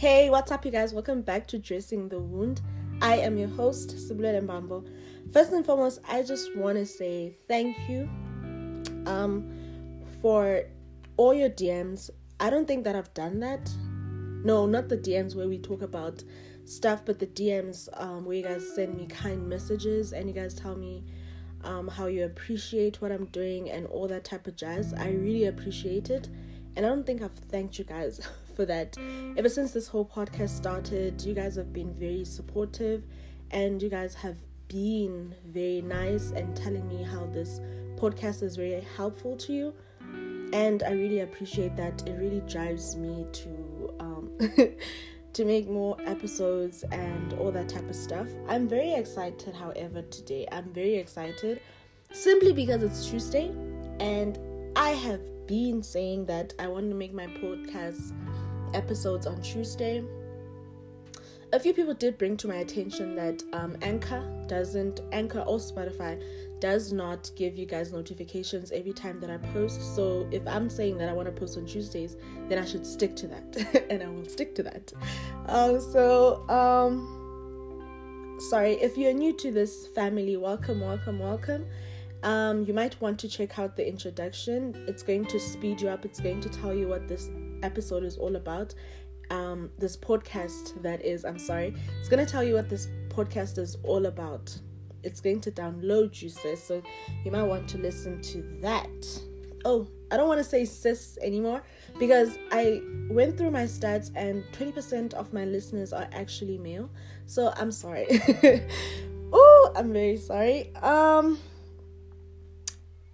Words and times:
Hey, 0.00 0.30
what's 0.30 0.50
up, 0.50 0.64
you 0.64 0.70
guys? 0.70 0.94
Welcome 0.94 1.20
back 1.20 1.46
to 1.48 1.58
Dressing 1.58 2.08
the 2.08 2.18
Wound. 2.18 2.62
I 3.02 3.16
am 3.16 3.36
your 3.36 3.50
host, 3.50 3.90
Sibule 3.98 4.40
Mbambo. 4.40 4.88
First 5.30 5.52
and 5.52 5.62
foremost, 5.62 5.98
I 6.08 6.22
just 6.22 6.56
want 6.56 6.78
to 6.78 6.86
say 6.86 7.36
thank 7.48 7.76
you 7.86 8.08
um, 9.04 9.52
for 10.22 10.62
all 11.18 11.34
your 11.34 11.50
DMs. 11.50 12.08
I 12.40 12.48
don't 12.48 12.66
think 12.66 12.84
that 12.84 12.96
I've 12.96 13.12
done 13.12 13.40
that. 13.40 13.70
No, 14.42 14.64
not 14.64 14.88
the 14.88 14.96
DMs 14.96 15.36
where 15.36 15.48
we 15.48 15.58
talk 15.58 15.82
about 15.82 16.24
stuff, 16.64 17.04
but 17.04 17.18
the 17.18 17.26
DMs 17.26 17.90
um, 18.02 18.24
where 18.24 18.38
you 18.38 18.42
guys 18.42 18.66
send 18.74 18.96
me 18.96 19.04
kind 19.04 19.46
messages 19.46 20.14
and 20.14 20.26
you 20.26 20.34
guys 20.34 20.54
tell 20.54 20.76
me 20.76 21.04
um, 21.62 21.88
how 21.88 22.06
you 22.06 22.24
appreciate 22.24 23.02
what 23.02 23.12
I'm 23.12 23.26
doing 23.26 23.70
and 23.70 23.86
all 23.88 24.08
that 24.08 24.24
type 24.24 24.46
of 24.46 24.56
jazz. 24.56 24.94
I 24.94 25.10
really 25.10 25.44
appreciate 25.44 26.08
it. 26.08 26.30
And 26.74 26.86
I 26.86 26.88
don't 26.88 27.04
think 27.04 27.20
I've 27.20 27.34
thanked 27.50 27.78
you 27.78 27.84
guys 27.84 28.26
for 28.54 28.64
that. 28.66 28.96
Ever 29.36 29.48
since 29.48 29.72
this 29.72 29.88
whole 29.88 30.04
podcast 30.04 30.50
started, 30.50 31.22
you 31.22 31.34
guys 31.34 31.56
have 31.56 31.72
been 31.72 31.94
very 31.94 32.24
supportive 32.24 33.04
and 33.50 33.82
you 33.82 33.88
guys 33.88 34.14
have 34.14 34.36
been 34.68 35.34
very 35.46 35.82
nice 35.82 36.30
and 36.30 36.56
telling 36.56 36.86
me 36.88 37.02
how 37.02 37.26
this 37.26 37.60
podcast 37.96 38.42
is 38.42 38.56
very 38.56 38.86
helpful 38.96 39.36
to 39.36 39.52
you. 39.52 39.74
And 40.52 40.82
I 40.82 40.92
really 40.92 41.20
appreciate 41.20 41.76
that. 41.76 42.06
It 42.08 42.12
really 42.18 42.40
drives 42.40 42.96
me 42.96 43.26
to 43.32 43.94
um, 44.00 44.38
to 45.32 45.44
make 45.44 45.68
more 45.68 45.96
episodes 46.06 46.82
and 46.90 47.32
all 47.34 47.52
that 47.52 47.68
type 47.68 47.88
of 47.88 47.94
stuff. 47.94 48.26
I'm 48.48 48.68
very 48.68 48.94
excited, 48.94 49.54
however, 49.54 50.02
today. 50.02 50.46
I'm 50.50 50.72
very 50.72 50.96
excited 50.96 51.60
simply 52.12 52.52
because 52.52 52.82
it's 52.82 53.08
Tuesday 53.08 53.52
and 54.00 54.38
I 54.76 54.90
have 54.90 55.20
been 55.46 55.82
saying 55.82 56.26
that 56.26 56.54
I 56.58 56.66
want 56.66 56.88
to 56.90 56.96
make 56.96 57.12
my 57.12 57.26
podcast 57.26 58.12
episodes 58.74 59.26
on 59.26 59.40
Tuesday. 59.42 60.04
A 61.52 61.58
few 61.58 61.74
people 61.74 61.94
did 61.94 62.16
bring 62.16 62.36
to 62.36 62.46
my 62.46 62.56
attention 62.56 63.16
that 63.16 63.42
um, 63.52 63.76
Anchor 63.82 64.22
doesn't, 64.46 65.00
Anchor 65.10 65.40
or 65.40 65.58
Spotify 65.58 66.22
does 66.60 66.92
not 66.92 67.28
give 67.34 67.56
you 67.58 67.66
guys 67.66 67.92
notifications 67.92 68.70
every 68.70 68.92
time 68.92 69.18
that 69.18 69.30
I 69.30 69.38
post. 69.52 69.96
So 69.96 70.28
if 70.30 70.46
I'm 70.46 70.70
saying 70.70 70.98
that 70.98 71.08
I 71.08 71.12
want 71.12 71.26
to 71.26 71.32
post 71.32 71.58
on 71.58 71.66
Tuesdays, 71.66 72.16
then 72.48 72.58
I 72.58 72.64
should 72.64 72.86
stick 72.86 73.16
to 73.16 73.26
that, 73.28 73.86
and 73.90 74.00
I 74.02 74.06
will 74.06 74.26
stick 74.26 74.54
to 74.56 74.62
that. 74.62 74.92
Um, 75.46 75.80
so, 75.80 76.48
um, 76.48 78.36
sorry 78.48 78.74
if 78.74 78.96
you're 78.96 79.12
new 79.12 79.36
to 79.38 79.50
this 79.50 79.88
family, 79.88 80.36
welcome, 80.36 80.80
welcome, 80.80 81.18
welcome. 81.18 81.66
Um, 82.22 82.64
you 82.64 82.74
might 82.74 83.00
want 83.00 83.18
to 83.20 83.28
check 83.28 83.58
out 83.58 83.76
the 83.76 83.88
introduction. 83.88 84.84
It's 84.86 85.02
going 85.02 85.24
to 85.26 85.40
speed 85.40 85.80
you 85.80 85.88
up. 85.88 86.04
It's 86.04 86.20
going 86.20 86.40
to 86.42 86.48
tell 86.50 86.74
you 86.74 86.86
what 86.86 87.08
this 87.08 87.30
episode 87.62 88.04
is 88.04 88.16
all 88.16 88.36
about. 88.36 88.74
Um, 89.30 89.70
this 89.78 89.96
podcast, 89.96 90.82
that 90.82 91.04
is, 91.04 91.24
I'm 91.24 91.38
sorry, 91.38 91.74
it's 92.00 92.08
going 92.08 92.24
to 92.24 92.30
tell 92.30 92.42
you 92.42 92.54
what 92.54 92.68
this 92.68 92.88
podcast 93.08 93.58
is 93.58 93.76
all 93.84 94.06
about. 94.06 94.56
It's 95.02 95.20
going 95.20 95.40
to 95.42 95.52
download 95.52 96.20
you, 96.20 96.28
sis. 96.28 96.62
So 96.62 96.82
you 97.24 97.30
might 97.30 97.44
want 97.44 97.68
to 97.68 97.78
listen 97.78 98.20
to 98.22 98.42
that. 98.60 98.88
Oh, 99.64 99.86
I 100.10 100.16
don't 100.16 100.26
want 100.26 100.38
to 100.38 100.44
say 100.44 100.64
sis 100.64 101.18
anymore 101.22 101.62
because 101.98 102.38
I 102.50 102.82
went 103.08 103.38
through 103.38 103.52
my 103.52 103.64
stats 103.64 104.10
and 104.16 104.42
20% 104.52 105.14
of 105.14 105.32
my 105.32 105.44
listeners 105.44 105.92
are 105.92 106.08
actually 106.12 106.58
male. 106.58 106.90
So 107.26 107.52
I'm 107.56 107.70
sorry. 107.70 108.06
oh, 109.32 109.72
I'm 109.76 109.92
very 109.92 110.16
sorry. 110.16 110.74
Um, 110.76 111.38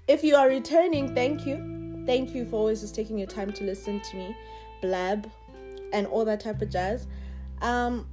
if 0.08 0.25
you 0.25 0.36
are 0.36 0.48
returning, 0.48 1.14
thank 1.14 1.47
you. 1.47 1.75
Thank 2.07 2.35
you 2.35 2.47
for 2.47 2.57
always 2.57 2.81
just 2.81 2.95
taking 2.95 3.19
your 3.19 3.27
time 3.27 3.53
to 3.53 3.65
listen 3.65 4.01
to 4.01 4.17
me 4.17 4.37
blab 4.81 5.31
and 5.93 6.07
all 6.07 6.25
that 6.25 6.41
type 6.41 6.62
of 6.62 6.71
jazz. 6.71 7.06
Um, 7.62 8.06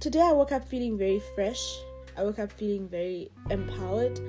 today 0.00 0.20
I 0.20 0.32
woke 0.32 0.52
up 0.52 0.64
feeling 0.64 0.96
very 0.96 1.20
fresh. 1.34 1.78
I 2.16 2.22
woke 2.22 2.38
up 2.38 2.52
feeling 2.52 2.88
very 2.88 3.30
empowered. 3.50 4.20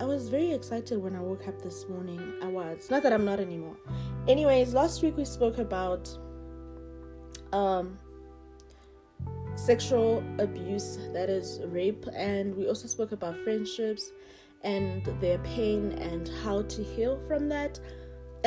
I 0.00 0.04
was 0.04 0.28
very 0.28 0.52
excited 0.52 0.98
when 0.98 1.14
I 1.14 1.20
woke 1.20 1.46
up 1.46 1.62
this 1.62 1.88
morning. 1.88 2.20
I 2.42 2.48
was. 2.48 2.90
Not 2.90 3.02
that 3.02 3.12
I'm 3.12 3.24
not 3.24 3.40
anymore. 3.40 3.76
Anyways, 4.28 4.74
last 4.74 5.02
week 5.02 5.16
we 5.16 5.24
spoke 5.24 5.58
about 5.58 6.08
um 7.52 7.98
sexual 9.54 10.22
abuse, 10.38 10.98
that 11.12 11.30
is 11.30 11.60
rape, 11.66 12.06
and 12.14 12.54
we 12.54 12.68
also 12.68 12.88
spoke 12.88 13.12
about 13.12 13.36
friendships 13.42 14.10
and 14.62 15.04
their 15.20 15.38
pain 15.38 15.92
and 15.92 16.28
how 16.42 16.62
to 16.62 16.82
heal 16.82 17.20
from 17.26 17.48
that. 17.48 17.78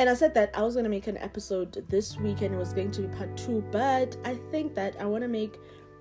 And 0.00 0.08
I 0.08 0.14
said 0.14 0.32
that 0.32 0.56
I 0.56 0.62
was 0.62 0.76
to 0.76 0.88
make 0.88 1.08
an 1.08 1.18
episode 1.18 1.84
this 1.90 2.16
week 2.16 2.40
and 2.40 2.54
it 2.54 2.56
was 2.56 2.72
going 2.72 2.90
to 2.92 3.02
be 3.02 3.08
part 3.08 3.36
two, 3.36 3.62
but 3.70 4.16
I 4.24 4.32
think 4.50 4.74
that 4.74 4.96
I 4.98 5.04
want 5.04 5.20
to 5.24 5.28
make 5.28 5.58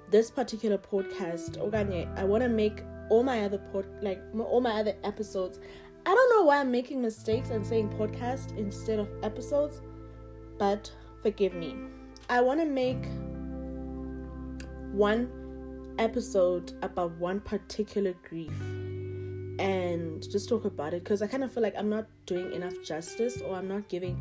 this 0.09 0.31
particular 0.31 0.77
podcast, 0.77 1.57
oh, 1.59 1.69
Oganye, 1.69 2.07
I 2.17 2.23
want 2.23 2.41
to 2.43 2.47
make 2.47 2.81
all 3.09 3.23
my 3.23 3.41
other 3.43 3.57
pod, 3.57 3.88
like 4.01 4.21
all 4.39 4.61
my 4.61 4.79
other 4.79 4.95
episodes. 5.03 5.59
I 6.05 6.15
don't 6.15 6.29
know 6.29 6.45
why 6.45 6.61
I'm 6.61 6.71
making 6.71 7.01
mistakes 7.01 7.49
and 7.49 7.67
saying 7.67 7.89
podcast 7.89 8.57
instead 8.57 8.99
of 8.99 9.09
episodes, 9.21 9.81
but 10.57 10.89
forgive 11.21 11.53
me. 11.53 11.75
I 12.29 12.39
want 12.39 12.61
to 12.61 12.65
make 12.65 13.03
one 14.93 15.29
episode 15.99 16.71
about 16.83 17.11
one 17.17 17.41
particular 17.41 18.13
grief 18.29 18.53
and 19.59 20.23
just 20.31 20.47
talk 20.47 20.63
about 20.63 20.93
it 20.93 21.03
because 21.03 21.21
I 21.21 21.27
kind 21.27 21.43
of 21.43 21.51
feel 21.51 21.61
like 21.61 21.75
I'm 21.77 21.89
not 21.89 22.07
doing 22.25 22.53
enough 22.53 22.73
justice 22.83 23.41
or 23.41 23.55
I'm 23.55 23.67
not 23.67 23.89
giving 23.89 24.17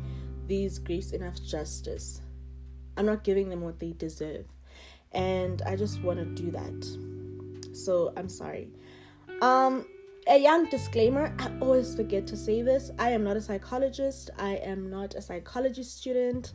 these 0.47 0.77
griefs 0.77 1.11
enough 1.13 1.41
justice. 1.41 2.21
I'm 2.97 3.05
not 3.05 3.23
giving 3.23 3.49
them 3.49 3.61
what 3.61 3.79
they 3.79 3.93
deserve. 3.93 4.45
And 5.13 5.61
I 5.61 5.77
just 5.77 6.03
want 6.03 6.19
to 6.19 6.25
do 6.25 6.51
that. 6.51 7.75
So 7.75 8.13
I'm 8.17 8.27
sorry. 8.27 8.69
Um 9.41 9.85
a 10.27 10.37
young 10.37 10.69
disclaimer, 10.69 11.33
I 11.39 11.49
always 11.61 11.95
forget 11.95 12.27
to 12.27 12.37
say 12.37 12.61
this. 12.61 12.91
I 12.99 13.11
am 13.11 13.23
not 13.23 13.37
a 13.37 13.41
psychologist. 13.41 14.29
I 14.37 14.55
am 14.57 14.89
not 14.89 15.15
a 15.15 15.21
psychology 15.21 15.83
student 15.83 16.51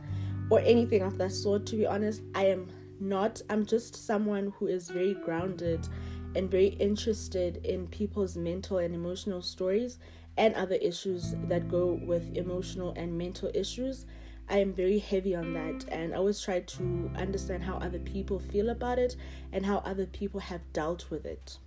or 0.51 0.59
anything 0.59 1.01
of 1.01 1.17
that 1.17 1.31
sort 1.31 1.65
to 1.67 1.75
be 1.75 1.87
honest. 1.87 2.21
I 2.35 2.45
am 2.45 2.67
not. 2.99 3.41
I'm 3.49 3.65
just 3.65 3.95
someone 3.95 4.53
who 4.57 4.67
is 4.67 4.89
very 4.89 5.15
grounded 5.15 5.87
and 6.35 6.51
very 6.51 6.67
interested 6.67 7.65
in 7.65 7.87
people's 7.87 8.35
mental 8.35 8.77
and 8.79 8.93
emotional 8.93 9.41
stories 9.41 9.97
and 10.37 10.53
other 10.55 10.75
issues 10.75 11.33
that 11.47 11.69
go 11.69 11.99
with 12.03 12.35
emotional 12.35 12.93
and 12.95 13.17
mental 13.17 13.49
issues. 13.53 14.05
I 14.49 14.59
am 14.59 14.73
very 14.73 14.99
heavy 14.99 15.35
on 15.35 15.53
that, 15.53 15.85
and 15.89 16.13
I 16.13 16.17
always 16.17 16.39
try 16.39 16.59
to 16.59 17.11
understand 17.15 17.63
how 17.63 17.77
other 17.77 17.99
people 17.99 18.39
feel 18.39 18.69
about 18.69 18.99
it 18.99 19.15
and 19.51 19.65
how 19.65 19.77
other 19.77 20.05
people 20.05 20.39
have 20.39 20.61
dealt 20.71 21.09
with 21.09 21.25
it. 21.25 21.57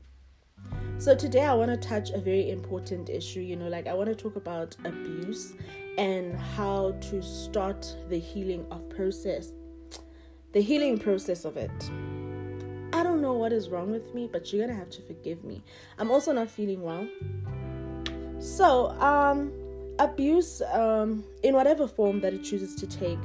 So, 0.99 1.15
today 1.15 1.45
I 1.45 1.55
want 1.55 1.71
to 1.71 1.89
touch 1.89 2.11
a 2.11 2.19
very 2.19 2.51
important 2.51 3.09
issue. 3.09 3.41
You 3.41 3.57
know, 3.57 3.69
like 3.69 3.87
I 3.87 3.95
want 3.95 4.09
to 4.09 4.15
talk 4.15 4.37
about 4.37 4.77
abuse 4.85 5.55
and 5.97 6.39
how 6.39 6.93
to 7.01 7.23
start 7.23 7.97
the 8.09 8.19
healing 8.19 8.67
of 8.71 8.89
process, 8.89 9.53
the 10.53 10.61
healing 10.61 10.99
process 10.99 11.45
of 11.45 11.57
it. 11.57 11.91
I 12.93 13.03
don't 13.03 13.21
know 13.21 13.35
what 13.35 13.53
is 13.53 13.69
wrong 13.69 13.91
with 13.91 14.15
me, 14.15 14.29
but 14.31 14.53
you're 14.53 14.67
gonna 14.67 14.79
have 14.79 14.91
to 14.91 15.03
forgive 15.03 15.45
me. 15.45 15.63
I'm 15.99 16.11
also 16.11 16.33
not 16.33 16.51
feeling 16.51 16.83
well. 16.83 17.07
So, 18.39 18.89
um, 19.01 19.53
abuse, 19.99 20.63
um, 20.73 21.25
in 21.43 21.55
whatever 21.55 21.87
form 21.87 22.21
that 22.21 22.33
it 22.33 22.45
chooses 22.45 22.75
to 22.77 22.87
take, 22.87 23.19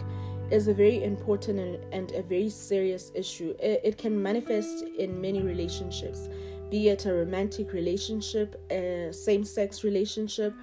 is 0.52 0.68
a 0.68 0.74
very 0.74 1.04
important 1.04 1.60
and, 1.60 1.94
and 1.94 2.12
a 2.12 2.22
very 2.22 2.50
serious 2.50 3.12
issue. 3.16 3.56
It, 3.60 3.82
it 3.84 3.98
can 3.98 4.22
manifest 4.22 4.84
in 5.00 5.20
many 5.20 5.42
relationships, 5.42 6.30
be 6.70 6.90
it 6.90 7.06
a 7.06 7.14
romantic 7.14 7.74
relationship, 7.74 8.62
a 8.70 9.10
same 9.12 9.44
sex 9.44 9.84
relationship, 9.84 10.54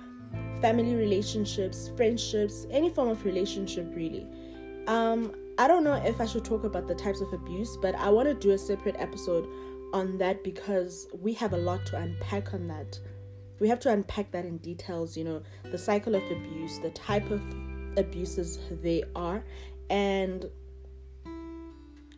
family 0.61 0.95
relationships, 0.95 1.91
friendships, 1.97 2.67
any 2.71 2.91
form 2.91 3.09
of 3.09 3.25
relationship, 3.25 3.87
really. 3.95 4.27
Um, 4.87 5.33
I 5.61 5.69
don't 5.69 5.85
know 5.85 5.93
if 5.93 6.23
I 6.23 6.25
should 6.25 6.47
talk 6.47 6.65
about 6.65 6.89
the 6.89 6.95
types 6.95 7.21
of 7.21 7.35
abuse, 7.35 7.77
but 7.77 7.95
I 7.95 8.09
want 8.09 8.27
to 8.27 8.33
do 8.33 8.53
a 8.53 8.57
separate 8.57 8.97
episode 8.99 9.47
on 9.93 10.17
that 10.17 10.43
because 10.43 11.07
we 11.13 11.35
have 11.35 11.53
a 11.53 11.59
lot 11.59 11.85
to 11.89 11.99
unpack 11.99 12.55
on 12.55 12.67
that. 12.69 12.99
We 13.59 13.69
have 13.69 13.79
to 13.81 13.93
unpack 13.93 14.31
that 14.31 14.47
in 14.47 14.57
details, 14.57 15.19
you 15.19 15.25
know, 15.25 15.43
the 15.65 15.77
cycle 15.77 16.15
of 16.15 16.23
abuse, 16.31 16.79
the 16.79 16.89
type 16.93 17.31
of 17.31 17.43
abuses 17.99 18.59
they 18.83 19.03
are, 19.15 19.45
and 19.91 20.47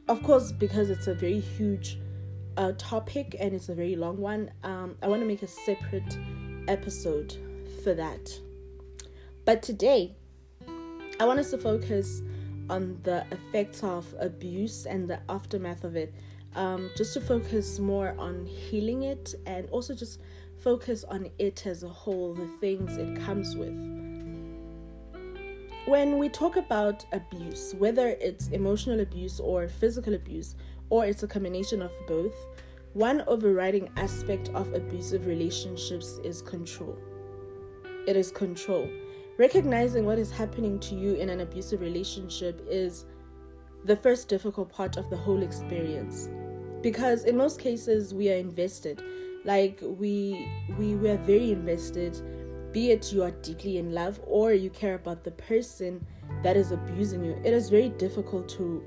of 0.06 0.22
course, 0.22 0.52
because 0.52 0.88
it's 0.88 1.08
a 1.08 1.14
very 1.14 1.40
huge 1.40 1.98
uh, 2.56 2.70
topic 2.78 3.34
and 3.40 3.54
it's 3.54 3.68
a 3.68 3.74
very 3.74 3.96
long 3.96 4.18
one, 4.18 4.52
um, 4.62 4.94
I 5.02 5.08
want 5.08 5.20
to 5.20 5.26
make 5.26 5.42
a 5.42 5.48
separate 5.48 6.16
episode 6.68 7.36
for 7.82 7.92
that. 7.92 8.38
But 9.44 9.64
today, 9.64 10.14
I 11.18 11.24
want 11.24 11.40
us 11.40 11.50
to 11.50 11.58
focus 11.58 12.22
on 12.70 12.98
the 13.02 13.24
effects 13.30 13.82
of 13.82 14.14
abuse 14.18 14.86
and 14.86 15.08
the 15.08 15.20
aftermath 15.28 15.84
of 15.84 15.96
it. 15.96 16.14
Um, 16.54 16.90
just 16.96 17.14
to 17.14 17.20
focus 17.20 17.78
more 17.78 18.14
on 18.18 18.44
healing 18.44 19.04
it 19.04 19.34
and 19.46 19.68
also 19.70 19.94
just 19.94 20.20
focus 20.60 21.02
on 21.04 21.30
it 21.38 21.66
as 21.66 21.82
a 21.82 21.88
whole, 21.88 22.34
the 22.34 22.46
things 22.60 22.96
it 22.96 23.20
comes 23.24 23.56
with. 23.56 23.74
when 25.86 26.18
we 26.18 26.28
talk 26.28 26.56
about 26.56 27.04
abuse, 27.12 27.74
whether 27.78 28.08
it's 28.20 28.48
emotional 28.48 29.00
abuse 29.00 29.40
or 29.40 29.68
physical 29.68 30.14
abuse, 30.14 30.54
or 30.90 31.04
it's 31.04 31.22
a 31.22 31.28
combination 31.28 31.82
of 31.82 31.90
both, 32.06 32.34
one 32.92 33.22
overriding 33.26 33.88
aspect 33.96 34.50
of 34.50 34.72
abusive 34.74 35.26
relationships 35.26 36.20
is 36.22 36.42
control. 36.42 36.96
It 38.06 38.16
is 38.16 38.30
control. 38.30 38.88
Recognizing 39.42 40.06
what 40.06 40.20
is 40.20 40.30
happening 40.30 40.78
to 40.78 40.94
you 40.94 41.14
in 41.14 41.28
an 41.28 41.40
abusive 41.40 41.80
relationship 41.80 42.64
is 42.70 43.06
the 43.84 43.96
first 43.96 44.28
difficult 44.28 44.68
part 44.68 44.96
of 44.96 45.10
the 45.10 45.16
whole 45.16 45.42
experience. 45.42 46.28
Because 46.80 47.24
in 47.24 47.36
most 47.36 47.58
cases 47.58 48.14
we 48.14 48.30
are 48.30 48.36
invested. 48.36 49.02
Like 49.44 49.80
we 49.82 50.48
we 50.78 50.94
were 50.94 51.16
very 51.16 51.50
invested 51.50 52.22
be 52.70 52.92
it 52.92 53.12
you 53.12 53.24
are 53.24 53.32
deeply 53.42 53.78
in 53.78 53.92
love 53.92 54.20
or 54.28 54.52
you 54.52 54.70
care 54.70 54.94
about 54.94 55.24
the 55.24 55.32
person 55.32 56.06
that 56.44 56.56
is 56.56 56.70
abusing 56.70 57.24
you, 57.24 57.32
it 57.44 57.52
is 57.52 57.68
very 57.68 57.88
difficult 57.88 58.48
to 58.50 58.80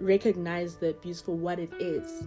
recognize 0.00 0.74
the 0.74 0.88
abuse 0.88 1.20
for 1.20 1.36
what 1.36 1.60
it 1.60 1.72
is. 1.74 2.26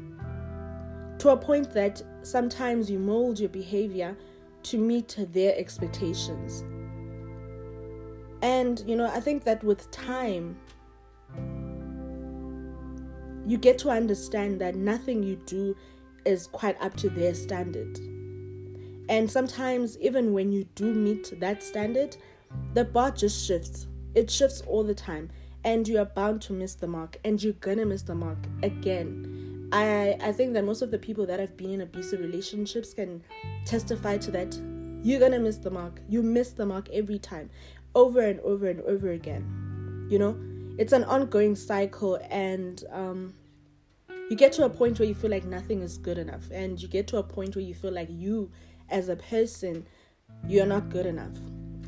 To 1.20 1.32
a 1.32 1.38
point 1.38 1.74
that 1.74 2.02
sometimes 2.22 2.90
you 2.90 3.00
mold 3.00 3.38
your 3.38 3.50
behavior 3.50 4.16
to 4.64 4.78
meet 4.78 5.18
their 5.34 5.54
expectations. 5.58 6.64
And, 8.42 8.84
you 8.86 8.96
know, 8.96 9.08
I 9.08 9.20
think 9.20 9.44
that 9.46 9.64
with 9.64 9.90
time, 9.92 10.58
you 13.48 13.58
get 13.58 13.78
to 13.80 13.90
understand 13.90 14.60
that 14.62 14.76
nothing 14.76 15.24
you 15.24 15.36
do 15.46 15.76
is 16.26 16.48
quite 16.48 16.80
up 16.82 16.96
to 16.98 17.10
their 17.10 17.34
standard. 17.34 18.00
And 19.08 19.30
sometimes, 19.30 20.00
even 20.00 20.34
when 20.34 20.52
you 20.52 20.66
do 20.76 20.94
meet 20.94 21.40
that 21.40 21.62
standard, 21.62 22.18
the 22.74 22.86
bar 22.86 23.12
just 23.12 23.46
shifts. 23.46 23.88
It 24.16 24.32
shifts 24.32 24.62
all 24.62 24.84
the 24.84 24.96
time, 24.96 25.30
and 25.64 25.88
you 25.88 26.00
are 26.00 26.06
bound 26.06 26.42
to 26.44 26.54
miss 26.54 26.74
the 26.74 26.88
mark, 26.88 27.18
and 27.24 27.42
you're 27.42 27.54
gonna 27.54 27.86
miss 27.86 28.02
the 28.02 28.16
mark 28.16 28.40
again. 28.64 29.70
I, 29.72 30.18
I 30.22 30.32
think 30.32 30.54
that 30.54 30.64
most 30.64 30.82
of 30.82 30.90
the 30.90 30.98
people 30.98 31.26
that 31.28 31.40
have 31.40 31.58
been 31.58 31.72
in 31.72 31.82
abusive 31.82 32.20
relationships 32.20 32.94
can 32.94 33.22
testify 33.66 34.18
to 34.18 34.32
that. 34.32 34.58
You're 35.04 35.20
gonna 35.20 35.40
miss 35.40 35.58
the 35.58 35.70
mark. 35.70 36.02
You 36.10 36.24
miss 36.24 36.52
the 36.52 36.66
mark 36.66 36.90
every 36.90 37.20
time, 37.20 37.52
over 37.96 38.22
and 38.22 38.40
over 38.42 38.68
and 38.68 38.82
over 38.82 39.10
again. 39.12 40.08
You 40.10 40.20
know, 40.20 40.38
it's 40.78 40.94
an 40.94 41.04
ongoing 41.06 41.56
cycle, 41.56 42.20
and 42.30 42.84
um, 42.92 43.34
you 44.30 44.36
get 44.36 44.52
to 44.54 44.66
a 44.66 44.70
point 44.70 45.00
where 45.00 45.08
you 45.08 45.16
feel 45.16 45.32
like 45.32 45.46
nothing 45.46 45.82
is 45.82 45.98
good 45.98 46.18
enough, 46.18 46.44
and 46.52 46.80
you 46.80 46.88
get 46.88 47.08
to 47.08 47.18
a 47.18 47.24
point 47.24 47.56
where 47.56 47.66
you 47.66 47.74
feel 47.74 47.92
like 47.92 48.10
you 48.12 48.52
as 48.90 49.10
a 49.10 49.16
person, 49.16 49.86
you're 50.48 50.66
not 50.66 50.90
good 50.90 51.06
enough. 51.08 51.36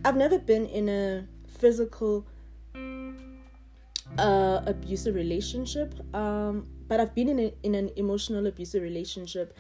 I've 0.06 0.16
never 0.16 0.40
been 0.40 0.66
in 0.68 0.90
a 0.90 1.28
physical 1.60 2.26
uh, 4.18 4.62
abusive 4.66 5.16
relationship, 5.16 5.94
um, 6.16 6.68
but 6.88 7.00
I've 7.00 7.14
been 7.14 7.30
in, 7.30 7.40
a, 7.40 7.54
in 7.64 7.76
an 7.76 7.92
emotional 7.98 8.48
abusive 8.48 8.82
relationship, 8.82 9.56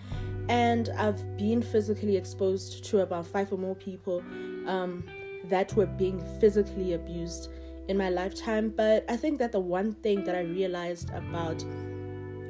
and 0.49 0.89
I've 0.97 1.37
been 1.37 1.61
physically 1.61 2.15
exposed 2.15 2.85
to 2.85 3.01
about 3.01 3.27
five 3.27 3.51
or 3.51 3.57
more 3.57 3.75
people 3.75 4.23
um, 4.65 5.03
that 5.49 5.73
were 5.75 5.85
being 5.85 6.19
physically 6.39 6.93
abused 6.93 7.49
in 7.87 7.97
my 7.97 8.09
lifetime. 8.09 8.73
But 8.75 9.05
I 9.09 9.17
think 9.17 9.39
that 9.39 9.51
the 9.51 9.59
one 9.59 9.93
thing 9.93 10.23
that 10.23 10.35
I 10.35 10.41
realized 10.41 11.09
about 11.11 11.63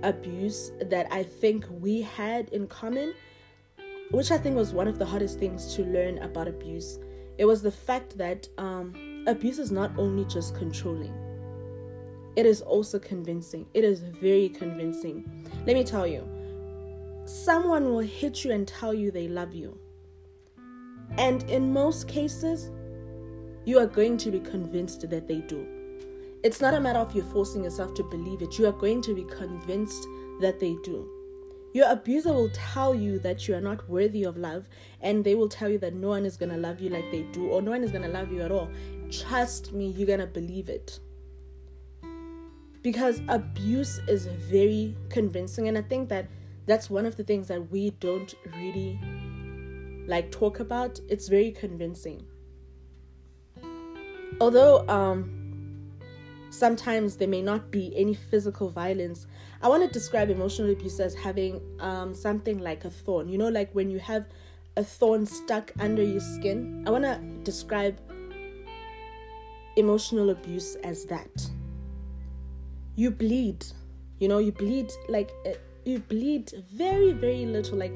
abuse 0.04 0.72
that 0.82 1.08
I 1.12 1.24
think 1.24 1.66
we 1.70 2.02
had 2.02 2.50
in 2.50 2.68
common 2.68 3.14
which 4.12 4.32
I 4.32 4.38
think 4.38 4.56
was 4.56 4.74
one 4.74 4.88
of 4.88 5.00
the 5.00 5.06
hardest 5.06 5.40
things 5.40 5.76
to 5.76 5.84
learn 5.84 6.18
about 6.20 6.48
abuse. 6.48 7.00
It 7.38 7.46
was 7.46 7.62
the 7.62 7.72
fact 7.72 8.18
that 8.18 8.48
um, 8.58 9.24
abuse 9.28 9.60
is 9.60 9.72
not 9.72 9.92
only 9.98 10.26
just 10.26 10.56
controlling, 10.56 11.14
it 12.36 12.46
is 12.46 12.62
also 12.62 13.00
convincing. 13.00 13.66
It 13.74 13.84
is 13.84 14.00
very 14.00 14.50
convincing. 14.50 15.50
Let 15.66 15.76
me 15.76 15.84
tell 15.84 16.08
you, 16.08 16.28
someone 17.26 17.86
will 17.86 18.00
hit 18.00 18.46
you 18.46 18.52
and 18.52 18.68
tell 18.68 18.94
you 18.94 19.12
they 19.12 19.28
love 19.28 19.54
you. 19.54 19.78
And 21.18 21.44
in 21.50 21.74
most 21.74 22.08
cases, 22.08 22.72
you 23.68 23.78
are 23.78 23.86
going 23.86 24.16
to 24.16 24.32
be 24.32 24.40
convinced 24.40 25.10
that 25.10 25.28
they 25.28 25.42
do. 25.42 25.68
It's 26.42 26.62
not 26.62 26.74
a 26.74 26.80
matter 26.80 27.00
of 27.00 27.14
you 27.14 27.22
forcing 27.22 27.66
yourself 27.66 27.94
to 27.96 28.04
believe 28.04 28.42
it, 28.42 28.58
you 28.58 28.66
are 28.66 28.72
going 28.72 29.02
to 29.02 29.14
be 29.14 29.26
convinced 29.26 30.08
that 30.40 30.58
they 30.58 30.78
do. 30.86 31.06
Your 31.74 31.92
abuser 31.92 32.32
will 32.32 32.50
tell 32.54 32.96
you 32.96 33.20
that 33.20 33.46
you 33.46 33.56
are 33.56 33.62
not 33.62 33.90
worthy 33.90 34.24
of 34.24 34.38
love, 34.38 34.70
and 35.02 35.22
they 35.22 35.36
will 35.36 35.50
tell 35.50 35.68
you 35.68 35.78
that 35.80 35.96
no 35.96 36.08
one 36.08 36.26
is 36.26 36.38
going 36.38 36.52
to 36.52 36.58
love 36.58 36.80
you 36.80 36.90
like 36.90 37.12
they 37.12 37.24
do, 37.34 37.50
or 37.50 37.62
no 37.62 37.72
one 37.72 37.84
is 37.84 37.92
going 37.92 38.04
to 38.04 38.10
love 38.10 38.32
you 38.32 38.42
at 38.42 38.54
all. 38.54 38.70
Trust 39.12 39.74
me, 39.74 39.88
you're 39.88 40.08
going 40.08 40.20
to 40.20 40.28
believe 40.28 40.70
it. 40.70 41.02
Because 42.82 43.20
abuse 43.28 44.00
is 44.08 44.28
very 44.28 44.96
convincing, 45.10 45.68
and 45.68 45.78
I 45.78 45.82
think 45.82 46.08
that 46.08 46.30
that's 46.68 46.90
one 46.90 47.06
of 47.06 47.18
the 47.18 47.24
things 47.26 47.50
that 47.50 47.70
we 47.70 47.90
don't 48.00 48.34
really 48.56 48.98
like 50.08 50.32
talk 50.32 50.62
about. 50.62 51.02
It's 51.10 51.28
very 51.28 51.52
convincing. 51.52 52.26
Although 54.40 54.88
um 54.88 55.34
sometimes 56.50 57.18
there 57.18 57.28
may 57.28 57.42
not 57.42 57.72
be 57.72 57.94
any 57.96 58.14
physical 58.14 58.70
violence 58.70 59.28
I 59.62 59.68
want 59.70 59.84
to 59.84 59.90
describe 59.90 60.30
emotional 60.30 60.70
abuse 60.72 61.00
as 61.00 61.16
having 61.16 61.62
um, 61.80 62.14
something 62.14 62.60
like 62.60 62.86
a 62.86 62.92
thorn. 62.92 63.28
You 63.28 63.40
know, 63.40 63.50
like 63.50 63.74
when 63.74 63.90
you 63.90 63.98
have 64.00 64.28
a 64.78 64.84
thorn 64.84 65.26
stuck 65.26 65.72
under 65.80 66.04
your 66.04 66.20
skin. 66.20 66.84
I 66.86 66.92
want 66.92 67.04
to 67.04 67.20
describe 67.44 68.00
emotional 69.76 70.30
abuse 70.30 70.76
as 70.84 71.06
that. 71.06 71.50
You 72.96 73.12
bleed, 73.12 73.66
you 74.20 74.28
know, 74.28 74.38
you 74.38 74.52
bleed 74.52 74.92
like 75.10 75.32
uh, 75.46 75.54
you 75.84 76.00
bleed 76.00 76.54
very, 76.72 77.12
very 77.12 77.46
little. 77.46 77.78
Like 77.78 77.94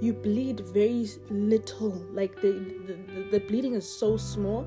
you 0.00 0.12
bleed 0.12 0.60
very 0.60 1.08
little. 1.30 1.92
Like 2.12 2.34
the, 2.40 2.52
the, 2.86 3.28
the 3.30 3.40
bleeding 3.46 3.74
is 3.74 3.88
so 3.88 4.16
small, 4.16 4.66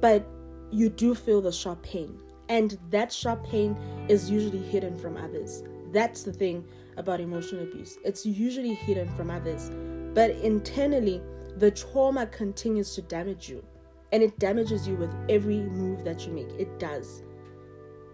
but 0.00 0.26
you 0.70 0.88
do 0.88 1.14
feel 1.14 1.40
the 1.40 1.52
sharp 1.52 1.82
pain 1.82 2.18
and 2.48 2.78
that 2.90 3.12
sharp 3.12 3.46
pain 3.46 3.76
is 4.08 4.30
usually 4.30 4.62
hidden 4.62 4.98
from 4.98 5.16
others. 5.16 5.62
That's 5.92 6.22
the 6.22 6.32
thing 6.32 6.64
about 6.96 7.20
emotional 7.20 7.62
abuse. 7.62 7.98
It's 8.04 8.24
usually 8.24 8.74
hidden 8.74 9.08
from 9.16 9.30
others. 9.30 9.70
But 10.14 10.30
internally, 10.30 11.22
the 11.56 11.70
trauma 11.70 12.26
continues 12.26 12.94
to 12.94 13.02
damage 13.02 13.48
you. 13.48 13.64
And 14.12 14.22
it 14.22 14.38
damages 14.38 14.88
you 14.88 14.96
with 14.96 15.14
every 15.28 15.60
move 15.60 16.04
that 16.04 16.26
you 16.26 16.32
make. 16.32 16.48
It 16.58 16.78
does. 16.78 17.22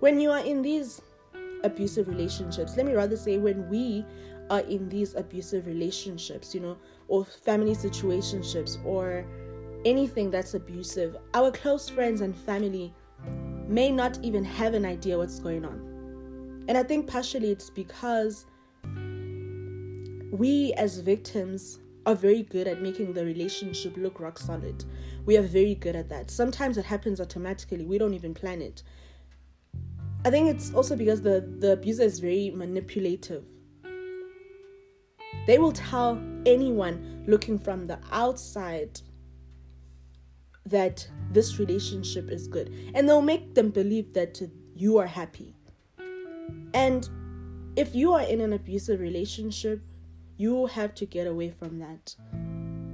When 0.00 0.18
you 0.18 0.32
are 0.32 0.44
in 0.44 0.60
these 0.60 1.00
abusive 1.62 2.08
relationships, 2.08 2.76
let 2.76 2.86
me 2.86 2.92
rather 2.92 3.16
say, 3.16 3.38
when 3.38 3.68
we 3.68 4.04
are 4.50 4.60
in 4.60 4.88
these 4.88 5.14
abusive 5.14 5.66
relationships, 5.66 6.54
you 6.54 6.60
know, 6.60 6.76
or 7.06 7.24
family 7.24 7.74
situationships, 7.74 8.84
or 8.84 9.24
anything 9.84 10.30
that's 10.30 10.54
abusive, 10.54 11.16
our 11.34 11.50
close 11.50 11.88
friends 11.88 12.20
and 12.20 12.36
family 12.36 12.94
may 13.66 13.90
not 13.90 14.18
even 14.22 14.44
have 14.44 14.74
an 14.74 14.84
idea 14.84 15.16
what's 15.16 15.38
going 15.38 15.64
on. 15.64 16.64
And 16.68 16.78
I 16.78 16.82
think 16.82 17.06
partially 17.06 17.50
it's 17.50 17.70
because 17.70 18.46
we 20.30 20.72
as 20.74 20.98
victims 20.98 21.78
are 22.06 22.14
very 22.14 22.42
good 22.42 22.66
at 22.66 22.82
making 22.82 23.12
the 23.12 23.24
relationship 23.24 23.96
look 23.96 24.20
rock 24.20 24.38
solid. 24.38 24.84
We 25.24 25.36
are 25.36 25.42
very 25.42 25.74
good 25.74 25.96
at 25.96 26.08
that. 26.10 26.30
Sometimes 26.30 26.76
it 26.76 26.84
happens 26.84 27.20
automatically, 27.20 27.84
we 27.84 27.98
don't 27.98 28.14
even 28.14 28.34
plan 28.34 28.60
it. 28.60 28.82
I 30.26 30.30
think 30.30 30.48
it's 30.48 30.72
also 30.72 30.96
because 30.96 31.20
the, 31.22 31.46
the 31.58 31.72
abuser 31.72 32.02
is 32.02 32.18
very 32.18 32.50
manipulative. 32.50 33.44
They 35.46 35.58
will 35.58 35.72
tell 35.72 36.20
anyone 36.46 37.24
looking 37.26 37.58
from 37.58 37.86
the 37.86 37.98
outside 38.10 39.00
that 40.66 41.06
this 41.30 41.58
relationship 41.58 42.30
is 42.30 42.48
good. 42.48 42.72
And 42.94 43.08
they'll 43.08 43.22
make 43.22 43.54
them 43.54 43.70
believe 43.70 44.12
that 44.14 44.40
you 44.74 44.98
are 44.98 45.06
happy. 45.06 45.54
And 46.72 47.08
if 47.76 47.94
you 47.94 48.12
are 48.12 48.22
in 48.22 48.40
an 48.40 48.52
abusive 48.52 49.00
relationship 49.00 49.80
you 50.36 50.66
have 50.66 50.94
to 50.96 51.06
get 51.06 51.26
away 51.26 51.50
from 51.50 51.78
that. 51.78 52.14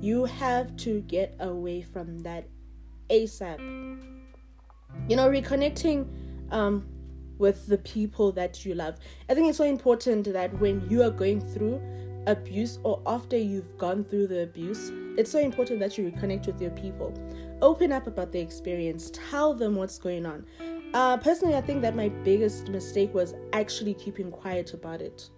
You 0.00 0.24
have 0.24 0.76
to 0.78 1.00
get 1.02 1.36
away 1.40 1.82
from 1.82 2.18
that 2.20 2.46
asap 3.08 3.58
you 5.08 5.16
know 5.16 5.28
reconnecting 5.28 6.06
um, 6.52 6.86
with 7.38 7.66
the 7.66 7.78
people 7.78 8.32
that 8.32 8.64
you 8.64 8.74
love. 8.74 8.96
I 9.28 9.34
think 9.34 9.48
it's 9.48 9.58
so 9.58 9.64
important 9.64 10.32
that 10.32 10.58
when 10.60 10.88
you 10.90 11.02
are 11.02 11.10
going 11.10 11.40
through 11.40 11.80
abuse 12.26 12.78
or 12.82 13.00
after 13.06 13.36
you've 13.36 13.78
gone 13.78 14.04
through 14.04 14.26
the 14.26 14.42
abuse, 14.42 14.92
it's 15.20 15.30
so 15.30 15.38
important 15.38 15.78
that 15.78 15.98
you 15.98 16.10
reconnect 16.10 16.46
with 16.46 16.62
your 16.62 16.70
people. 16.70 17.12
Open 17.60 17.92
up 17.92 18.06
about 18.06 18.32
the 18.32 18.40
experience, 18.40 19.10
tell 19.12 19.52
them 19.52 19.76
what's 19.76 19.98
going 19.98 20.24
on. 20.24 20.46
Uh, 20.94 21.18
personally, 21.18 21.54
I 21.54 21.60
think 21.60 21.82
that 21.82 21.94
my 21.94 22.08
biggest 22.08 22.68
mistake 22.68 23.12
was 23.12 23.34
actually 23.52 23.92
keeping 23.92 24.30
quiet 24.30 24.72
about 24.72 25.02
it. 25.02 25.28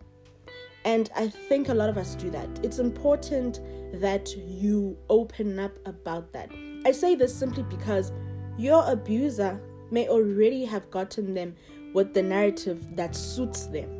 And 0.84 1.10
I 1.16 1.26
think 1.28 1.68
a 1.68 1.74
lot 1.74 1.88
of 1.88 1.98
us 1.98 2.14
do 2.14 2.30
that. 2.30 2.48
It's 2.62 2.78
important 2.78 3.60
that 3.94 4.36
you 4.36 4.96
open 5.10 5.58
up 5.58 5.72
about 5.84 6.32
that. 6.32 6.52
I 6.86 6.92
say 6.92 7.16
this 7.16 7.34
simply 7.34 7.64
because 7.64 8.12
your 8.56 8.88
abuser 8.88 9.60
may 9.90 10.08
already 10.08 10.64
have 10.64 10.88
gotten 10.92 11.34
them 11.34 11.56
with 11.92 12.14
the 12.14 12.22
narrative 12.22 12.94
that 12.94 13.16
suits 13.16 13.66
them. 13.66 13.90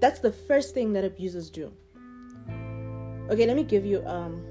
That's 0.00 0.20
the 0.20 0.32
first 0.32 0.74
thing 0.74 0.92
that 0.92 1.04
abusers 1.04 1.48
do. 1.48 1.72
Okay, 3.30 3.46
let 3.46 3.56
me 3.56 3.64
give 3.64 3.84
you 3.86 4.04
um 4.06 4.42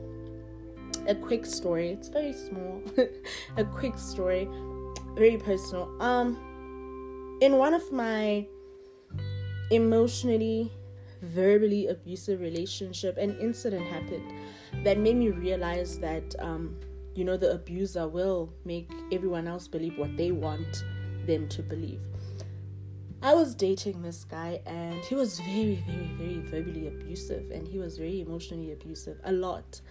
a 1.08 1.16
quick 1.16 1.46
story. 1.46 1.90
It's 1.90 2.10
very 2.10 2.34
small. 2.34 2.82
a 3.58 3.64
quick 3.64 3.98
story, 3.98 4.48
very 5.16 5.38
personal. 5.38 5.90
Um 6.02 6.38
in 7.42 7.58
one 7.58 7.74
of 7.74 7.92
my 7.92 8.48
emotionally 9.72 10.72
verbally 11.22 11.88
abusive 11.88 12.42
relationship 12.42 13.18
an 13.18 13.38
incident 13.40 13.86
happened 13.88 14.34
that 14.84 14.98
made 14.98 15.16
me 15.16 15.30
realize 15.30 15.98
that 16.00 16.36
um 16.40 16.78
you 17.16 17.24
know 17.24 17.38
the 17.38 17.52
abuser 17.52 18.08
will 18.08 18.52
make 18.66 18.90
everyone 19.12 19.48
else 19.48 19.68
believe 19.68 19.98
what 19.98 20.16
they 20.18 20.32
want 20.32 20.84
them 21.26 21.48
to 21.48 21.64
believe 21.64 22.02
i 23.24 23.34
was 23.34 23.56
dating 23.56 24.02
this 24.02 24.26
guy 24.26 24.60
and 24.66 24.96
he 25.06 25.16
was 25.16 25.40
very 25.40 25.82
very 25.88 26.08
very 26.18 26.40
verbally 26.40 26.88
abusive 26.88 27.50
and 27.52 27.68
he 27.68 27.80
was 27.80 27.98
very 27.98 28.22
emotionally 28.22 28.72
abusive 28.74 29.18
a 29.24 29.32
lot. 29.32 29.82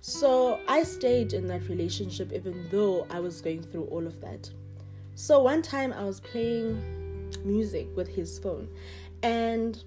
So 0.00 0.60
i 0.68 0.82
stayed 0.82 1.32
in 1.32 1.46
that 1.48 1.68
relationship 1.68 2.32
even 2.32 2.68
though 2.70 3.06
i 3.10 3.20
was 3.20 3.40
going 3.40 3.62
through 3.62 3.84
all 3.84 4.06
of 4.06 4.20
that. 4.20 4.50
So 5.14 5.40
one 5.40 5.62
time 5.62 5.92
i 5.92 6.04
was 6.04 6.20
playing 6.20 7.30
music 7.44 7.88
with 7.94 8.08
his 8.08 8.38
phone 8.38 8.68
and 9.22 9.82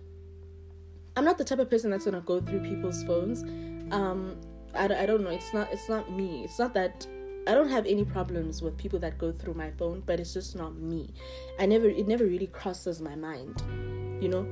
i'm 1.18 1.26
not 1.26 1.38
the 1.38 1.44
type 1.44 1.60
of 1.60 1.70
person 1.70 1.90
that's 1.90 2.06
gonna 2.06 2.22
go 2.22 2.40
through 2.40 2.60
people's 2.60 3.04
phones. 3.04 3.44
Um 3.92 4.38
I, 4.74 4.86
I 4.86 5.06
don't 5.06 5.24
know. 5.24 5.32
It's 5.32 5.54
not 5.54 5.72
it's 5.72 5.90
not 5.90 6.12
me. 6.12 6.44
It's 6.44 6.60
not 6.60 6.74
that 6.76 7.08
I 7.48 7.54
don't 7.54 7.70
have 7.70 7.86
any 7.86 8.06
problems 8.06 8.62
with 8.62 8.78
people 8.78 9.00
that 9.00 9.18
go 9.18 9.32
through 9.32 9.56
my 9.56 9.72
phone, 9.72 10.04
but 10.06 10.20
it's 10.20 10.34
just 10.34 10.56
not 10.56 10.76
me. 10.76 11.14
I 11.60 11.66
never 11.66 11.90
it 11.90 12.08
never 12.08 12.26
really 12.26 12.48
crosses 12.48 13.02
my 13.02 13.16
mind, 13.16 13.64
you 14.22 14.30
know. 14.30 14.46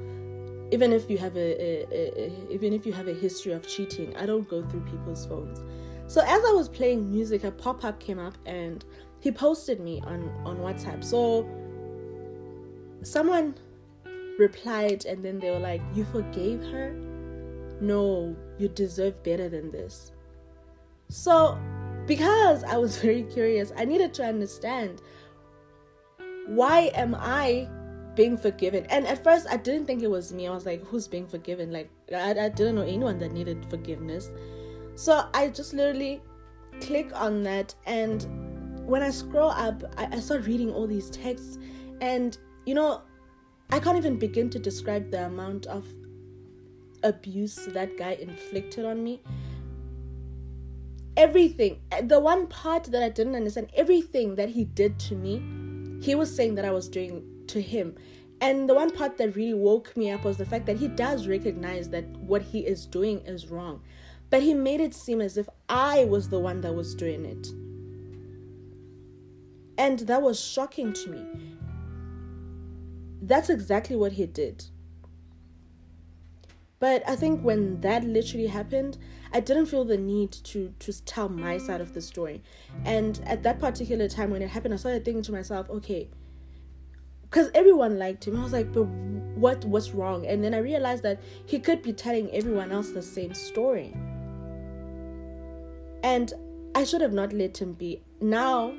Even 0.72 0.94
if 0.94 1.10
you 1.10 1.18
have 1.18 1.36
a, 1.36 1.40
a, 1.40 1.88
a, 1.92 2.52
even 2.52 2.74
if 2.74 2.86
you 2.86 2.94
have 2.94 3.08
a 3.08 3.14
history 3.14 3.54
of 3.54 3.68
cheating, 3.68 4.16
I 4.16 4.26
don't 4.26 4.48
go 4.48 4.64
through 4.68 4.82
people's 4.82 5.26
phones. 5.26 5.62
So 6.06 6.22
as 6.22 6.44
I 6.46 6.52
was 6.52 6.70
playing 6.70 7.10
music, 7.10 7.44
a 7.44 7.52
pop 7.52 7.84
up 7.84 8.00
came 8.00 8.20
up 8.20 8.38
and 8.46 8.84
he 9.20 9.32
posted 9.32 9.80
me 9.80 10.02
on 10.06 10.30
on 10.46 10.58
WhatsApp. 10.58 11.04
So 11.04 11.48
someone 13.04 13.56
replied 14.38 15.06
and 15.06 15.24
then 15.24 15.40
they 15.40 15.52
were 15.52 15.60
like, 15.60 15.82
"You 15.94 16.06
forgave 16.06 16.64
her." 16.72 16.96
no, 17.82 18.36
you 18.58 18.68
deserve 18.68 19.22
better 19.24 19.50
than 19.50 19.72
this. 19.72 20.12
So, 21.10 21.58
because 22.10 22.64
I 22.64 22.76
was 22.76 22.98
very 23.02 23.24
curious, 23.24 23.72
I 23.78 23.86
needed 23.86 24.14
to 24.16 24.26
understand 24.26 25.02
why 26.48 26.92
am 26.96 27.16
I 27.16 27.70
being 28.16 28.36
forgiven? 28.36 28.86
And 28.88 29.06
at 29.06 29.24
first, 29.24 29.46
I 29.50 29.56
didn't 29.56 29.86
think 29.86 30.02
it 30.02 30.10
was 30.10 30.34
me. 30.34 30.48
I 30.48 30.54
was 30.54 30.66
like, 30.66 30.84
who's 30.84 31.08
being 31.08 31.28
forgiven? 31.28 31.72
Like, 31.72 31.92
I, 32.14 32.32
I 32.32 32.50
didn't 32.50 32.76
know 32.76 32.82
anyone 32.82 33.20
that 33.20 33.32
needed 33.32 33.66
forgiveness. 33.70 34.32
So, 34.96 35.30
I 35.36 35.50
just 35.50 35.74
literally 35.74 36.22
click 36.82 37.12
on 37.14 37.44
that. 37.44 37.76
And 37.86 38.26
when 38.86 39.04
I 39.04 39.12
scroll 39.12 39.52
up, 39.52 39.84
I, 39.96 40.08
I 40.12 40.20
start 40.20 40.48
reading 40.48 40.74
all 40.74 40.88
these 40.88 41.12
texts. 41.12 41.60
And, 42.02 42.36
you 42.66 42.74
know, 42.74 43.04
I 43.70 43.80
can't 43.80 43.98
even 43.98 44.18
begin 44.18 44.50
to 44.50 44.60
describe 44.60 45.12
the 45.12 45.28
amount 45.28 45.68
of 45.68 45.86
abuse 47.04 47.56
that 47.68 47.96
guy 47.96 48.14
inflicted 48.20 48.86
on 48.86 49.04
me 49.04 49.22
everything 51.24 51.80
the 52.04 52.20
one 52.20 52.48
part 52.48 52.86
that 52.86 53.04
i 53.04 53.10
didn't 53.10 53.36
understand 53.36 53.70
everything 53.76 54.36
that 54.36 54.50
he 54.50 54.64
did 54.82 54.98
to 54.98 55.16
me 55.16 55.36
he 56.02 56.16
was 56.16 56.34
saying 56.34 56.56
that 56.56 56.66
i 56.66 56.72
was 56.72 56.88
doing 56.88 57.22
to 57.50 57.62
him. 57.62 57.96
And 58.42 58.70
the 58.70 58.74
one 58.74 58.92
part 58.92 59.18
that 59.18 59.36
really 59.36 59.54
woke 59.54 59.96
me 59.98 60.12
up 60.12 60.24
was 60.24 60.38
the 60.38 60.46
fact 60.46 60.66
that 60.68 60.78
he 60.78 60.88
does 60.88 61.28
recognize 61.28 61.90
that 61.90 62.06
what 62.18 62.42
he 62.42 62.60
is 62.60 62.86
doing 62.86 63.20
is 63.26 63.50
wrong. 63.50 63.82
But 64.30 64.44
he 64.44 64.54
made 64.54 64.80
it 64.80 64.94
seem 64.94 65.20
as 65.22 65.38
if 65.38 65.50
i 65.68 66.06
was 66.06 66.30
the 66.30 66.40
one 66.40 66.62
that 66.62 66.74
was 66.74 66.96
doing 66.96 67.26
it. 67.26 67.48
And 69.78 70.00
that 70.00 70.22
was 70.22 70.40
shocking 70.40 70.94
to 70.94 71.10
me. 71.10 71.26
That's 73.22 73.50
exactly 73.50 73.96
what 73.96 74.14
he 74.14 74.26
did. 74.26 74.66
But 76.80 77.04
I 77.08 77.16
think 77.18 77.42
when 77.42 77.82
that 77.82 78.06
literally 78.06 78.48
happened, 78.48 78.98
I 79.32 79.40
didn't 79.40 79.68
feel 79.68 79.86
the 79.86 79.98
need 79.98 80.32
to 80.32 80.74
to 80.80 81.06
tell 81.06 81.30
my 81.30 81.58
side 81.58 81.82
of 81.82 81.94
the 81.94 82.02
story. 82.02 82.42
And 82.86 83.20
at 83.26 83.44
that 83.44 83.60
particular 83.60 84.08
time 84.08 84.32
when 84.32 84.42
it 84.42 84.50
happened, 84.50 84.74
I 84.74 84.78
started 84.78 85.06
thinking 85.06 85.24
to 85.24 85.32
myself, 85.32 85.70
okay, 85.70 86.10
because 87.30 87.52
everyone 87.54 88.00
liked 88.00 88.28
him. 88.28 88.40
I 88.40 88.44
was 88.44 88.54
like, 88.54 88.72
but 88.74 88.86
what 88.86 89.64
what's 89.66 89.92
wrong? 89.92 90.26
And 90.26 90.44
then 90.44 90.54
I 90.54 90.60
realized 90.60 91.04
that 91.04 91.22
he 91.46 91.60
could 91.60 91.82
be 91.84 91.94
telling 91.94 92.32
everyone 92.32 92.72
else 92.72 92.90
the 92.90 93.04
same 93.04 93.34
story. 93.34 93.96
And 96.04 96.34
I 96.74 96.84
should 96.84 97.02
have 97.02 97.14
not 97.14 97.34
let 97.34 97.62
him 97.62 97.74
be. 97.74 98.02
Now 98.22 98.74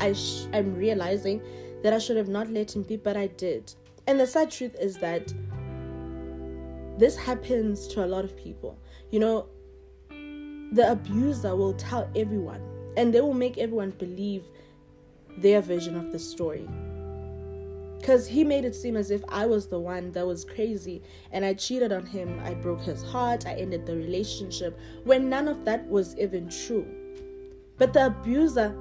I 0.00 0.12
sh- 0.12 0.46
I'm 0.52 0.74
realizing 0.74 1.40
that 1.82 1.92
I 1.92 1.98
should 1.98 2.16
have 2.16 2.28
not 2.28 2.50
let 2.50 2.74
him 2.74 2.82
be, 2.82 2.96
but 2.96 3.16
I 3.16 3.28
did. 3.28 3.74
And 4.06 4.20
the 4.20 4.26
sad 4.26 4.50
truth 4.50 4.76
is 4.80 4.98
that 4.98 5.32
this 6.98 7.16
happens 7.16 7.86
to 7.88 8.04
a 8.04 8.06
lot 8.06 8.24
of 8.24 8.36
people. 8.36 8.78
You 9.10 9.20
know, 9.20 9.46
the 10.72 10.90
abuser 10.90 11.54
will 11.54 11.74
tell 11.74 12.10
everyone 12.16 12.62
and 12.96 13.12
they 13.12 13.20
will 13.20 13.34
make 13.34 13.58
everyone 13.58 13.90
believe 13.90 14.44
their 15.38 15.60
version 15.60 15.96
of 15.96 16.12
the 16.12 16.18
story. 16.18 16.68
Because 17.98 18.26
he 18.26 18.42
made 18.42 18.64
it 18.64 18.74
seem 18.74 18.96
as 18.96 19.10
if 19.10 19.22
I 19.28 19.46
was 19.46 19.68
the 19.68 19.78
one 19.78 20.10
that 20.12 20.26
was 20.26 20.44
crazy 20.44 21.02
and 21.30 21.44
I 21.44 21.54
cheated 21.54 21.92
on 21.92 22.04
him, 22.04 22.40
I 22.42 22.54
broke 22.54 22.80
his 22.80 23.02
heart, 23.02 23.46
I 23.46 23.54
ended 23.54 23.86
the 23.86 23.94
relationship, 23.94 24.78
when 25.04 25.28
none 25.28 25.46
of 25.46 25.64
that 25.66 25.86
was 25.86 26.18
even 26.18 26.48
true. 26.48 26.86
But 27.78 27.92
the 27.92 28.06
abuser 28.06 28.74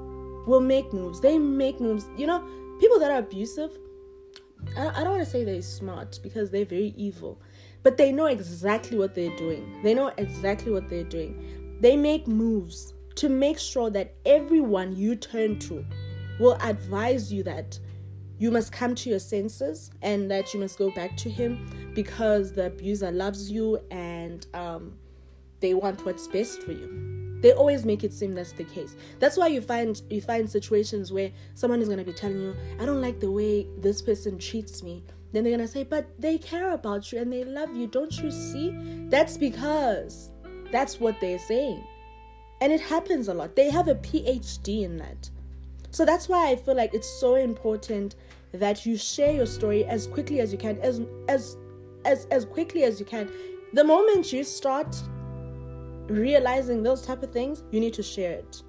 will 0.48 0.62
make 0.62 0.92
moves. 0.92 1.22
They 1.22 1.38
make 1.38 1.80
moves. 1.80 2.06
You 2.18 2.26
know, 2.26 2.40
people 2.80 3.00
that 3.00 3.12
are 3.12 3.20
abusive, 3.20 3.78
I 4.76 5.04
don't 5.04 5.12
want 5.12 5.24
to 5.24 5.30
say 5.30 5.44
they're 5.44 5.62
smart 5.62 6.20
because 6.24 6.50
they're 6.50 6.66
very 6.66 6.94
evil 6.98 7.40
but 7.84 7.98
they 7.98 8.12
know 8.12 8.28
exactly 8.28 8.98
what 8.98 9.16
they're 9.16 9.36
doing. 9.38 9.82
They 9.84 9.94
know 9.94 10.12
exactly 10.18 10.72
what 10.72 10.90
they're 10.90 11.04
doing. 11.04 11.61
They 11.82 11.98
make 11.98 12.28
moves 12.28 12.94
to 13.16 13.28
make 13.28 13.58
sure 13.58 13.90
that 13.90 14.14
everyone 14.26 14.96
you 14.96 15.16
turn 15.16 15.58
to 15.60 15.84
will 16.40 16.58
advise 16.62 17.34
you 17.34 17.44
that 17.44 17.78
you 18.38 18.52
must 18.52 18.72
come 18.72 18.96
to 18.96 19.10
your 19.10 19.20
senses 19.20 19.92
and 20.02 20.30
that 20.30 20.54
you 20.54 20.60
must 20.60 20.78
go 20.78 20.92
back 20.92 21.18
to 21.18 21.30
him 21.30 21.92
because 21.96 22.52
the 22.54 22.68
abuser 22.68 23.12
loves 23.12 23.52
you 23.52 23.80
and 23.90 24.46
um, 24.54 24.94
they 25.60 25.74
want 25.74 26.06
what's 26.06 26.28
best 26.28 26.62
for 26.62 26.72
you. 26.72 27.40
They 27.42 27.54
always 27.54 27.84
make 27.84 28.04
it 28.04 28.14
seem 28.14 28.36
that's 28.36 28.52
the 28.52 28.64
case. 28.64 28.96
That's 29.20 29.36
why 29.36 29.48
you 29.48 29.62
find 29.62 30.00
you 30.12 30.22
find 30.22 30.48
situations 30.48 31.12
where 31.12 31.32
someone 31.56 31.82
is 31.82 31.90
gonna 31.90 32.04
be 32.04 32.14
telling 32.14 32.40
you, 32.40 32.56
"I 32.80 32.86
don't 32.86 33.02
like 33.02 33.20
the 33.20 33.32
way 33.32 33.68
this 33.80 34.04
person 34.04 34.38
treats 34.38 34.84
me." 34.84 35.04
Then 35.32 35.44
they're 35.44 35.54
gonna 35.58 35.68
say, 35.68 35.84
but 35.84 36.10
they 36.20 36.38
care 36.38 36.72
about 36.72 37.12
you 37.12 37.20
and 37.20 37.32
they 37.34 37.44
love 37.44 37.76
you. 37.76 37.88
Don't 37.88 38.16
you 38.22 38.30
see? 38.30 38.76
That's 39.10 39.38
because 39.38 40.32
that's 40.72 41.00
what 41.00 41.20
they're 41.20 41.40
saying. 41.40 41.84
And 42.62 42.72
it 42.72 42.82
happens 42.82 43.28
a 43.28 43.34
lot. 43.34 43.56
They 43.56 43.70
have 43.70 43.88
a 43.88 43.96
PhD 43.96 44.84
in 44.84 44.98
that. 44.98 45.30
So 45.90 46.06
that's 46.06 46.30
why 46.30 46.50
I 46.50 46.56
feel 46.56 46.76
like 46.76 46.94
it's 46.94 47.10
so 47.20 47.36
important 47.36 48.16
that 48.54 48.86
you 48.86 48.98
share 48.98 49.34
your 49.34 49.46
story 49.46 49.86
as 49.86 50.08
quickly 50.08 50.40
as 50.40 50.52
you 50.52 50.58
can, 50.58 50.78
as 50.80 51.02
as 51.28 51.58
as 52.06 52.26
as 52.32 52.46
quickly 52.46 52.84
as 52.84 53.00
you 53.00 53.06
can. 53.06 53.30
The 53.74 53.84
moment 53.84 54.32
you 54.32 54.44
start 54.44 54.96
realizing 56.08 56.84
those 56.84 57.02
type 57.02 57.24
of 57.24 57.32
things, 57.32 57.64
you 57.72 57.80
need 57.80 57.94
to 57.94 58.04
share 58.04 58.34
it. 58.34 58.62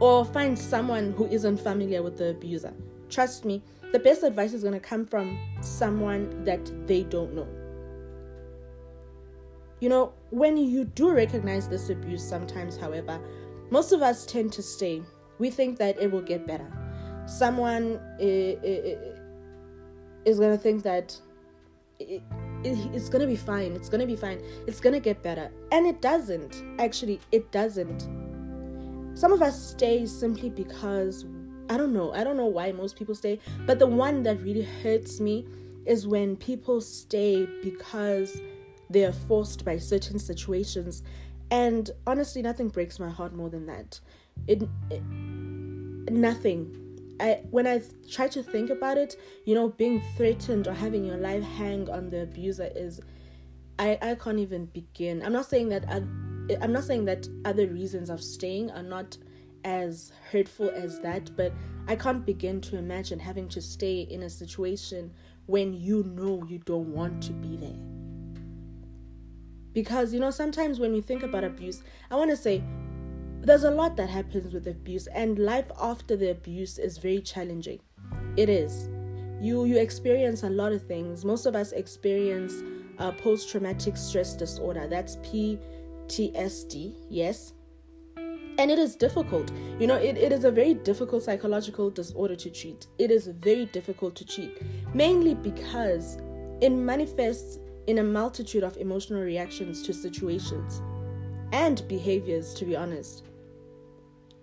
Or 0.00 0.24
find 0.24 0.58
someone 0.58 1.12
who 1.12 1.26
isn't 1.26 1.58
familiar 1.58 2.02
with 2.02 2.18
the 2.18 2.30
abuser. 2.30 2.74
Trust 3.08 3.44
me, 3.44 3.62
the 3.92 3.98
best 3.98 4.22
advice 4.22 4.52
is 4.52 4.62
going 4.62 4.74
to 4.74 4.80
come 4.80 5.06
from 5.06 5.38
someone 5.60 6.44
that 6.44 6.60
they 6.86 7.02
don't 7.04 7.34
know. 7.34 7.48
You 9.80 9.88
know, 9.88 10.12
when 10.30 10.56
you 10.56 10.84
do 10.84 11.10
recognize 11.10 11.68
this 11.68 11.90
abuse, 11.90 12.26
sometimes, 12.26 12.76
however, 12.76 13.20
most 13.70 13.92
of 13.92 14.02
us 14.02 14.24
tend 14.24 14.52
to 14.54 14.62
stay. 14.62 15.02
We 15.38 15.50
think 15.50 15.78
that 15.78 16.00
it 16.00 16.10
will 16.10 16.22
get 16.22 16.46
better. 16.46 16.66
Someone 17.26 18.00
eh, 18.20 18.54
eh, 18.64 18.80
eh, 18.84 18.96
is 20.24 20.38
going 20.38 20.56
to 20.56 20.58
think 20.58 20.82
that 20.84 21.18
it's 21.98 23.08
going 23.08 23.20
to 23.20 23.26
be 23.26 23.36
fine. 23.36 23.72
It's 23.72 23.88
going 23.88 24.00
to 24.00 24.06
be 24.06 24.16
fine. 24.16 24.40
It's 24.66 24.80
going 24.80 24.94
to 24.94 25.00
get 25.00 25.22
better. 25.22 25.50
And 25.72 25.86
it 25.86 26.00
doesn't. 26.00 26.62
Actually, 26.78 27.20
it 27.32 27.50
doesn't. 27.52 28.08
Some 29.16 29.32
of 29.32 29.42
us 29.42 29.70
stay 29.70 30.06
simply 30.06 30.50
because 30.50 31.26
I 31.68 31.76
don't 31.76 31.92
know. 31.92 32.12
I 32.12 32.22
don't 32.22 32.36
know 32.36 32.46
why 32.46 32.72
most 32.72 32.96
people 32.96 33.14
stay, 33.14 33.40
but 33.66 33.78
the 33.78 33.86
one 33.86 34.22
that 34.22 34.40
really 34.42 34.62
hurts 34.62 35.20
me 35.20 35.46
is 35.84 36.06
when 36.06 36.36
people 36.36 36.80
stay 36.80 37.46
because 37.62 38.40
they 38.90 39.04
are 39.04 39.12
forced 39.12 39.64
by 39.64 39.78
certain 39.78 40.18
situations 40.18 41.02
And 41.50 41.90
honestly, 42.06 42.42
nothing 42.42 42.68
breaks 42.68 42.98
my 42.98 43.08
heart 43.08 43.34
more 43.34 43.48
than 43.48 43.66
that. 43.66 44.00
It, 44.46 44.68
it 44.90 45.02
nothing. 46.10 46.82
I 47.20 47.40
when 47.50 47.66
I 47.66 47.82
try 48.10 48.28
to 48.28 48.42
think 48.42 48.70
about 48.70 48.98
it, 48.98 49.16
you 49.44 49.54
know, 49.54 49.68
being 49.68 50.02
threatened 50.16 50.66
or 50.66 50.72
having 50.72 51.04
your 51.04 51.16
life 51.16 51.42
hang 51.42 51.88
on 51.88 52.10
the 52.10 52.22
abuser 52.22 52.70
is 52.74 53.00
I 53.78 53.98
I 54.02 54.14
can't 54.16 54.38
even 54.38 54.66
begin. 54.66 55.22
I'm 55.22 55.32
not 55.32 55.46
saying 55.46 55.68
that 55.70 55.84
I, 55.88 56.02
I'm 56.60 56.72
not 56.72 56.84
saying 56.84 57.04
that 57.06 57.28
other 57.44 57.68
reasons 57.68 58.10
of 58.10 58.22
staying 58.22 58.70
are 58.72 58.82
not 58.82 59.16
as 59.64 60.12
hurtful 60.30 60.70
as 60.70 61.00
that, 61.00 61.30
but 61.36 61.52
I 61.88 61.96
can't 61.96 62.26
begin 62.26 62.60
to 62.62 62.76
imagine 62.76 63.18
having 63.18 63.48
to 63.50 63.62
stay 63.62 64.00
in 64.02 64.24
a 64.24 64.30
situation 64.30 65.12
when 65.46 65.72
you 65.74 66.02
know 66.04 66.42
you 66.48 66.58
don't 66.58 66.92
want 66.92 67.22
to 67.24 67.32
be 67.32 67.56
there. 67.56 68.05
Because, 69.76 70.14
you 70.14 70.20
know, 70.20 70.30
sometimes 70.30 70.80
when 70.80 70.94
you 70.94 71.02
think 71.02 71.22
about 71.22 71.44
abuse, 71.44 71.82
I 72.10 72.14
want 72.14 72.30
to 72.30 72.36
say 72.36 72.64
there's 73.42 73.64
a 73.64 73.70
lot 73.70 73.94
that 73.98 74.08
happens 74.08 74.54
with 74.54 74.66
abuse, 74.68 75.06
and 75.08 75.38
life 75.38 75.70
after 75.78 76.16
the 76.16 76.30
abuse 76.30 76.78
is 76.78 76.96
very 76.96 77.20
challenging. 77.20 77.80
It 78.38 78.48
is. 78.48 78.88
You 79.38 79.66
you 79.66 79.76
experience 79.76 80.44
a 80.44 80.48
lot 80.48 80.72
of 80.72 80.86
things. 80.86 81.26
Most 81.26 81.44
of 81.44 81.54
us 81.54 81.72
experience 81.72 82.54
uh, 82.98 83.12
post 83.12 83.50
traumatic 83.50 83.98
stress 83.98 84.32
disorder. 84.32 84.88
That's 84.88 85.16
PTSD. 85.16 86.94
Yes, 87.10 87.52
and 88.16 88.70
it 88.70 88.78
is 88.78 88.96
difficult 88.96 89.52
you 89.78 89.86
know 89.86 89.96
it, 89.96 90.16
it 90.16 90.32
is 90.32 90.44
a 90.44 90.50
very 90.50 90.72
difficult 90.72 91.22
psychological 91.22 91.90
disorder 91.90 92.34
to 92.34 92.48
treat 92.48 92.86
it 92.98 93.10
is 93.10 93.26
very 93.26 93.66
difficult 93.66 94.14
to 94.16 94.24
treat 94.24 94.56
mainly 94.94 95.34
because 95.34 96.16
it 96.62 96.70
manifests 96.70 97.58
in 97.86 97.98
a 97.98 98.02
multitude 98.02 98.62
of 98.62 98.76
emotional 98.76 99.22
reactions 99.22 99.82
to 99.82 99.92
situations 99.92 100.82
and 101.52 101.86
behaviors 101.88 102.54
to 102.54 102.64
be 102.64 102.76
honest. 102.76 103.24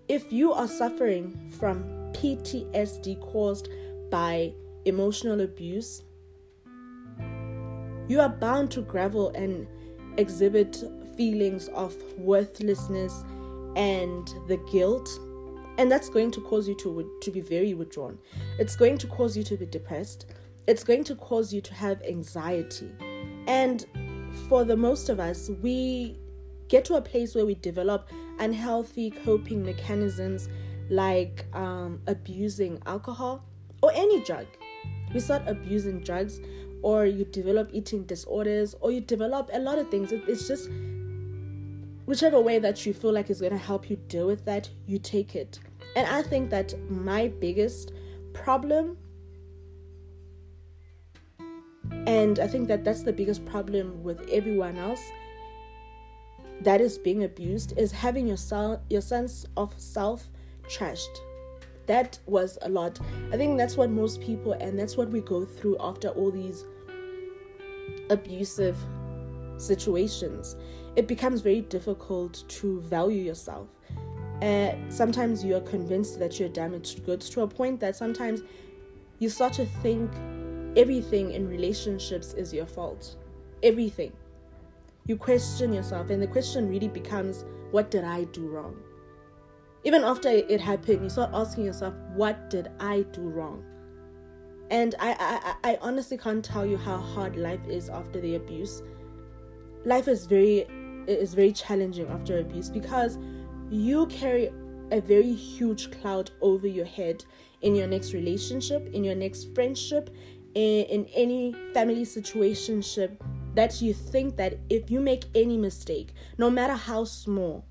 If 0.08 0.32
you 0.32 0.52
are 0.52 0.68
suffering 0.68 1.50
from 1.58 1.84
ptsd 2.12 3.20
caused 3.20 3.68
by 4.10 4.52
emotional 4.84 5.40
abuse 5.40 6.04
you 8.06 8.20
are 8.20 8.28
bound 8.28 8.70
to 8.70 8.82
gravel 8.82 9.30
and 9.30 9.66
exhibit 10.18 10.84
feelings 11.16 11.68
of 11.68 11.94
worthlessness 12.18 13.24
and 13.76 14.28
the 14.46 14.58
guilt 14.70 15.08
and 15.78 15.90
that's 15.90 16.08
going 16.08 16.30
to 16.30 16.40
cause 16.42 16.68
you 16.68 16.76
to 16.76 17.10
to 17.20 17.30
be 17.30 17.40
very 17.40 17.74
withdrawn. 17.74 18.18
It's 18.58 18.76
going 18.76 18.98
to 18.98 19.06
cause 19.08 19.36
you 19.36 19.42
to 19.44 19.56
be 19.56 19.66
depressed. 19.66 20.26
It's 20.68 20.84
going 20.84 21.02
to 21.04 21.16
cause 21.16 21.52
you 21.52 21.60
to 21.62 21.74
have 21.74 22.00
anxiety 22.02 22.90
and 23.46 23.86
for 24.48 24.64
the 24.64 24.76
most 24.76 25.08
of 25.08 25.20
us 25.20 25.50
we 25.62 26.16
get 26.68 26.84
to 26.84 26.94
a 26.94 27.00
place 27.00 27.34
where 27.34 27.46
we 27.46 27.54
develop 27.56 28.08
unhealthy 28.40 29.10
coping 29.10 29.64
mechanisms 29.64 30.48
like 30.90 31.46
um, 31.54 32.00
abusing 32.06 32.80
alcohol 32.86 33.44
or 33.82 33.90
any 33.94 34.20
drug 34.24 34.46
we 35.12 35.20
start 35.20 35.42
abusing 35.46 36.00
drugs 36.00 36.40
or 36.82 37.06
you 37.06 37.24
develop 37.24 37.70
eating 37.72 38.02
disorders 38.04 38.74
or 38.80 38.90
you 38.90 39.00
develop 39.00 39.48
a 39.52 39.58
lot 39.58 39.78
of 39.78 39.88
things 39.90 40.12
it's 40.12 40.48
just 40.48 40.68
whichever 42.06 42.40
way 42.40 42.58
that 42.58 42.84
you 42.84 42.92
feel 42.92 43.12
like 43.12 43.30
is 43.30 43.40
going 43.40 43.52
to 43.52 43.58
help 43.58 43.88
you 43.88 43.96
deal 44.08 44.26
with 44.26 44.44
that, 44.44 44.68
you 44.86 44.98
take 44.98 45.34
it. 45.34 45.58
And 45.96 46.06
I 46.06 46.22
think 46.22 46.50
that 46.50 46.74
my 46.90 47.28
biggest 47.28 47.92
problem, 48.32 48.96
and 52.06 52.38
I 52.38 52.46
think 52.46 52.68
that 52.68 52.84
that's 52.84 53.02
the 53.02 53.12
biggest 53.12 53.44
problem 53.46 54.02
with 54.02 54.28
everyone 54.30 54.76
else 54.76 55.02
that 56.60 56.80
is 56.80 56.98
being 56.98 57.24
abused, 57.24 57.76
is 57.76 57.92
having 57.92 58.26
your, 58.26 58.36
self, 58.36 58.80
your 58.88 59.00
sense 59.00 59.46
of 59.56 59.74
self 59.76 60.28
trashed. 60.68 61.18
That 61.86 62.18
was 62.26 62.56
a 62.62 62.68
lot. 62.68 62.98
I 63.32 63.36
think 63.36 63.58
that's 63.58 63.76
what 63.76 63.90
most 63.90 64.20
people, 64.20 64.52
and 64.52 64.78
that's 64.78 64.96
what 64.96 65.10
we 65.10 65.20
go 65.20 65.44
through 65.44 65.76
after 65.80 66.08
all 66.08 66.30
these 66.30 66.64
abusive 68.10 68.76
situations 69.56 70.56
it 70.96 71.08
becomes 71.08 71.40
very 71.40 71.62
difficult 71.62 72.44
to 72.48 72.80
value 72.82 73.20
yourself. 73.22 73.68
Uh, 74.42 74.72
sometimes 74.88 75.44
you 75.44 75.56
are 75.56 75.60
convinced 75.60 76.18
that 76.18 76.38
you're 76.38 76.48
damaged 76.48 77.04
goods 77.04 77.28
to 77.30 77.42
a 77.42 77.48
point 77.48 77.80
that 77.80 77.96
sometimes 77.96 78.42
you 79.18 79.28
start 79.28 79.52
to 79.54 79.64
think 79.82 80.10
everything 80.76 81.32
in 81.32 81.48
relationships 81.48 82.34
is 82.34 82.52
your 82.52 82.66
fault. 82.66 83.16
Everything. 83.62 84.12
You 85.06 85.16
question 85.16 85.72
yourself, 85.72 86.10
and 86.10 86.22
the 86.22 86.26
question 86.26 86.68
really 86.68 86.88
becomes, 86.88 87.44
What 87.70 87.90
did 87.90 88.04
I 88.04 88.24
do 88.24 88.48
wrong? 88.48 88.76
Even 89.84 90.02
after 90.02 90.28
it 90.28 90.60
happened, 90.60 91.02
you 91.02 91.10
start 91.10 91.30
asking 91.34 91.66
yourself, 91.66 91.94
What 92.14 92.48
did 92.50 92.70
I 92.80 93.02
do 93.12 93.22
wrong? 93.22 93.62
And 94.70 94.94
I, 94.98 95.14
I, 95.62 95.72
I 95.72 95.78
honestly 95.82 96.16
can't 96.16 96.44
tell 96.44 96.64
you 96.64 96.76
how 96.76 96.96
hard 96.96 97.36
life 97.36 97.66
is 97.68 97.90
after 97.90 98.20
the 98.20 98.36
abuse. 98.36 98.82
Life 99.84 100.08
is 100.08 100.26
very 100.26 100.66
is 101.06 101.34
very 101.34 101.52
challenging 101.52 102.08
after 102.08 102.38
abuse 102.38 102.70
because 102.70 103.18
you 103.70 104.06
carry 104.06 104.50
a 104.90 105.00
very 105.00 105.34
huge 105.34 105.90
cloud 105.90 106.30
over 106.40 106.66
your 106.66 106.86
head 106.86 107.24
in 107.62 107.74
your 107.74 107.86
next 107.86 108.12
relationship, 108.12 108.88
in 108.92 109.04
your 109.04 109.14
next 109.14 109.54
friendship, 109.54 110.10
in, 110.54 110.84
in 110.86 111.06
any 111.14 111.54
family 111.72 112.04
situationship 112.04 113.16
that 113.54 113.80
you 113.80 113.94
think 113.94 114.36
that 114.36 114.58
if 114.68 114.90
you 114.90 115.00
make 115.00 115.24
any 115.34 115.56
mistake, 115.56 116.12
no 116.38 116.50
matter 116.50 116.74
how 116.74 117.04
small, 117.04 117.64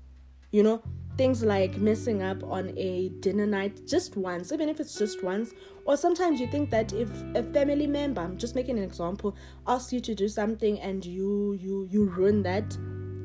you 0.50 0.62
know, 0.62 0.82
things 1.16 1.42
like 1.44 1.76
messing 1.76 2.22
up 2.22 2.42
on 2.42 2.72
a 2.76 3.08
dinner 3.20 3.46
night 3.46 3.86
just 3.86 4.16
once, 4.16 4.52
even 4.52 4.68
if 4.68 4.80
it's 4.80 4.98
just 4.98 5.22
once, 5.22 5.52
or 5.84 5.96
sometimes 5.96 6.40
you 6.40 6.46
think 6.46 6.70
that 6.70 6.92
if 6.92 7.08
a 7.34 7.42
family 7.42 7.86
member, 7.86 8.20
I'm 8.20 8.36
just 8.36 8.54
making 8.54 8.78
an 8.78 8.84
example, 8.84 9.36
asks 9.66 9.92
you 9.92 10.00
to 10.00 10.14
do 10.14 10.28
something 10.28 10.80
and 10.80 11.04
you 11.04 11.52
you 11.60 11.86
you 11.90 12.06
ruin 12.06 12.42
that, 12.44 12.76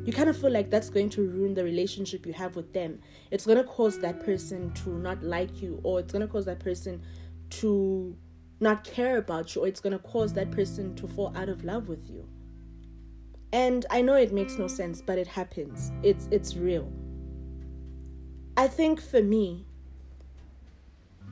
you 0.05 0.13
kind 0.13 0.29
of 0.29 0.37
feel 0.37 0.51
like 0.51 0.69
that's 0.69 0.89
going 0.89 1.09
to 1.11 1.29
ruin 1.29 1.53
the 1.53 1.63
relationship 1.63 2.25
you 2.25 2.33
have 2.33 2.55
with 2.55 2.73
them. 2.73 2.99
It's 3.31 3.45
going 3.45 3.57
to 3.57 3.63
cause 3.63 3.99
that 3.99 4.23
person 4.23 4.71
to 4.83 4.89
not 4.89 5.23
like 5.23 5.61
you, 5.61 5.79
or 5.83 5.99
it's 5.99 6.11
going 6.11 6.25
to 6.25 6.31
cause 6.31 6.45
that 6.45 6.59
person 6.59 7.01
to 7.51 8.15
not 8.59 8.83
care 8.83 9.17
about 9.17 9.55
you, 9.55 9.63
or 9.63 9.67
it's 9.67 9.79
going 9.79 9.93
to 9.93 9.99
cause 9.99 10.33
that 10.33 10.51
person 10.51 10.95
to 10.95 11.07
fall 11.07 11.33
out 11.35 11.49
of 11.49 11.63
love 11.63 11.87
with 11.87 12.09
you. 12.09 12.27
And 13.51 13.85
I 13.89 14.01
know 14.01 14.15
it 14.15 14.31
makes 14.31 14.57
no 14.57 14.67
sense, 14.67 15.01
but 15.01 15.17
it 15.17 15.27
happens. 15.27 15.91
It's 16.03 16.27
it's 16.31 16.55
real. 16.55 16.91
I 18.57 18.67
think 18.67 19.01
for 19.01 19.23
me, 19.23 19.65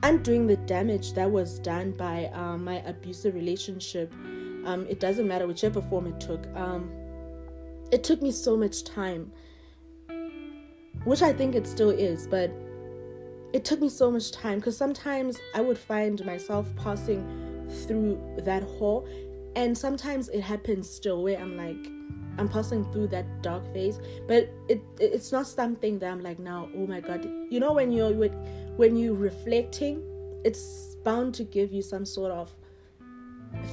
undoing 0.02 0.46
the 0.46 0.56
damage 0.56 1.12
that 1.12 1.30
was 1.30 1.58
done 1.58 1.92
by 1.92 2.26
um, 2.32 2.64
my 2.64 2.76
abusive 2.86 3.34
relationship, 3.34 4.12
um, 4.64 4.86
it 4.88 4.98
doesn't 4.98 5.28
matter 5.28 5.46
whichever 5.46 5.82
form 5.82 6.06
it 6.06 6.20
took. 6.20 6.46
Um, 6.56 6.90
it 7.92 8.02
took 8.02 8.20
me 8.20 8.32
so 8.32 8.56
much 8.56 8.84
time, 8.84 9.30
which 11.04 11.22
I 11.22 11.32
think 11.32 11.54
it 11.54 11.66
still 11.66 11.90
is, 11.90 12.26
but 12.26 12.50
it 13.52 13.64
took 13.64 13.80
me 13.80 13.88
so 13.88 14.10
much 14.10 14.30
time 14.30 14.58
because 14.58 14.76
sometimes 14.76 15.38
I 15.54 15.60
would 15.60 15.78
find 15.78 16.24
myself 16.24 16.68
passing 16.76 17.26
through 17.86 18.20
that 18.44 18.62
hole, 18.62 19.06
and 19.56 19.76
sometimes 19.76 20.28
it 20.28 20.40
happens 20.40 20.88
still 20.88 21.22
where 21.22 21.38
I'm 21.38 21.56
like, 21.56 21.90
I'm 22.38 22.48
passing 22.48 22.84
through 22.92 23.08
that 23.08 23.42
dark 23.42 23.72
phase, 23.72 23.98
but 24.26 24.50
it 24.68 24.82
it's 25.00 25.32
not 25.32 25.46
something 25.46 25.98
that 25.98 26.10
I'm 26.10 26.20
like 26.20 26.38
now. 26.38 26.68
Oh 26.74 26.86
my 26.86 27.00
god, 27.00 27.24
you 27.50 27.58
know 27.58 27.72
when 27.72 27.90
you're 27.90 28.12
when 28.76 28.96
you're 28.96 29.14
reflecting, 29.14 30.02
it's 30.44 30.96
bound 31.04 31.34
to 31.34 31.44
give 31.44 31.72
you 31.72 31.82
some 31.82 32.04
sort 32.04 32.30
of 32.30 32.54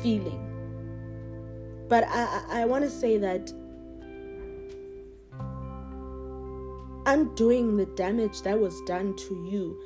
feeling. 0.01 0.41
But 1.89 2.05
I 2.05 2.23
I, 2.49 2.61
I 2.61 2.65
want 2.65 2.83
to 2.85 2.89
say 2.89 3.17
that 3.19 3.53
undoing 7.05 7.77
the 7.77 7.85
damage 7.85 8.41
that 8.41 8.59
was 8.59 8.79
done 8.81 9.15
to 9.15 9.35
you 9.49 9.79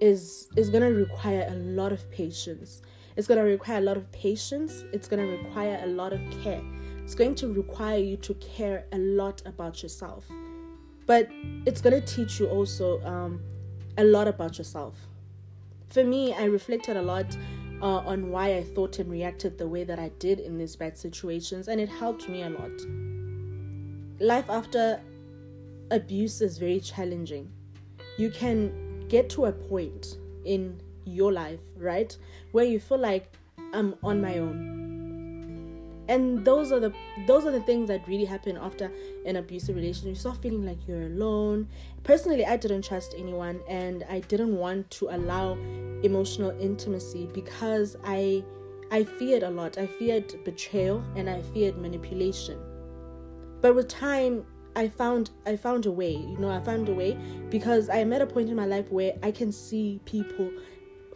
is 0.00 0.48
is 0.56 0.68
going 0.70 0.82
to 0.82 0.92
require 0.92 1.46
a 1.48 1.54
lot 1.54 1.92
of 1.92 2.10
patience. 2.10 2.82
It's 3.16 3.26
going 3.26 3.38
to 3.38 3.44
require 3.44 3.78
a 3.78 3.82
lot 3.82 3.96
of 3.96 4.10
patience. 4.10 4.84
It's 4.92 5.06
going 5.06 5.20
to 5.20 5.36
require 5.36 5.80
a 5.84 5.86
lot 5.86 6.12
of 6.12 6.20
care. 6.42 6.62
It's 7.04 7.14
going 7.14 7.34
to 7.36 7.52
require 7.52 7.98
you 7.98 8.16
to 8.18 8.34
care 8.34 8.86
a 8.92 8.98
lot 8.98 9.42
about 9.44 9.82
yourself. 9.82 10.24
But 11.06 11.28
it's 11.66 11.80
going 11.80 12.00
to 12.00 12.06
teach 12.06 12.40
you 12.40 12.46
also 12.46 13.02
um, 13.02 13.40
a 13.98 14.04
lot 14.04 14.28
about 14.28 14.58
yourself. 14.58 14.94
For 15.88 16.04
me 16.04 16.32
i 16.32 16.44
reflected 16.44 16.96
a 16.96 17.02
lot 17.02 17.36
uh, 17.82 17.98
on 18.12 18.30
why 18.30 18.56
i 18.56 18.62
thought 18.62 18.98
and 18.98 19.10
reacted 19.10 19.58
the 19.58 19.68
way 19.68 19.84
that 19.84 19.98
i 19.98 20.08
did 20.18 20.40
in 20.40 20.56
these 20.56 20.74
bad 20.74 20.96
situations 20.96 21.68
and 21.68 21.78
it 21.78 21.88
helped 21.88 22.28
me 22.28 22.42
a 22.42 22.48
lot. 22.48 22.70
Life 24.20 24.48
after 24.48 25.00
abuse 25.92 26.40
is 26.40 26.58
very 26.58 26.80
challenging. 26.80 27.50
You 28.18 28.30
can 28.30 29.06
get 29.08 29.28
to 29.30 29.46
a 29.46 29.52
point 29.52 30.18
in 30.44 30.80
your 31.04 31.32
life, 31.32 31.60
right, 31.76 32.16
where 32.52 32.64
you 32.64 32.80
feel 32.80 32.98
like 32.98 33.32
I'm 33.72 33.94
on 34.02 34.20
my 34.20 34.38
own. 34.38 34.82
and 36.08 36.44
those 36.44 36.72
are 36.72 36.80
the 36.80 36.92
those 37.26 37.44
are 37.44 37.52
the 37.52 37.60
things 37.60 37.88
that 37.88 38.06
really 38.08 38.24
happen 38.24 38.56
after 38.56 38.90
an 39.24 39.36
abusive 39.36 39.76
relationship 39.76 40.08
you 40.08 40.14
start 40.14 40.36
feeling 40.42 40.66
like 40.66 40.78
you're 40.86 41.06
alone 41.06 41.68
personally 42.02 42.44
i 42.44 42.56
didn't 42.56 42.82
trust 42.82 43.14
anyone 43.16 43.60
and 43.68 44.04
i 44.10 44.18
didn't 44.20 44.56
want 44.56 44.90
to 44.90 45.08
allow 45.10 45.52
emotional 46.02 46.50
intimacy 46.60 47.28
because 47.32 47.96
i 48.04 48.42
i 48.90 49.04
feared 49.04 49.44
a 49.44 49.50
lot 49.50 49.78
i 49.78 49.86
feared 49.86 50.34
betrayal 50.44 51.02
and 51.14 51.30
i 51.30 51.40
feared 51.54 51.78
manipulation 51.78 52.58
but 53.60 53.74
with 53.74 53.86
time 53.88 54.44
i 54.76 54.88
found 54.88 55.30
i 55.46 55.56
found 55.56 55.86
a 55.86 55.90
way 55.90 56.12
you 56.12 56.36
know 56.38 56.50
i 56.50 56.60
found 56.60 56.88
a 56.88 56.94
way 56.94 57.16
because 57.50 57.88
i 57.88 57.96
am 57.96 58.12
at 58.12 58.22
a 58.22 58.26
point 58.26 58.48
in 58.48 58.56
my 58.56 58.66
life 58.66 58.90
where 58.90 59.12
i 59.22 59.30
can 59.30 59.52
see 59.52 60.00
people 60.04 60.50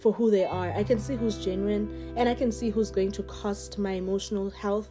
for 0.00 0.12
who 0.12 0.30
they 0.30 0.44
are. 0.44 0.72
I 0.72 0.84
can 0.84 0.98
see 0.98 1.16
who's 1.16 1.42
genuine 1.44 2.14
and 2.16 2.28
I 2.28 2.34
can 2.34 2.52
see 2.52 2.70
who's 2.70 2.90
going 2.90 3.12
to 3.12 3.22
cost 3.24 3.78
my 3.78 3.92
emotional 3.92 4.50
health. 4.50 4.90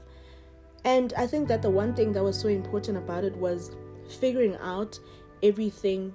And 0.83 1.13
I 1.17 1.27
think 1.27 1.47
that 1.47 1.61
the 1.61 1.69
one 1.69 1.93
thing 1.93 2.13
that 2.13 2.23
was 2.23 2.39
so 2.39 2.47
important 2.47 2.97
about 2.97 3.23
it 3.23 3.35
was 3.37 3.71
figuring 4.19 4.55
out 4.57 4.99
everything 5.41 6.13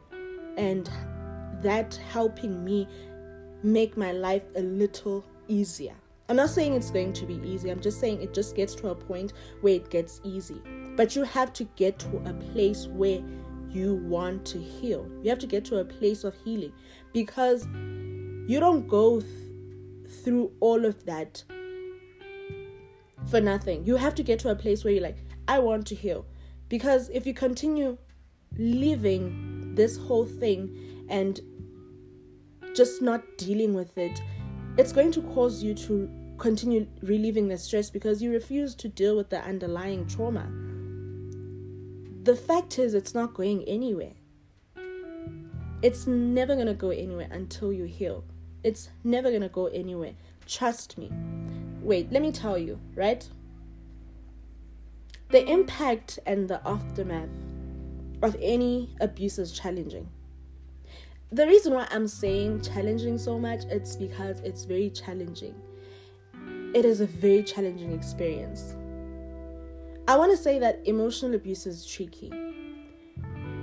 and 0.57 0.91
that 1.63 1.99
helping 2.11 2.65
me 2.65 2.87
make 3.63 3.97
my 3.97 4.13
life 4.13 4.45
a 4.57 4.61
little 4.61 5.25
easier. 5.49 5.95
I'm 6.29 6.37
not 6.37 6.51
saying 6.51 6.75
it's 6.75 6.91
going 6.91 7.13
to 7.15 7.27
be 7.27 7.41
easy, 7.45 7.71
I'm 7.71 7.81
just 7.81 7.99
saying 7.99 8.23
it 8.23 8.33
just 8.33 8.55
gets 8.55 8.75
to 8.77 8.89
a 8.91 8.95
point 8.95 9.33
where 9.63 9.75
it 9.75 9.91
gets 9.91 10.21
easy. 10.23 10.63
But 11.01 11.17
you 11.17 11.23
have 11.25 11.55
to 11.55 11.65
get 11.77 11.99
to 12.01 12.19
a 12.27 12.35
place 12.53 12.87
where 12.87 13.23
you 13.71 13.95
want 14.05 14.45
to 14.45 14.59
heal. 14.59 15.11
You 15.23 15.31
have 15.31 15.39
to 15.39 15.47
get 15.47 15.65
to 15.65 15.79
a 15.79 15.85
place 15.87 16.25
of 16.25 16.35
healing 16.45 16.75
because 17.15 17.65
you 17.65 18.61
don't 18.61 18.87
go 18.87 19.23
th- 19.23 19.33
through 20.23 20.53
all 20.61 20.85
of 20.85 21.03
that 21.07 21.43
for 23.31 23.41
nothing. 23.41 23.87
You 23.87 23.97
have 23.97 24.15
to 24.17 24.23
get 24.23 24.41
to 24.41 24.51
a 24.51 24.55
place 24.55 24.85
where 24.85 24.93
you're 24.93 25.03
like, 25.03 25.17
I 25.49 25.59
want 25.59 25.87
to 25.87 25.95
heal. 25.95 26.27
Because 26.69 27.09
if 27.09 27.27
you 27.27 27.33
continue 27.33 27.97
living 28.59 29.75
this 29.75 29.97
whole 29.97 30.27
thing 30.27 31.07
and 31.09 31.41
just 32.77 33.01
not 33.01 33.23
dealing 33.39 33.73
with 33.73 33.97
it, 33.97 34.21
it's 34.77 34.93
going 34.93 35.13
to 35.13 35.23
cause 35.23 35.63
you 35.63 35.73
to 35.77 36.11
continue 36.37 36.87
relieving 37.01 37.49
the 37.49 37.57
stress 37.57 37.89
because 37.89 38.21
you 38.21 38.31
refuse 38.31 38.75
to 38.75 38.87
deal 38.87 39.17
with 39.17 39.31
the 39.31 39.41
underlying 39.41 40.07
trauma. 40.07 40.70
The 42.23 42.37
fact 42.37 42.79
is, 42.79 42.95
it's 42.95 43.15
not 43.15 43.35
going 43.35 43.65
anywhere. 43.65 44.13
It's 45.83 46.07
never 46.07 46.55
going 46.55 46.67
to 46.67 46.75
go 46.75 46.91
anywhere 46.91 47.29
until 47.31 47.73
you 47.73 47.85
heal. 47.85 48.25
It's 48.63 48.91
never 49.05 49.31
gonna 49.31 49.49
go 49.49 49.67
anywhere. 49.67 50.13
Trust 50.47 50.99
me. 50.99 51.11
Wait, 51.81 52.13
let 52.13 52.21
me 52.21 52.31
tell 52.31 52.59
you, 52.59 52.79
right? 52.95 53.27
The 55.31 55.49
impact 55.49 56.19
and 56.27 56.49
the 56.49 56.61
aftermath 56.67 57.31
of 58.23 58.37
any 58.41 58.95
abuse 59.01 59.39
is 59.39 59.53
challenging. 59.53 60.09
The 61.33 61.47
reason 61.47 61.73
why 61.73 61.87
I'm 61.91 62.09
saying 62.09 62.63
challenging 62.63 63.17
so 63.17 63.39
much, 63.39 63.65
it's 63.71 63.97
because 63.97 64.41
it's 64.41 64.65
very 64.65 64.91
challenging. 64.91 65.55
It 66.75 66.85
is 66.85 67.01
a 67.01 67.07
very 67.07 67.43
challenging 67.43 67.93
experience. 67.93 68.75
I 70.11 70.17
want 70.17 70.33
to 70.33 70.37
say 70.37 70.59
that 70.59 70.81
emotional 70.87 71.37
abuse 71.37 71.67
is 71.67 71.87
tricky. 71.87 72.33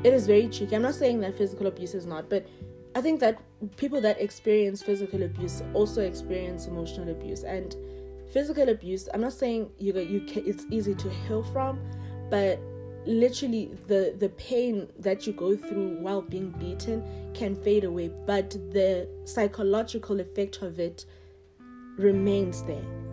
It 0.05 0.13
is 0.13 0.25
very 0.25 0.47
tricky. 0.47 0.77
I'm 0.77 0.83
not 0.83 0.95
saying 0.95 1.19
that 1.19 1.37
physical 1.37 1.67
abuse 1.67 1.93
is 1.93 2.05
not, 2.05 2.29
but 2.29 2.47
I 2.95 3.01
think 3.01 3.19
that 3.19 3.41
people 3.75 3.99
that 3.99 4.21
experience 4.21 4.81
physical 4.81 5.23
abuse 5.23 5.61
also 5.73 6.01
experience 6.01 6.65
emotional 6.67 7.09
abuse 7.09 7.43
and 7.43 7.75
physical 8.31 8.69
abuse 8.69 9.07
i'm 9.13 9.21
not 9.21 9.33
saying 9.33 9.69
you 9.77 9.97
you 9.99 10.21
can, 10.21 10.45
it's 10.45 10.65
easy 10.69 10.93
to 10.93 11.09
heal 11.09 11.43
from 11.43 11.79
but 12.29 12.59
literally 13.05 13.71
the 13.87 14.13
the 14.19 14.29
pain 14.29 14.87
that 14.99 15.25
you 15.25 15.33
go 15.33 15.55
through 15.55 15.97
while 16.01 16.21
being 16.21 16.49
beaten 16.59 17.03
can 17.33 17.55
fade 17.55 17.83
away 17.83 18.11
but 18.25 18.51
the 18.71 19.07
psychological 19.23 20.19
effect 20.19 20.61
of 20.61 20.79
it 20.79 21.05
remains 21.97 22.63
there 22.63 23.06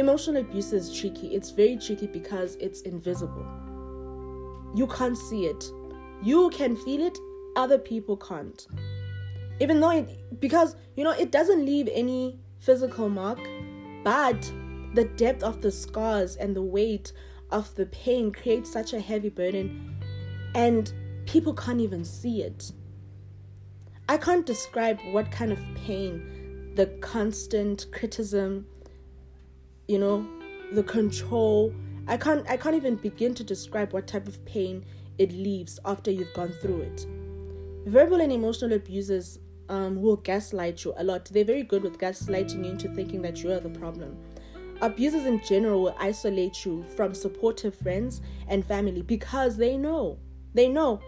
emotional 0.00 0.42
abuse 0.42 0.72
is 0.72 0.92
tricky 0.98 1.34
it's 1.34 1.50
very 1.50 1.76
tricky 1.76 2.08
because 2.08 2.56
it's 2.56 2.80
invisible 2.82 3.46
you 4.74 4.86
can't 4.88 5.16
see 5.16 5.46
it 5.46 5.70
you 6.22 6.50
can 6.50 6.76
feel 6.76 7.00
it 7.00 7.16
other 7.56 7.78
people 7.78 8.16
can't. 8.16 8.66
Even 9.60 9.80
though 9.80 9.90
it, 9.90 10.40
because, 10.40 10.76
you 10.96 11.04
know, 11.04 11.12
it 11.12 11.30
doesn't 11.30 11.64
leave 11.64 11.88
any 11.92 12.38
physical 12.58 13.08
mark, 13.08 13.38
but 14.04 14.40
the 14.94 15.04
depth 15.16 15.42
of 15.42 15.60
the 15.60 15.70
scars 15.70 16.36
and 16.36 16.54
the 16.54 16.62
weight 16.62 17.12
of 17.50 17.74
the 17.74 17.86
pain 17.86 18.32
creates 18.32 18.72
such 18.72 18.92
a 18.92 19.00
heavy 19.00 19.28
burden, 19.28 19.96
and 20.54 20.92
people 21.26 21.54
can't 21.54 21.80
even 21.80 22.04
see 22.04 22.42
it. 22.42 22.72
I 24.08 24.16
can't 24.16 24.46
describe 24.46 24.98
what 25.12 25.30
kind 25.30 25.52
of 25.52 25.60
pain 25.74 26.72
the 26.74 26.86
constant 27.00 27.86
criticism, 27.92 28.66
you 29.90 29.98
know, 29.98 30.24
the 30.72 30.84
control. 30.84 31.74
I 32.06 32.16
can't 32.16 32.48
I 32.48 32.56
can't 32.56 32.76
even 32.76 32.94
begin 32.94 33.34
to 33.34 33.44
describe 33.44 33.92
what 33.92 34.06
type 34.06 34.28
of 34.28 34.42
pain 34.44 34.84
it 35.18 35.32
leaves 35.32 35.80
after 35.84 36.10
you've 36.12 36.32
gone 36.32 36.52
through 36.62 36.82
it. 36.82 37.06
Verbal 37.86 38.20
and 38.20 38.32
emotional 38.32 38.74
abusers 38.74 39.40
um, 39.68 40.00
will 40.00 40.16
gaslight 40.16 40.84
you 40.84 40.94
a 40.96 41.04
lot. 41.04 41.24
They're 41.26 41.44
very 41.44 41.64
good 41.64 41.82
with 41.82 41.98
gaslighting 41.98 42.64
you 42.64 42.70
into 42.70 42.88
thinking 42.94 43.20
that 43.22 43.42
you 43.42 43.50
are 43.50 43.60
the 43.60 43.68
problem. 43.68 44.16
Abusers 44.80 45.26
in 45.26 45.42
general 45.42 45.82
will 45.82 45.96
isolate 45.98 46.64
you 46.64 46.84
from 46.96 47.12
supportive 47.12 47.74
friends 47.74 48.22
and 48.48 48.64
family 48.64 49.02
because 49.02 49.56
they 49.56 49.76
know. 49.76 50.18
They 50.54 50.68
know. 50.68 51.00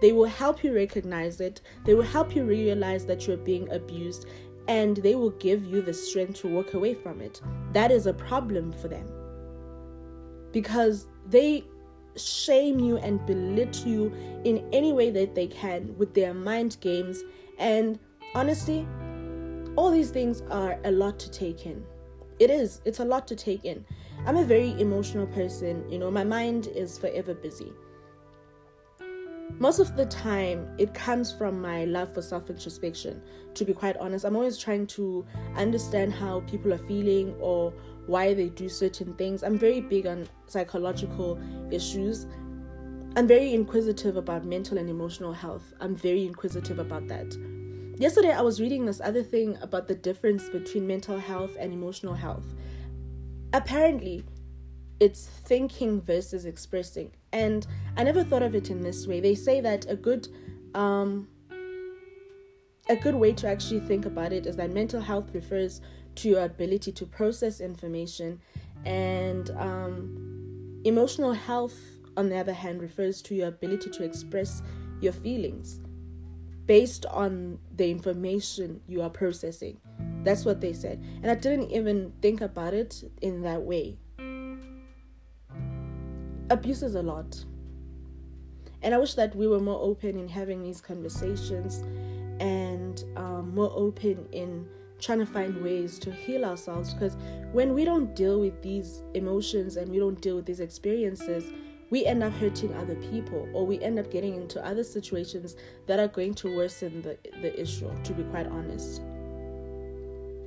They 0.00 0.12
will 0.12 0.26
help 0.26 0.62
you 0.62 0.72
recognize 0.72 1.40
it. 1.40 1.60
They 1.84 1.94
will 1.94 2.04
help 2.04 2.36
you 2.36 2.44
realize 2.44 3.04
that 3.06 3.26
you're 3.26 3.36
being 3.36 3.70
abused 3.72 4.26
and 4.68 4.98
they 4.98 5.14
will 5.14 5.30
give 5.30 5.64
you 5.64 5.82
the 5.82 5.94
strength 5.94 6.40
to 6.40 6.48
walk 6.48 6.74
away 6.74 6.94
from 6.94 7.20
it. 7.20 7.40
That 7.72 7.90
is 7.90 8.06
a 8.06 8.12
problem 8.12 8.72
for 8.72 8.88
them 8.88 9.08
because 10.52 11.08
they 11.26 11.64
shame 12.16 12.78
you 12.78 12.98
and 12.98 13.24
belittle 13.26 13.88
you 13.88 14.12
in 14.44 14.68
any 14.72 14.92
way 14.92 15.10
that 15.10 15.34
they 15.34 15.46
can 15.46 15.96
with 15.96 16.14
their 16.14 16.34
mind 16.34 16.76
games. 16.80 17.22
And 17.58 17.98
honestly, 18.34 18.86
all 19.76 19.90
these 19.90 20.10
things 20.10 20.42
are 20.50 20.78
a 20.84 20.90
lot 20.90 21.18
to 21.20 21.30
take 21.30 21.66
in. 21.66 21.84
It 22.38 22.50
is, 22.50 22.80
it's 22.84 23.00
a 23.00 23.04
lot 23.04 23.26
to 23.28 23.36
take 23.36 23.64
in. 23.64 23.84
I'm 24.26 24.36
a 24.36 24.44
very 24.44 24.78
emotional 24.80 25.26
person, 25.28 25.88
you 25.90 25.98
know, 25.98 26.10
my 26.10 26.24
mind 26.24 26.68
is 26.68 26.98
forever 26.98 27.34
busy. 27.34 27.72
Most 29.58 29.80
of 29.80 29.96
the 29.96 30.06
time, 30.06 30.68
it 30.78 30.94
comes 30.94 31.32
from 31.32 31.60
my 31.60 31.84
love 31.84 32.14
for 32.14 32.22
self 32.22 32.48
introspection. 32.48 33.20
To 33.54 33.64
be 33.64 33.72
quite 33.72 33.96
honest, 33.96 34.24
I'm 34.24 34.36
always 34.36 34.56
trying 34.56 34.86
to 34.88 35.26
understand 35.56 36.12
how 36.12 36.40
people 36.40 36.72
are 36.72 36.78
feeling 36.86 37.34
or 37.40 37.72
why 38.06 38.34
they 38.34 38.48
do 38.50 38.68
certain 38.68 39.14
things. 39.14 39.42
I'm 39.42 39.58
very 39.58 39.80
big 39.80 40.06
on 40.06 40.28
psychological 40.46 41.40
issues. 41.70 42.26
I'm 43.16 43.26
very 43.26 43.52
inquisitive 43.52 44.16
about 44.16 44.44
mental 44.44 44.78
and 44.78 44.88
emotional 44.88 45.32
health. 45.32 45.74
I'm 45.80 45.96
very 45.96 46.24
inquisitive 46.24 46.78
about 46.78 47.08
that. 47.08 47.36
Yesterday, 47.98 48.32
I 48.32 48.42
was 48.42 48.60
reading 48.60 48.86
this 48.86 49.00
other 49.00 49.24
thing 49.24 49.58
about 49.60 49.88
the 49.88 49.94
difference 49.96 50.48
between 50.48 50.86
mental 50.86 51.18
health 51.18 51.56
and 51.58 51.72
emotional 51.72 52.14
health. 52.14 52.54
Apparently, 53.52 54.24
it's 55.00 55.26
thinking 55.26 56.00
versus 56.00 56.44
expressing. 56.44 57.12
And 57.32 57.66
I 57.96 58.04
never 58.04 58.24
thought 58.24 58.42
of 58.42 58.54
it 58.54 58.70
in 58.70 58.80
this 58.80 59.06
way. 59.06 59.20
They 59.20 59.34
say 59.34 59.60
that 59.60 59.86
a 59.88 59.96
good 59.96 60.28
um, 60.74 61.28
a 62.88 62.96
good 62.96 63.14
way 63.14 63.32
to 63.34 63.46
actually 63.46 63.80
think 63.80 64.06
about 64.06 64.32
it 64.32 64.46
is 64.46 64.56
that 64.56 64.70
mental 64.70 65.00
health 65.00 65.34
refers 65.34 65.80
to 66.16 66.28
your 66.28 66.44
ability 66.44 66.90
to 66.92 67.06
process 67.06 67.60
information, 67.60 68.40
and 68.84 69.50
um, 69.50 70.80
emotional 70.84 71.32
health, 71.32 71.78
on 72.16 72.28
the 72.28 72.36
other 72.36 72.52
hand, 72.52 72.80
refers 72.80 73.22
to 73.22 73.34
your 73.34 73.48
ability 73.48 73.90
to 73.90 74.04
express 74.04 74.62
your 75.00 75.12
feelings 75.12 75.80
based 76.66 77.06
on 77.06 77.58
the 77.76 77.90
information 77.90 78.80
you 78.86 79.00
are 79.00 79.10
processing. 79.10 79.78
That's 80.24 80.44
what 80.44 80.60
they 80.60 80.72
said. 80.72 81.02
And 81.22 81.30
I 81.30 81.34
didn't 81.34 81.70
even 81.70 82.12
think 82.20 82.40
about 82.40 82.74
it 82.74 83.02
in 83.22 83.42
that 83.42 83.62
way. 83.62 83.98
Abuse 86.50 86.82
is 86.82 86.94
a 86.94 87.02
lot. 87.02 87.44
And 88.82 88.94
I 88.94 88.98
wish 88.98 89.14
that 89.14 89.34
we 89.34 89.46
were 89.46 89.60
more 89.60 89.80
open 89.82 90.16
in 90.16 90.28
having 90.28 90.62
these 90.62 90.80
conversations 90.80 91.82
and 92.40 93.04
um, 93.16 93.54
more 93.54 93.72
open 93.74 94.26
in 94.32 94.66
trying 95.00 95.18
to 95.18 95.26
find 95.26 95.62
ways 95.62 95.98
to 95.98 96.10
heal 96.10 96.44
ourselves 96.44 96.94
because 96.94 97.16
when 97.52 97.74
we 97.74 97.84
don't 97.84 98.14
deal 98.16 98.40
with 98.40 98.60
these 98.62 99.02
emotions 99.14 99.76
and 99.76 99.90
we 99.90 99.98
don't 99.98 100.20
deal 100.20 100.36
with 100.36 100.46
these 100.46 100.60
experiences 100.60 101.44
we 101.90 102.04
end 102.04 102.22
up 102.22 102.32
hurting 102.34 102.74
other 102.74 102.96
people 102.96 103.48
or 103.52 103.64
we 103.64 103.80
end 103.80 103.98
up 103.98 104.10
getting 104.10 104.34
into 104.34 104.64
other 104.64 104.82
situations 104.82 105.56
that 105.86 105.98
are 106.00 106.08
going 106.08 106.34
to 106.34 106.54
worsen 106.56 107.00
the, 107.02 107.16
the 107.42 107.60
issue 107.60 107.90
to 108.02 108.12
be 108.12 108.24
quite 108.24 108.46
honest 108.48 109.02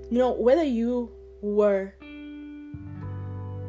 you 0.10 0.18
know 0.18 0.32
whether 0.32 0.64
you 0.64 1.10
were 1.42 1.94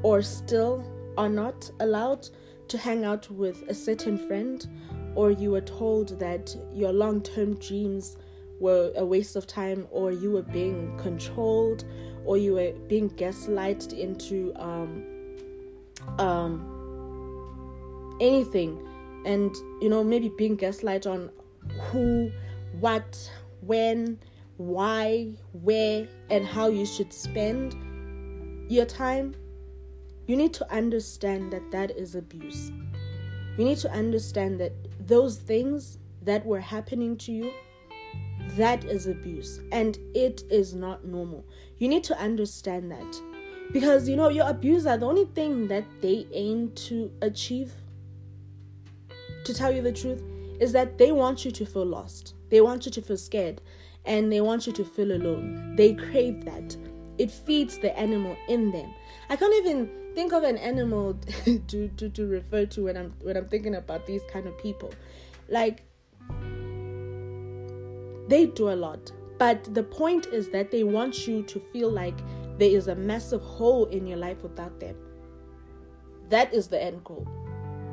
or 0.03 0.21
still 0.21 0.85
are 1.17 1.29
not 1.29 1.71
allowed 1.81 2.29
to 2.69 2.79
hang 2.79 3.05
out 3.05 3.31
with 3.31 3.63
a 3.69 3.75
certain 3.75 4.17
friend, 4.27 4.67
or 5.15 5.31
you 5.31 5.51
were 5.51 5.61
told 5.61 6.19
that 6.19 6.55
your 6.73 6.93
long 6.93 7.21
term 7.21 7.59
dreams 7.59 8.17
were 8.61 8.93
a 8.97 9.05
waste 9.05 9.37
of 9.37 9.47
time, 9.47 9.87
or 9.91 10.13
you 10.13 10.31
were 10.31 10.43
being 10.43 10.97
controlled, 10.99 11.85
or 12.25 12.39
you 12.39 12.55
were 12.55 12.73
being 12.89 13.11
gaslighted 13.11 13.93
into 13.99 14.53
um, 14.57 15.05
um, 16.19 16.79
anything, 18.21 18.81
and 19.27 19.55
you 19.81 19.89
know, 19.89 20.03
maybe 20.03 20.31
being 20.39 20.57
gaslighted 20.57 21.11
on 21.11 21.31
who, 21.91 22.31
what, 22.81 23.31
when, 23.61 24.19
why, 24.57 25.33
where, 25.53 26.07
and 26.31 26.47
how 26.47 26.69
you 26.69 26.87
should 26.87 27.13
spend 27.13 27.77
your 28.71 28.87
time, 28.87 29.35
you 30.33 30.39
need 30.39 30.55
to 30.55 30.73
understand 30.73 31.53
that 31.53 31.71
that 31.71 31.91
is 31.91 32.15
abuse. 32.15 32.73
You 33.59 33.67
need 33.67 33.77
to 33.81 33.93
understand 33.93 34.59
that 34.61 34.73
those 35.07 35.37
things 35.37 35.99
that 36.23 36.47
were 36.47 36.59
happening 36.59 37.19
to 37.19 37.33
you, 37.33 37.53
that 38.57 38.83
is 38.87 39.07
abuse 39.07 39.61
and 39.73 39.99
it 40.15 40.45
is 40.49 40.73
not 40.73 41.05
normal. 41.05 41.45
You 41.77 41.89
need 41.89 42.03
to 42.05 42.19
understand 42.19 42.91
that. 42.91 43.21
Because 43.75 44.09
you 44.09 44.17
know, 44.17 44.31
your 44.31 44.49
abuser, 44.49 44.97
the 44.97 45.05
only 45.05 45.27
thing 45.27 45.69
that 45.69 45.85
they 46.01 46.27
aim 46.33 46.73
to 46.87 47.13
achieve, 47.21 47.71
to 49.45 49.53
tell 49.53 49.71
you 49.71 49.83
the 49.83 49.93
truth, 49.93 50.23
is 50.61 50.73
that 50.73 50.97
they 50.97 51.13
want 51.13 51.45
you 51.45 51.51
to 51.51 51.67
feel 51.67 51.85
lost. 51.85 52.37
They 52.49 52.63
want 52.63 52.87
you 52.87 52.93
to 52.93 53.03
feel 53.03 53.19
scared 53.19 53.61
and 54.07 54.33
they 54.33 54.41
want 54.41 54.67
you 54.67 54.73
to 54.73 54.85
feel 54.85 55.13
alone. 55.13 55.77
They 55.77 55.93
crave 55.93 56.47
that. 56.47 56.75
It 57.19 57.31
feeds 57.31 57.79
the 57.79 57.97
animal 57.99 58.37
in 58.49 58.73
them. 58.73 58.93
I 59.29 59.37
can't 59.37 59.55
even 59.65 59.91
think 60.15 60.33
of 60.33 60.43
an 60.43 60.59
animal 60.59 61.15
to, 61.45 61.89
to, 61.89 62.09
to 62.09 62.27
refer 62.27 62.67
to 62.67 62.85
when 62.85 62.97
I'm 62.97 63.15
when 63.23 63.37
I'm 63.37 63.49
thinking 63.49 63.75
about 63.75 64.07
these 64.07 64.23
kind 64.33 64.47
of 64.47 64.57
people. 64.59 64.93
Like 65.49 65.83
they 68.29 68.47
do 68.47 68.71
a 68.71 68.77
lot. 68.77 69.13
But 69.39 69.75
the 69.75 69.83
point 69.83 70.27
is 70.27 70.49
that 70.51 70.71
they 70.71 70.85
want 70.85 71.27
you 71.27 71.43
to 71.43 71.61
feel 71.73 71.91
like 71.91 72.15
there 72.59 72.71
is 72.71 72.89
a 72.89 72.95
massive 72.95 73.43
hole 73.43 73.87
in 73.87 74.07
your 74.07 74.19
life 74.19 74.43
without 74.43 74.79
them. 74.79 74.95
That 76.29 76.55
is 76.55 76.69
the 76.69 76.83
end 76.83 77.03
goal. 77.05 77.27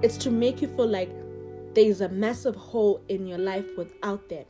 It's 0.01 0.17
to 0.17 0.31
make 0.31 0.61
you 0.61 0.67
feel 0.67 0.87
like 0.87 1.09
there 1.73 1.85
is 1.85 2.01
a 2.01 2.09
massive 2.09 2.55
hole 2.55 3.01
in 3.09 3.25
your 3.27 3.37
life 3.37 3.65
without 3.77 4.29
them. 4.29 4.45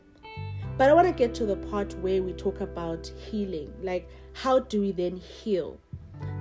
But 0.76 0.88
I 0.88 0.94
want 0.94 1.08
to 1.08 1.12
get 1.14 1.34
to 1.36 1.46
the 1.46 1.56
part 1.56 1.94
where 1.98 2.22
we 2.22 2.32
talk 2.32 2.60
about 2.60 3.10
healing. 3.30 3.72
Like, 3.82 4.08
how 4.32 4.60
do 4.60 4.80
we 4.80 4.92
then 4.92 5.16
heal? 5.16 5.78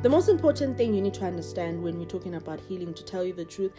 The 0.02 0.10
most 0.10 0.30
important 0.30 0.78
thing 0.78 0.94
you 0.94 1.02
need 1.02 1.14
to 1.16 1.26
understand 1.26 1.82
when 1.82 1.98
we're 1.98 2.06
talking 2.06 2.36
about 2.36 2.60
healing, 2.62 2.94
to 2.94 3.04
tell 3.04 3.24
you 3.24 3.34
the 3.34 3.46
truth, 3.46 3.72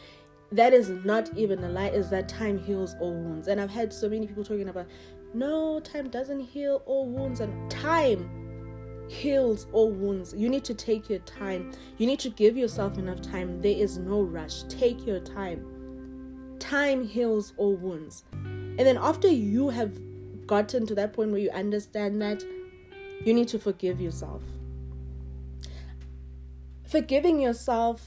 that 0.53 0.73
is 0.73 0.91
not 0.91 1.31
even 1.37 1.63
a 1.63 1.69
lie, 1.69 1.89
is 1.89 2.11
that 2.11 2.29
time 2.29 2.59
heals 2.59 2.95
all 3.01 3.13
wounds. 3.13 3.49
And 3.49 3.61
I've 3.61 3.71
had 3.71 3.93
so 3.93 4.09
many 4.09 4.27
people 4.27 4.45
talking 4.45 4.69
about, 4.69 4.87
no, 5.33 5.81
time 5.81 6.09
doesn't 6.09 6.41
heal 6.41 6.83
all 6.87 7.09
wounds, 7.09 7.41
and 7.41 7.71
time 7.71 9.07
heals 9.09 9.67
all 9.73 9.91
wounds. 9.91 10.35
You 10.37 10.49
need 10.49 10.65
to 10.65 10.75
take 10.75 11.09
your 11.09 11.21
time. 11.21 11.73
You 11.99 12.07
need 12.07 12.19
to 12.21 12.31
give 12.31 12.57
yourself 12.57 12.99
enough 12.99 13.21
time. 13.21 13.61
There 13.61 13.77
is 13.77 13.99
no 13.99 14.23
rush. 14.23 14.63
Take 14.65 15.07
your 15.07 15.21
time. 15.21 15.65
Time 16.59 17.05
heals 17.05 17.53
all 17.57 17.77
wounds. 17.77 18.25
And 18.33 18.81
then 18.81 18.99
after 18.99 19.29
you 19.29 19.69
have 19.69 19.99
gotten 20.47 20.87
to 20.87 20.95
that 20.95 21.13
point 21.13 21.31
where 21.31 21.41
you 21.41 21.51
understand 21.51 22.21
that, 22.23 22.45
you 23.25 23.35
need 23.35 23.49
to 23.49 23.59
forgive 23.59 24.01
yourself. 24.01 24.43
Forgiving 26.89 27.41
yourself 27.41 28.03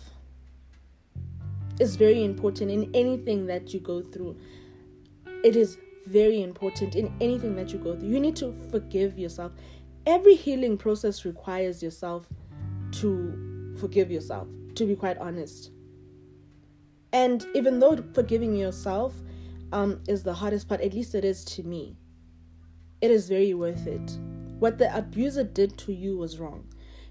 is 1.79 1.95
very 1.95 2.23
important 2.23 2.71
in 2.71 2.89
anything 2.93 3.45
that 3.47 3.73
you 3.73 3.79
go 3.79 4.01
through. 4.01 4.37
It 5.43 5.55
is 5.55 5.77
very 6.07 6.41
important 6.41 6.95
in 6.95 7.13
anything 7.21 7.55
that 7.55 7.71
you 7.71 7.79
go 7.79 7.95
through. 7.95 8.09
You 8.09 8.19
need 8.19 8.35
to 8.37 8.53
forgive 8.69 9.17
yourself. 9.17 9.51
Every 10.05 10.35
healing 10.35 10.77
process 10.77 11.23
requires 11.23 11.81
yourself 11.81 12.27
to 12.93 13.75
forgive 13.79 14.11
yourself, 14.11 14.47
to 14.75 14.85
be 14.85 14.95
quite 14.95 15.17
honest. 15.17 15.71
And 17.13 17.45
even 17.53 17.79
though 17.79 18.03
forgiving 18.13 18.55
yourself 18.55 19.13
um, 19.71 20.01
is 20.07 20.23
the 20.23 20.33
hardest 20.33 20.67
part, 20.67 20.81
at 20.81 20.93
least 20.93 21.15
it 21.15 21.23
is 21.23 21.45
to 21.45 21.63
me, 21.63 21.95
it 23.01 23.11
is 23.11 23.29
very 23.29 23.53
worth 23.53 23.87
it. 23.87 24.17
What 24.63 24.77
the 24.77 24.97
abuser 24.97 25.43
did 25.43 25.77
to 25.79 25.91
you 25.91 26.15
was 26.15 26.39
wrong. 26.39 26.63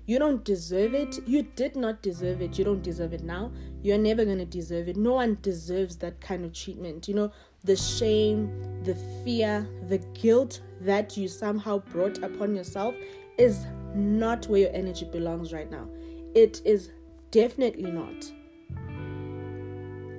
You 0.06 0.18
don't 0.18 0.42
deserve 0.42 0.94
it. 0.94 1.18
You 1.28 1.42
did 1.42 1.76
not 1.76 2.00
deserve 2.00 2.40
it. 2.40 2.58
You 2.58 2.64
don't 2.64 2.82
deserve 2.82 3.12
it 3.12 3.22
now. 3.22 3.52
You're 3.82 3.98
never 3.98 4.24
going 4.24 4.38
to 4.38 4.46
deserve 4.46 4.88
it. 4.88 4.96
No 4.96 5.12
one 5.12 5.36
deserves 5.42 5.96
that 5.96 6.18
kind 6.18 6.46
of 6.46 6.54
treatment. 6.54 7.08
You 7.08 7.14
know, 7.14 7.32
the 7.62 7.76
shame, 7.76 8.82
the 8.84 8.94
fear, 9.22 9.68
the 9.88 9.98
guilt 9.98 10.62
that 10.80 11.18
you 11.18 11.28
somehow 11.28 11.80
brought 11.80 12.22
upon 12.22 12.54
yourself 12.54 12.94
is 13.36 13.66
not 13.94 14.46
where 14.46 14.62
your 14.62 14.72
energy 14.72 15.04
belongs 15.04 15.52
right 15.52 15.70
now. 15.70 15.86
It 16.34 16.62
is 16.64 16.90
definitely 17.32 17.90
not. 17.90 18.32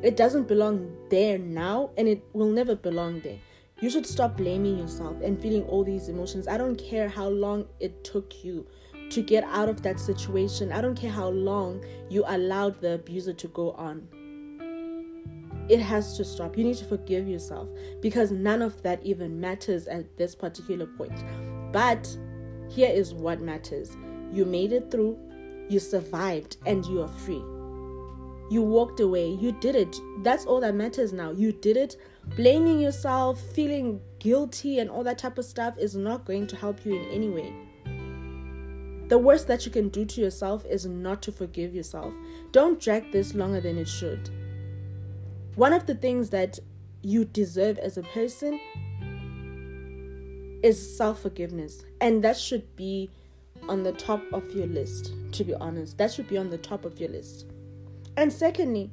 It 0.04 0.18
doesn't 0.18 0.48
belong 0.48 0.96
there 1.10 1.40
now 1.40 1.90
and 1.98 2.08
it 2.08 2.24
will 2.34 2.52
never 2.52 2.76
belong 2.76 3.22
there. 3.22 3.40
You 3.84 3.90
should 3.90 4.06
stop 4.06 4.38
blaming 4.38 4.78
yourself 4.78 5.18
and 5.22 5.38
feeling 5.42 5.64
all 5.64 5.84
these 5.84 6.08
emotions. 6.08 6.48
I 6.48 6.58
don't 6.58 6.78
care 6.78 7.10
how 7.10 7.28
long 7.28 7.66
it 7.82 8.06
took 8.06 8.42
you 8.42 8.66
to 9.10 9.22
get 9.22 9.44
out 9.44 9.68
of 9.68 9.82
that 9.82 10.00
situation. 10.00 10.72
I 10.72 10.80
don't 10.80 10.96
care 10.96 11.12
how 11.12 11.28
long 11.28 11.84
you 12.10 12.24
allowed 12.26 12.80
the 12.80 12.94
abuser 12.94 13.34
to 13.34 13.48
go 13.50 13.72
on. 13.72 14.08
It 15.68 15.82
has 15.82 16.16
to 16.16 16.24
stop. 16.24 16.58
You 16.58 16.64
need 16.64 16.78
to 16.78 16.86
forgive 16.86 17.28
yourself 17.28 17.68
because 18.00 18.32
none 18.32 18.62
of 18.62 18.82
that 18.84 19.06
even 19.06 19.38
matters 19.42 19.88
at 19.88 20.16
this 20.16 20.34
particular 20.34 20.86
point. 20.86 21.22
But 21.74 22.08
here 22.70 22.90
is 22.90 23.14
what 23.14 23.42
matters 23.42 23.98
you 24.32 24.46
made 24.46 24.72
it 24.72 24.92
through, 24.92 25.20
you 25.68 25.80
survived, 25.80 26.56
and 26.66 26.86
you 26.86 27.02
are 27.02 27.10
free. 27.10 27.44
You 28.50 28.62
walked 28.62 29.02
away, 29.02 29.28
you 29.28 29.52
did 29.52 29.76
it. 29.76 29.98
That's 30.20 30.46
all 30.46 30.62
that 30.62 30.74
matters 30.74 31.12
now. 31.12 31.32
You 31.32 31.52
did 31.52 31.76
it. 31.76 31.98
Blaming 32.36 32.80
yourself, 32.80 33.40
feeling 33.40 34.02
guilty, 34.20 34.80
and 34.80 34.90
all 34.90 35.04
that 35.04 35.18
type 35.18 35.38
of 35.38 35.46
stuff 35.46 35.78
is 35.78 35.96
not 35.96 36.26
going 36.26 36.48
to 36.48 36.56
help 36.56 36.86
you 36.86 36.96
in 36.96 37.06
any 37.12 37.30
way. 37.30 37.54
The 39.10 39.18
worst 39.18 39.48
that 39.48 39.66
you 39.66 39.72
can 39.72 39.90
do 39.90 40.06
to 40.06 40.22
yourself 40.22 40.66
is 40.66 40.86
not 40.86 41.22
to 41.24 41.32
forgive 41.32 41.76
yourself. 41.76 42.14
Don't 42.52 42.80
drag 42.80 43.12
this 43.12 43.36
longer 43.36 43.62
than 43.62 43.78
it 43.78 43.88
should. 43.88 44.30
One 45.56 45.74
of 45.74 45.86
the 45.86 45.94
things 45.94 46.30
that 46.32 46.58
you 47.04 47.26
deserve 47.26 47.78
as 47.78 47.98
a 47.98 48.04
person 48.04 48.60
is 50.64 50.98
self 50.98 51.22
forgiveness, 51.22 51.84
and 52.02 52.24
that 52.24 52.38
should 52.38 52.76
be 52.76 53.12
on 53.70 53.84
the 53.84 53.92
top 53.92 54.22
of 54.32 54.50
your 54.52 54.68
list, 54.68 55.14
to 55.34 55.44
be 55.44 55.54
honest. 55.56 55.98
That 55.98 56.12
should 56.12 56.28
be 56.28 56.38
on 56.38 56.50
the 56.50 56.58
top 56.58 56.86
of 56.86 57.00
your 57.00 57.10
list. 57.10 57.46
And 58.18 58.32
secondly, 58.32 58.90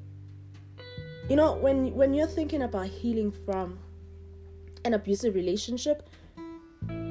you 1.30 1.36
know, 1.36 1.54
when 1.54 1.94
when 1.94 2.12
you're 2.12 2.26
thinking 2.26 2.62
about 2.62 2.88
healing 2.88 3.30
from 3.30 3.78
an 4.84 4.92
abusive 4.92 5.34
relationship, 5.34 6.10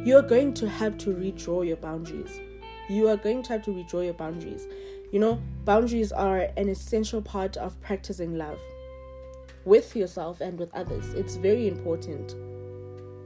you're 0.03 0.21
going 0.21 0.53
to 0.55 0.69
have 0.69 0.97
to 0.99 1.10
redraw 1.10 1.65
your 1.65 1.77
boundaries 1.77 2.39
you 2.89 3.08
are 3.08 3.17
going 3.17 3.43
to 3.43 3.53
have 3.53 3.63
to 3.63 3.71
redraw 3.71 4.03
your 4.03 4.15
boundaries. 4.15 4.67
You 5.12 5.19
know, 5.19 5.41
boundaries 5.63 6.12
are 6.12 6.49
an 6.58 6.67
essential 6.67 7.21
part 7.21 7.55
of 7.55 7.79
practicing 7.82 8.38
love 8.38 8.60
with 9.63 9.95
yourself 9.95 10.41
and 10.41 10.60
with 10.60 10.73
others. 10.73 11.13
It's 11.13 11.36
very 11.36 11.67
important. 11.67 12.36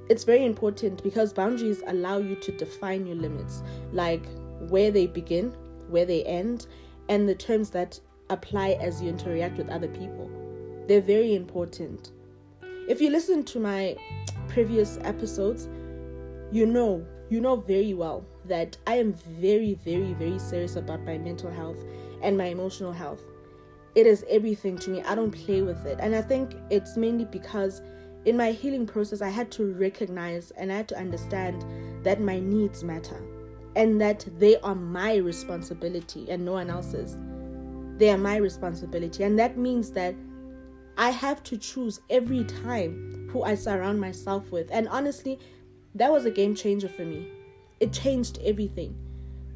It's 0.10 0.26
very 0.26 0.46
important 0.46 1.02
because 1.02 1.32
boundaries 1.32 1.82
allow 1.88 2.18
you 2.18 2.36
to 2.36 2.52
define 2.58 3.08
your 3.08 3.16
limits, 3.16 3.64
like 3.94 4.26
where 4.70 4.92
they 4.92 5.08
begin, 5.08 5.56
where 5.90 6.06
they 6.06 6.24
end, 6.26 6.68
and 7.08 7.28
the 7.28 7.36
terms 7.36 7.70
that 7.70 8.00
apply 8.30 8.72
as 8.82 9.02
you 9.02 9.10
interact 9.10 9.58
with 9.58 9.70
other 9.70 9.88
people. 9.88 10.30
They're 10.88 11.02
very 11.02 11.36
important. 11.36 12.12
If 12.90 13.00
you 13.00 13.10
listen 13.10 13.44
to 13.46 13.60
my 13.60 13.96
previous 14.50 14.98
episodes, 15.02 15.70
you 16.52 16.66
know, 16.66 17.06
you 17.30 17.40
know 17.40 17.56
very 17.56 17.94
well 17.94 18.26
that 18.46 18.78
I 18.86 18.96
am 18.96 19.14
very, 19.14 19.76
very, 19.86 20.14
very 20.14 20.38
serious 20.38 20.76
about 20.76 21.02
my 21.02 21.18
mental 21.18 21.50
health 21.50 21.78
and 22.22 22.38
my 22.38 22.46
emotional 22.46 22.92
health. 22.92 23.22
It 23.96 24.06
is 24.06 24.26
everything 24.30 24.78
to 24.80 24.90
me. 24.90 25.02
I 25.04 25.16
don't 25.16 25.32
play 25.32 25.62
with 25.62 25.86
it. 25.86 26.00
And 26.02 26.16
I 26.16 26.22
think 26.22 26.56
it's 26.70 26.98
mainly 26.98 27.26
because 27.26 27.82
in 28.26 28.38
my 28.38 28.52
healing 28.52 28.86
process, 28.86 29.22
I 29.22 29.30
had 29.30 29.52
to 29.52 29.74
recognize 29.74 30.52
and 30.52 30.72
I 30.72 30.78
had 30.78 30.88
to 30.90 30.98
understand 30.98 31.64
that 32.04 32.22
my 32.22 32.40
needs 32.40 32.84
matter 32.84 33.22
and 33.76 34.00
that 34.02 34.26
they 34.40 34.58
are 34.60 34.76
my 34.76 35.16
responsibility 35.16 36.30
and 36.30 36.44
no 36.44 36.54
one 36.54 36.70
else's. 36.70 37.18
They 37.98 38.10
are 38.10 38.18
my 38.18 38.38
responsibility. 38.38 39.24
And 39.24 39.38
that 39.40 39.58
means 39.58 39.92
that 39.92 40.16
I 40.98 41.10
have 41.10 41.44
to 41.44 41.58
choose 41.58 42.00
every 42.10 42.44
time 42.44 43.30
who 43.32 43.44
I 43.44 43.56
surround 43.56 44.00
myself 44.00 44.52
with. 44.52 44.70
And 44.72 44.88
honestly, 44.90 45.40
that 45.96 46.12
was 46.12 46.26
a 46.26 46.32
game 46.32 46.56
changer 46.56 46.88
for 46.90 47.04
me 47.06 47.28
it 47.84 47.92
changed 47.92 48.40
everything. 48.46 48.96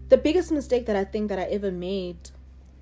The 0.09 0.17
biggest 0.17 0.51
mistake 0.51 0.85
that 0.87 0.97
I 0.97 1.05
think 1.05 1.29
that 1.29 1.39
I 1.39 1.43
ever 1.43 1.71
made 1.71 2.29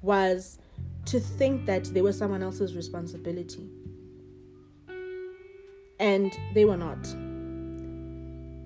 was 0.02 0.58
to 1.06 1.20
think 1.20 1.68
that 1.68 1.86
they 1.86 2.02
were 2.02 2.14
someone 2.14 2.42
else's 2.42 2.76
responsibility. 2.76 3.70
And 6.00 6.36
they 6.56 6.66
were 6.66 6.78
not. 6.78 6.98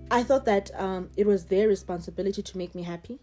I 0.09 0.23
thought 0.23 0.45
that 0.45 0.71
um, 0.79 1.09
it 1.17 1.27
was 1.27 1.45
their 1.45 1.67
responsibility 1.67 2.41
to 2.41 2.57
make 2.57 2.73
me 2.73 2.83
happy. 2.83 3.19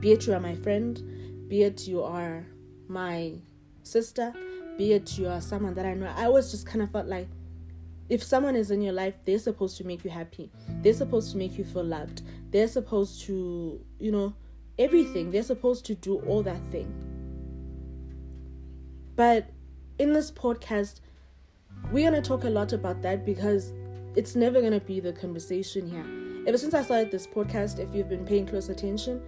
Be 0.00 0.12
it 0.12 0.26
you 0.26 0.34
are 0.34 0.40
my 0.40 0.54
friend, 0.54 1.48
be 1.48 1.62
it 1.62 1.88
you 1.88 2.02
are 2.02 2.44
my 2.88 3.36
sister, 3.84 4.34
be 4.76 4.92
it 4.92 5.18
you 5.18 5.28
are 5.28 5.40
someone 5.40 5.74
that 5.74 5.86
I 5.86 5.94
know. 5.94 6.12
I 6.16 6.24
always 6.24 6.50
just 6.50 6.66
kind 6.66 6.82
of 6.82 6.90
felt 6.90 7.06
like 7.06 7.28
if 8.08 8.22
someone 8.22 8.54
is 8.54 8.70
in 8.70 8.82
your 8.82 8.92
life, 8.92 9.14
they're 9.24 9.38
supposed 9.38 9.76
to 9.78 9.84
make 9.84 10.04
you 10.04 10.10
happy. 10.10 10.50
They're 10.82 10.92
supposed 10.92 11.32
to 11.32 11.38
make 11.38 11.58
you 11.58 11.64
feel 11.64 11.84
loved. 11.84 12.22
They're 12.50 12.68
supposed 12.68 13.22
to, 13.22 13.80
you 13.98 14.12
know, 14.12 14.34
everything. 14.78 15.30
They're 15.30 15.42
supposed 15.42 15.84
to 15.86 15.94
do 15.94 16.20
all 16.20 16.42
that 16.42 16.60
thing. 16.70 16.92
But 19.16 19.48
in 19.98 20.12
this 20.12 20.30
podcast, 20.30 21.00
we're 21.90 22.08
going 22.08 22.22
to 22.22 22.26
talk 22.26 22.44
a 22.44 22.50
lot 22.50 22.72
about 22.72 23.02
that 23.02 23.24
because 23.24 23.72
it's 24.14 24.36
never 24.36 24.60
going 24.60 24.72
to 24.72 24.80
be 24.80 25.00
the 25.00 25.12
conversation 25.12 25.90
here. 25.90 26.06
Ever 26.46 26.58
since 26.58 26.74
I 26.74 26.82
started 26.82 27.10
this 27.10 27.26
podcast, 27.26 27.80
if 27.80 27.92
you've 27.94 28.08
been 28.08 28.24
paying 28.24 28.46
close 28.46 28.68
attention, 28.68 29.20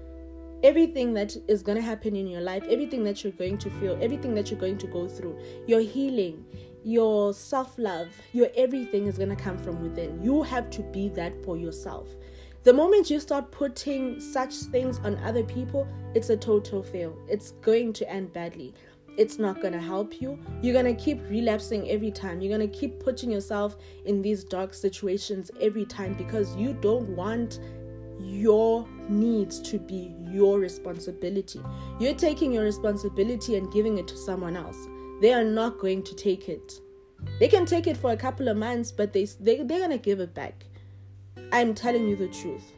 everything 0.62 1.14
that 1.14 1.36
is 1.46 1.62
going 1.62 1.76
to 1.76 1.82
happen 1.82 2.16
in 2.16 2.26
your 2.26 2.40
life, 2.40 2.64
everything 2.68 3.04
that 3.04 3.22
you're 3.22 3.32
going 3.32 3.58
to 3.58 3.70
feel, 3.70 3.98
everything 4.02 4.34
that 4.34 4.50
you're 4.50 4.60
going 4.60 4.78
to 4.78 4.86
go 4.86 5.06
through, 5.08 5.38
your 5.66 5.80
healing, 5.80 6.44
your 6.84 7.32
self 7.32 7.78
love, 7.78 8.08
your 8.32 8.48
everything 8.56 9.06
is 9.06 9.16
going 9.16 9.28
to 9.30 9.36
come 9.36 9.58
from 9.58 9.82
within. 9.82 10.22
You 10.22 10.42
have 10.42 10.70
to 10.70 10.82
be 10.82 11.08
that 11.10 11.44
for 11.44 11.56
yourself. 11.56 12.08
The 12.64 12.72
moment 12.72 13.08
you 13.08 13.20
start 13.20 13.50
putting 13.50 14.20
such 14.20 14.54
things 14.54 14.98
on 14.98 15.16
other 15.18 15.44
people, 15.44 15.86
it's 16.14 16.30
a 16.30 16.36
total 16.36 16.82
fail. 16.82 17.16
It's 17.28 17.52
going 17.62 17.92
to 17.94 18.10
end 18.10 18.32
badly. 18.32 18.74
It's 19.16 19.38
not 19.38 19.60
going 19.60 19.72
to 19.72 19.80
help 19.80 20.20
you. 20.20 20.38
You're 20.62 20.80
going 20.80 20.94
to 20.94 21.02
keep 21.02 21.20
relapsing 21.28 21.88
every 21.90 22.10
time. 22.10 22.40
You're 22.40 22.56
going 22.56 22.70
to 22.70 22.78
keep 22.78 23.00
putting 23.00 23.30
yourself 23.30 23.76
in 24.04 24.22
these 24.22 24.44
dark 24.44 24.74
situations 24.74 25.50
every 25.60 25.84
time 25.84 26.14
because 26.14 26.54
you 26.56 26.72
don't 26.74 27.08
want 27.10 27.58
your 28.20 28.86
needs 29.08 29.60
to 29.60 29.78
be 29.78 30.14
your 30.32 30.58
responsibility. 30.58 31.60
You're 31.98 32.14
taking 32.14 32.52
your 32.52 32.64
responsibility 32.64 33.56
and 33.56 33.72
giving 33.72 33.98
it 33.98 34.08
to 34.08 34.16
someone 34.16 34.56
else 34.56 34.88
they 35.20 35.32
are 35.32 35.44
not 35.44 35.78
going 35.78 36.02
to 36.04 36.14
take 36.14 36.48
it. 36.48 36.80
They 37.40 37.48
can 37.48 37.66
take 37.66 37.86
it 37.86 37.96
for 37.96 38.12
a 38.12 38.16
couple 38.16 38.48
of 38.48 38.56
months, 38.56 38.92
but 38.92 39.12
they, 39.12 39.24
they 39.40 39.62
they're 39.62 39.80
gonna 39.80 39.98
give 39.98 40.20
it 40.20 40.34
back. 40.34 40.64
I'm 41.52 41.74
telling 41.74 42.08
you 42.08 42.16
the 42.16 42.28
truth. 42.28 42.72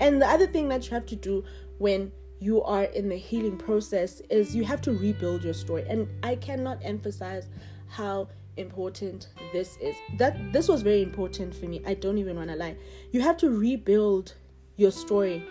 And 0.00 0.20
the 0.20 0.26
other 0.26 0.46
thing 0.46 0.68
that 0.68 0.84
you 0.84 0.90
have 0.94 1.06
to 1.06 1.16
do 1.16 1.44
when 1.78 2.12
you 2.38 2.62
are 2.62 2.84
in 2.84 3.08
the 3.08 3.16
healing 3.16 3.56
process 3.56 4.20
is 4.28 4.54
you 4.54 4.64
have 4.64 4.82
to 4.82 4.92
rebuild 4.92 5.42
your 5.42 5.54
story. 5.54 5.86
And 5.88 6.06
I 6.22 6.36
cannot 6.36 6.78
emphasize 6.82 7.48
how 7.88 8.28
important 8.58 9.28
this 9.54 9.78
is. 9.78 9.96
That 10.18 10.52
this 10.52 10.68
was 10.68 10.82
very 10.82 11.02
important 11.02 11.54
for 11.54 11.64
me. 11.64 11.80
I 11.86 11.94
don't 11.94 12.18
even 12.18 12.36
want 12.36 12.50
to 12.50 12.56
lie. 12.56 12.76
You 13.12 13.22
have 13.22 13.38
to 13.38 13.48
rebuild 13.48 14.34
your 14.76 14.90
story, 14.90 15.42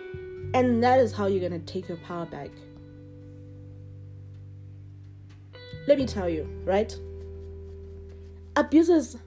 and 0.54 0.84
that 0.84 1.00
is 1.00 1.12
how 1.12 1.28
you're 1.28 1.48
gonna 1.48 1.62
take 1.62 1.88
your 1.88 1.98
power 1.98 2.26
back. 2.26 2.50
let 5.88 5.98
me 5.98 6.06
tell 6.06 6.30
you, 6.30 6.48
right? 6.64 6.98
Abusers 8.56 9.18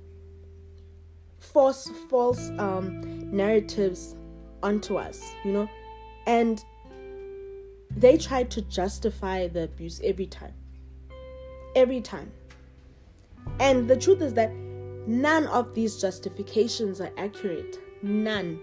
force 1.39 1.91
false 2.09 2.51
um, 2.59 3.31
narratives 3.35 4.17
onto 4.63 4.97
us, 4.97 5.33
you 5.45 5.53
know, 5.53 5.69
and 6.27 6.65
they 7.97 8.17
try 8.17 8.43
to 8.45 8.63
justify 8.63 9.47
the 9.49 9.65
abuse 9.65 10.01
every 10.03 10.27
time. 10.27 10.55
Every 11.77 12.01
time. 12.01 12.31
And 13.61 13.89
the 13.89 13.97
truth 13.97 14.21
is 14.21 14.35
that 14.35 14.53
none 15.07 15.47
of 15.47 15.75
these 15.75 16.01
justifications 16.01 17.01
are 17.01 17.13
accurate. 17.17 17.79
None. 18.03 18.61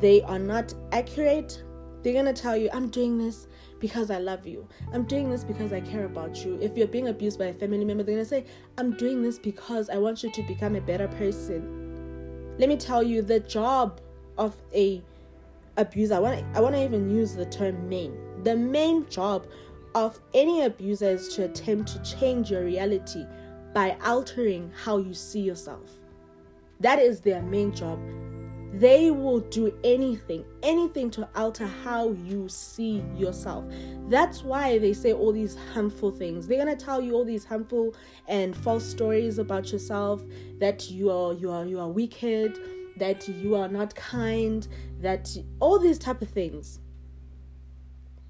They 0.00 0.22
are 0.22 0.38
not 0.38 0.74
accurate. 0.92 1.62
They're 2.02 2.12
going 2.12 2.26
to 2.26 2.32
tell 2.32 2.56
you, 2.56 2.68
I'm 2.72 2.88
doing 2.88 3.18
this 3.18 3.46
because 3.82 4.12
I 4.12 4.18
love 4.18 4.46
you. 4.46 4.66
I'm 4.92 5.02
doing 5.02 5.28
this 5.28 5.42
because 5.42 5.72
I 5.72 5.80
care 5.80 6.04
about 6.04 6.44
you. 6.44 6.56
If 6.62 6.76
you're 6.76 6.86
being 6.86 7.08
abused 7.08 7.36
by 7.36 7.46
a 7.46 7.52
family 7.52 7.84
member, 7.84 8.04
they're 8.04 8.14
gonna 8.14 8.24
say, 8.24 8.44
I'm 8.78 8.92
doing 8.96 9.22
this 9.22 9.40
because 9.40 9.90
I 9.90 9.98
want 9.98 10.22
you 10.22 10.30
to 10.30 10.42
become 10.44 10.76
a 10.76 10.80
better 10.80 11.08
person. 11.08 12.54
Let 12.58 12.68
me 12.68 12.76
tell 12.76 13.02
you, 13.02 13.22
the 13.22 13.40
job 13.40 14.00
of 14.38 14.54
a 14.72 15.02
abuser, 15.76 16.14
I 16.14 16.18
want 16.20 16.44
I 16.56 16.60
want 16.60 16.76
to 16.76 16.84
even 16.84 17.10
use 17.10 17.34
the 17.34 17.46
term 17.46 17.88
main. 17.88 18.16
The 18.44 18.54
main 18.54 19.08
job 19.08 19.48
of 19.96 20.20
any 20.32 20.62
abuser 20.62 21.10
is 21.10 21.34
to 21.34 21.46
attempt 21.46 21.92
to 21.92 22.18
change 22.18 22.52
your 22.52 22.64
reality 22.64 23.26
by 23.74 23.96
altering 24.04 24.70
how 24.84 24.98
you 24.98 25.12
see 25.12 25.40
yourself. 25.40 25.90
That 26.78 27.00
is 27.00 27.20
their 27.20 27.42
main 27.42 27.74
job. 27.74 27.98
They 28.72 29.10
will 29.10 29.40
do 29.40 29.72
anything, 29.84 30.46
anything 30.62 31.10
to 31.10 31.28
alter 31.36 31.66
how 31.66 32.12
you 32.12 32.48
see 32.48 33.04
yourself. 33.14 33.66
That's 34.08 34.42
why 34.42 34.78
they 34.78 34.94
say 34.94 35.12
all 35.12 35.30
these 35.30 35.56
harmful 35.74 36.10
things. 36.10 36.46
They're 36.46 36.58
gonna 36.58 36.74
tell 36.74 37.02
you 37.02 37.14
all 37.14 37.24
these 37.24 37.44
harmful 37.44 37.94
and 38.28 38.56
false 38.56 38.84
stories 38.84 39.38
about 39.38 39.70
yourself 39.72 40.22
that 40.58 40.90
you 40.90 41.10
are 41.10 41.34
you 41.34 41.50
are 41.50 41.66
you 41.66 41.80
are 41.80 41.90
wicked, 41.90 42.58
that 42.96 43.28
you 43.28 43.56
are 43.56 43.68
not 43.68 43.94
kind, 43.94 44.66
that 45.00 45.36
all 45.60 45.78
these 45.78 45.98
type 45.98 46.22
of 46.22 46.30
things. 46.30 46.80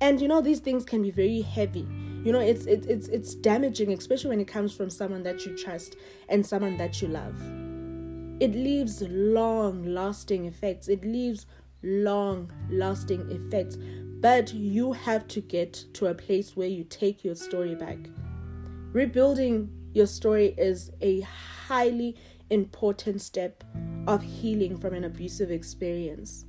And 0.01 0.21
you 0.21 0.27
know 0.27 0.41
these 0.41 0.59
things 0.59 0.85
can 0.85 1.03
be 1.03 1.13
very 1.13 1.41
heavy. 1.41 1.87
You 2.25 2.33
know 2.33 2.41
it's 2.41 2.67
it's 2.67 2.89
it's 2.89 3.07
it's 3.07 3.35
damaging, 3.37 3.93
especially 3.93 4.31
when 4.31 4.41
it 4.41 4.49
comes 4.49 4.75
from 4.75 4.91
someone 4.91 5.23
that 5.23 5.47
you 5.47 5.57
trust 5.57 5.95
and 6.29 6.45
someone 6.45 6.77
that 6.79 7.01
you 7.01 7.07
love 7.07 7.62
it 8.43 8.57
leaves 8.57 9.03
long 9.03 9.85
lasting 9.85 10.47
effects. 10.47 10.89
It 10.89 11.05
leaves 11.05 11.47
long 11.85 12.51
lasting 12.69 13.31
effects. 13.31 13.77
But 14.21 14.53
you 14.53 14.91
have 14.91 15.29
to 15.29 15.41
get 15.41 15.75
to 15.95 16.07
a 16.07 16.15
place 16.15 16.57
where 16.57 16.67
you 16.67 16.83
take 16.83 17.25
your 17.25 17.37
story 17.37 17.77
back. 17.77 17.99
Rebuilding 18.93 19.71
your 19.95 20.09
story 20.09 20.57
is 20.59 20.91
a 21.01 21.21
highly 21.21 22.17
important 22.51 23.23
step 23.23 23.63
of 24.09 24.21
healing 24.25 24.77
from 24.77 24.95
an 24.95 25.05
abusive 25.05 25.53
experience 25.53 26.45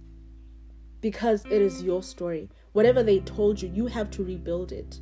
because 1.00 1.46
it 1.46 1.62
is 1.62 1.84
your 1.84 2.02
story. 2.02 2.50
Whatever 2.72 3.04
they 3.04 3.20
told 3.20 3.62
you, 3.62 3.70
you 3.72 3.86
have 3.86 4.10
to 4.12 4.24
rebuild 4.24 4.72
it. 4.72 5.00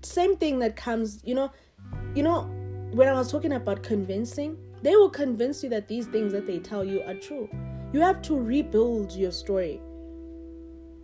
Same 0.00 0.38
thing 0.38 0.58
that 0.60 0.74
comes, 0.74 1.20
you 1.22 1.34
know, 1.34 1.52
you 2.14 2.22
know, 2.22 2.44
when 2.92 3.08
I 3.08 3.12
was 3.12 3.30
talking 3.30 3.52
about 3.52 3.82
convincing, 3.82 4.56
they 4.84 4.94
will 4.96 5.08
convince 5.08 5.62
you 5.62 5.70
that 5.70 5.88
these 5.88 6.06
things 6.06 6.30
that 6.32 6.46
they 6.46 6.58
tell 6.58 6.84
you 6.84 7.00
are 7.06 7.14
true. 7.14 7.48
You 7.94 8.00
have 8.00 8.20
to 8.22 8.38
rebuild 8.38 9.12
your 9.12 9.32
story. 9.32 9.80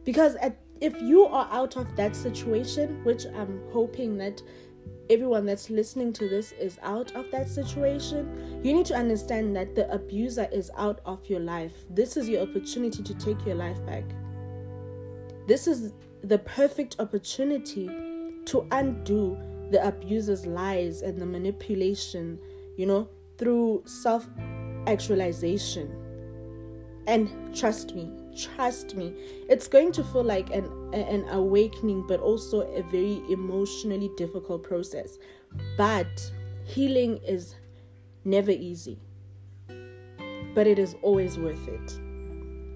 Because 0.05 0.35
at, 0.37 0.59
if 0.83 1.01
you 1.01 1.25
are 1.25 1.49
out 1.51 1.79
of 1.79 1.97
that 1.97 2.15
situation, 2.15 3.03
which 3.05 3.25
I'm 3.25 3.63
hoping 3.73 4.19
that 4.19 4.43
everyone 5.09 5.47
that's 5.47 5.71
listening 5.71 6.13
to 6.13 6.29
this 6.29 6.53
is 6.53 6.79
out 6.83 7.13
of 7.17 7.31
that 7.31 7.49
situation, 7.49 8.61
you 8.63 8.75
need 8.75 8.85
to 8.85 8.95
understand 8.95 9.57
that 9.57 9.75
the 9.75 9.91
abuser 9.91 10.47
is 10.53 10.71
out 10.77 11.01
of 11.07 11.25
your 11.27 11.41
life. 11.41 11.73
This 11.89 12.19
is 12.19 12.29
your 12.29 12.43
opportunity 12.43 13.03
to 13.03 13.15
take 13.15 13.47
your 13.47 13.55
life 13.55 13.83
back. 13.87 14.05
This 15.49 15.67
is 15.67 15.95
the 16.23 16.39
perfect 16.39 16.97
opportunity 16.99 17.87
to 18.45 18.67
undo 18.73 19.39
the 19.71 19.87
abuser's 19.89 20.45
lies 20.45 21.01
and 21.01 21.19
the 21.19 21.25
manipulation, 21.25 22.39
you 22.77 22.85
know, 22.85 23.09
through 23.41 23.83
self 23.87 24.29
actualization. 24.87 25.91
And 27.07 27.57
trust 27.57 27.97
me, 27.97 28.09
trust 28.37 28.95
me, 28.95 29.15
it's 29.49 29.67
going 29.67 29.91
to 29.93 30.05
feel 30.05 30.23
like 30.23 30.51
an, 30.51 30.67
an 30.93 31.27
awakening, 31.31 32.07
but 32.07 32.21
also 32.21 32.61
a 32.61 32.83
very 32.85 33.21
emotionally 33.29 34.11
difficult 34.17 34.63
process. 34.63 35.19
But 35.77 36.31
healing 36.65 37.19
is 37.27 37.57
never 38.25 38.53
easy, 38.53 39.01
but 40.55 40.67
it 40.69 40.79
is 40.79 40.95
always 41.03 41.39
worth 41.39 41.67
it. 41.67 41.99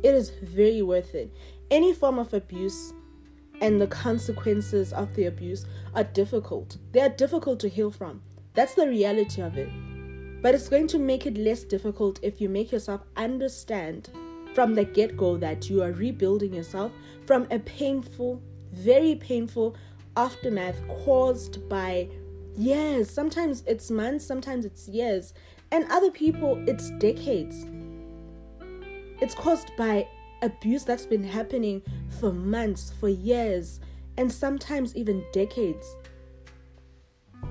It 0.03 0.15
is 0.15 0.31
very 0.31 0.83
worth 0.83 1.15
it. 1.15 1.31
Any 1.71 1.93
form 1.93 2.19
of 2.19 2.35
abuse 2.35 2.93
and 3.61 3.81
the 3.81 3.87
consequences 3.87 4.93
of 4.93 5.15
the 5.15 5.27
abuse 5.27 5.67
are 5.95 6.05
difficult. 6.05 6.79
They 6.93 7.01
are 7.01 7.11
difficult 7.11 7.61
to 7.61 7.69
heal 7.69 7.91
from. 7.91 8.23
That's 8.55 8.75
the 8.75 8.89
reality 8.89 9.43
of 9.43 9.57
it. 9.57 9.69
But 10.45 10.55
it's 10.55 10.69
going 10.69 10.89
to 10.89 10.99
make 10.99 11.25
it 11.25 11.39
less 11.39 11.65
difficult 11.65 12.21
if 12.21 12.39
you 12.39 12.51
make 12.51 12.71
yourself 12.71 13.01
understand 13.17 14.11
from 14.53 14.75
the 14.75 14.85
get 14.85 15.17
go 15.17 15.39
that 15.39 15.71
you 15.71 15.83
are 15.83 15.93
rebuilding 15.93 16.53
yourself 16.53 16.93
from 17.25 17.47
a 17.51 17.59
painful, 17.61 18.43
very 18.71 19.15
painful 19.15 19.75
aftermath 20.19 20.77
caused 21.03 21.67
by 21.71 22.11
years. 22.59 23.09
Sometimes 23.09 23.63
it's 23.67 23.91
months, 23.91 24.27
sometimes 24.27 24.67
it's 24.67 24.87
years, 24.87 25.33
and 25.73 25.91
other 25.91 26.11
people 26.11 26.63
it's 26.69 26.91
decades. 26.99 27.65
It's 29.23 29.35
caused 29.35 29.71
by 29.79 30.07
abuse 30.43 30.85
that's 30.85 31.07
been 31.07 31.25
happening 31.25 31.81
for 32.21 32.35
months, 32.35 32.93
for 33.01 33.09
years, 33.09 33.81
and 34.19 34.31
sometimes 34.31 34.95
even 34.95 35.25
decades. 35.33 35.97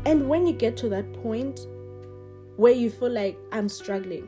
And 0.05 0.29
when 0.29 0.45
you 0.45 0.53
get 0.53 0.77
to 0.77 0.89
that 0.89 1.11
point 1.23 1.65
where 2.55 2.73
you 2.73 2.89
feel 2.89 3.11
like 3.11 3.37
I'm 3.51 3.69
struggling, 3.69 4.27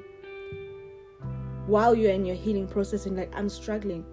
while 1.67 1.95
you're 1.95 2.11
in 2.11 2.25
your 2.25 2.35
healing 2.35 2.67
process 2.67 3.05
and 3.05 3.17
like 3.17 3.33
I'm 3.35 3.49
struggling, 3.49 4.05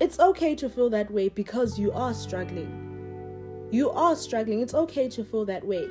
it's 0.00 0.20
okay 0.20 0.54
to 0.56 0.68
feel 0.68 0.90
that 0.90 1.10
way 1.10 1.28
because 1.28 1.78
you 1.78 1.92
are 1.92 2.12
struggling. 2.12 3.68
You 3.70 3.90
are 3.90 4.14
struggling. 4.14 4.60
It's 4.60 4.74
okay 4.74 5.08
to 5.08 5.24
feel 5.24 5.44
that 5.46 5.66
way. 5.66 5.88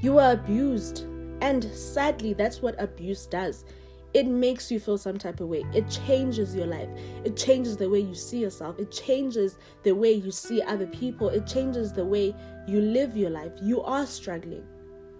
You 0.00 0.14
were 0.14 0.32
abused. 0.32 1.06
And 1.40 1.64
sadly, 1.64 2.34
that's 2.34 2.60
what 2.60 2.80
abuse 2.80 3.26
does. 3.26 3.64
It 4.12 4.26
makes 4.26 4.70
you 4.70 4.80
feel 4.80 4.98
some 4.98 5.18
type 5.18 5.40
of 5.40 5.48
way. 5.48 5.64
It 5.72 5.88
changes 5.88 6.54
your 6.54 6.66
life. 6.66 6.88
It 7.24 7.36
changes 7.36 7.76
the 7.76 7.88
way 7.88 8.00
you 8.00 8.14
see 8.14 8.40
yourself. 8.40 8.78
It 8.78 8.90
changes 8.90 9.56
the 9.84 9.92
way 9.92 10.12
you 10.12 10.32
see 10.32 10.60
other 10.60 10.88
people. 10.88 11.28
It 11.28 11.46
changes 11.46 11.92
the 11.92 12.04
way 12.04 12.34
you 12.66 12.80
live 12.80 13.16
your 13.16 13.30
life. 13.30 13.52
You 13.62 13.82
are 13.82 14.06
struggling. 14.06 14.64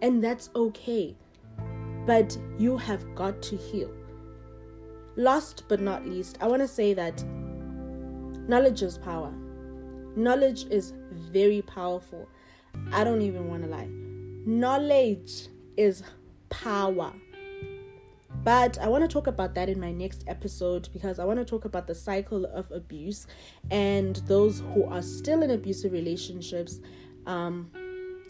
And 0.03 0.23
that's 0.23 0.51
okay. 0.55 1.17
But 2.07 2.37
you 2.59 2.77
have 2.77 3.15
got 3.15 3.43
to 3.43 3.57
heal. 3.57 3.91
Last 5.17 5.65
but 5.69 5.81
not 5.81 6.07
least, 6.07 6.39
I 6.41 6.49
want 6.49 6.63
to 6.63 6.69
say 6.69 6.95
that 6.95 7.23
knowledge 8.49 8.83
is 8.83 8.99
power. 8.99 9.33
Knowledge 10.17 10.65
is 10.71 10.95
very 11.13 11.63
powerful. 11.63 12.29
I 12.93 13.05
don't 13.05 13.23
even 13.23 13.49
want 13.49 13.63
to 13.65 13.69
lie. 13.69 13.89
Knowledge 14.47 15.49
is 15.77 16.03
power. 16.49 17.13
But 18.43 18.79
I 18.79 18.89
want 18.89 19.03
to 19.03 19.09
talk 19.09 19.27
about 19.27 19.55
that 19.55 19.69
in 19.69 19.79
my 19.79 19.93
next 19.93 20.25
episode 20.27 20.89
because 20.93 21.19
I 21.19 21.25
want 21.25 21.39
to 21.39 21.45
talk 21.45 21.67
about 21.67 21.87
the 21.87 21.95
cycle 21.95 22.47
of 22.47 22.71
abuse 22.71 23.27
and 23.71 24.17
those 24.27 24.61
who 24.73 24.85
are 24.85 25.03
still 25.03 25.43
in 25.43 25.51
abusive 25.51 25.93
relationships. 25.93 26.81
Um, 27.27 27.71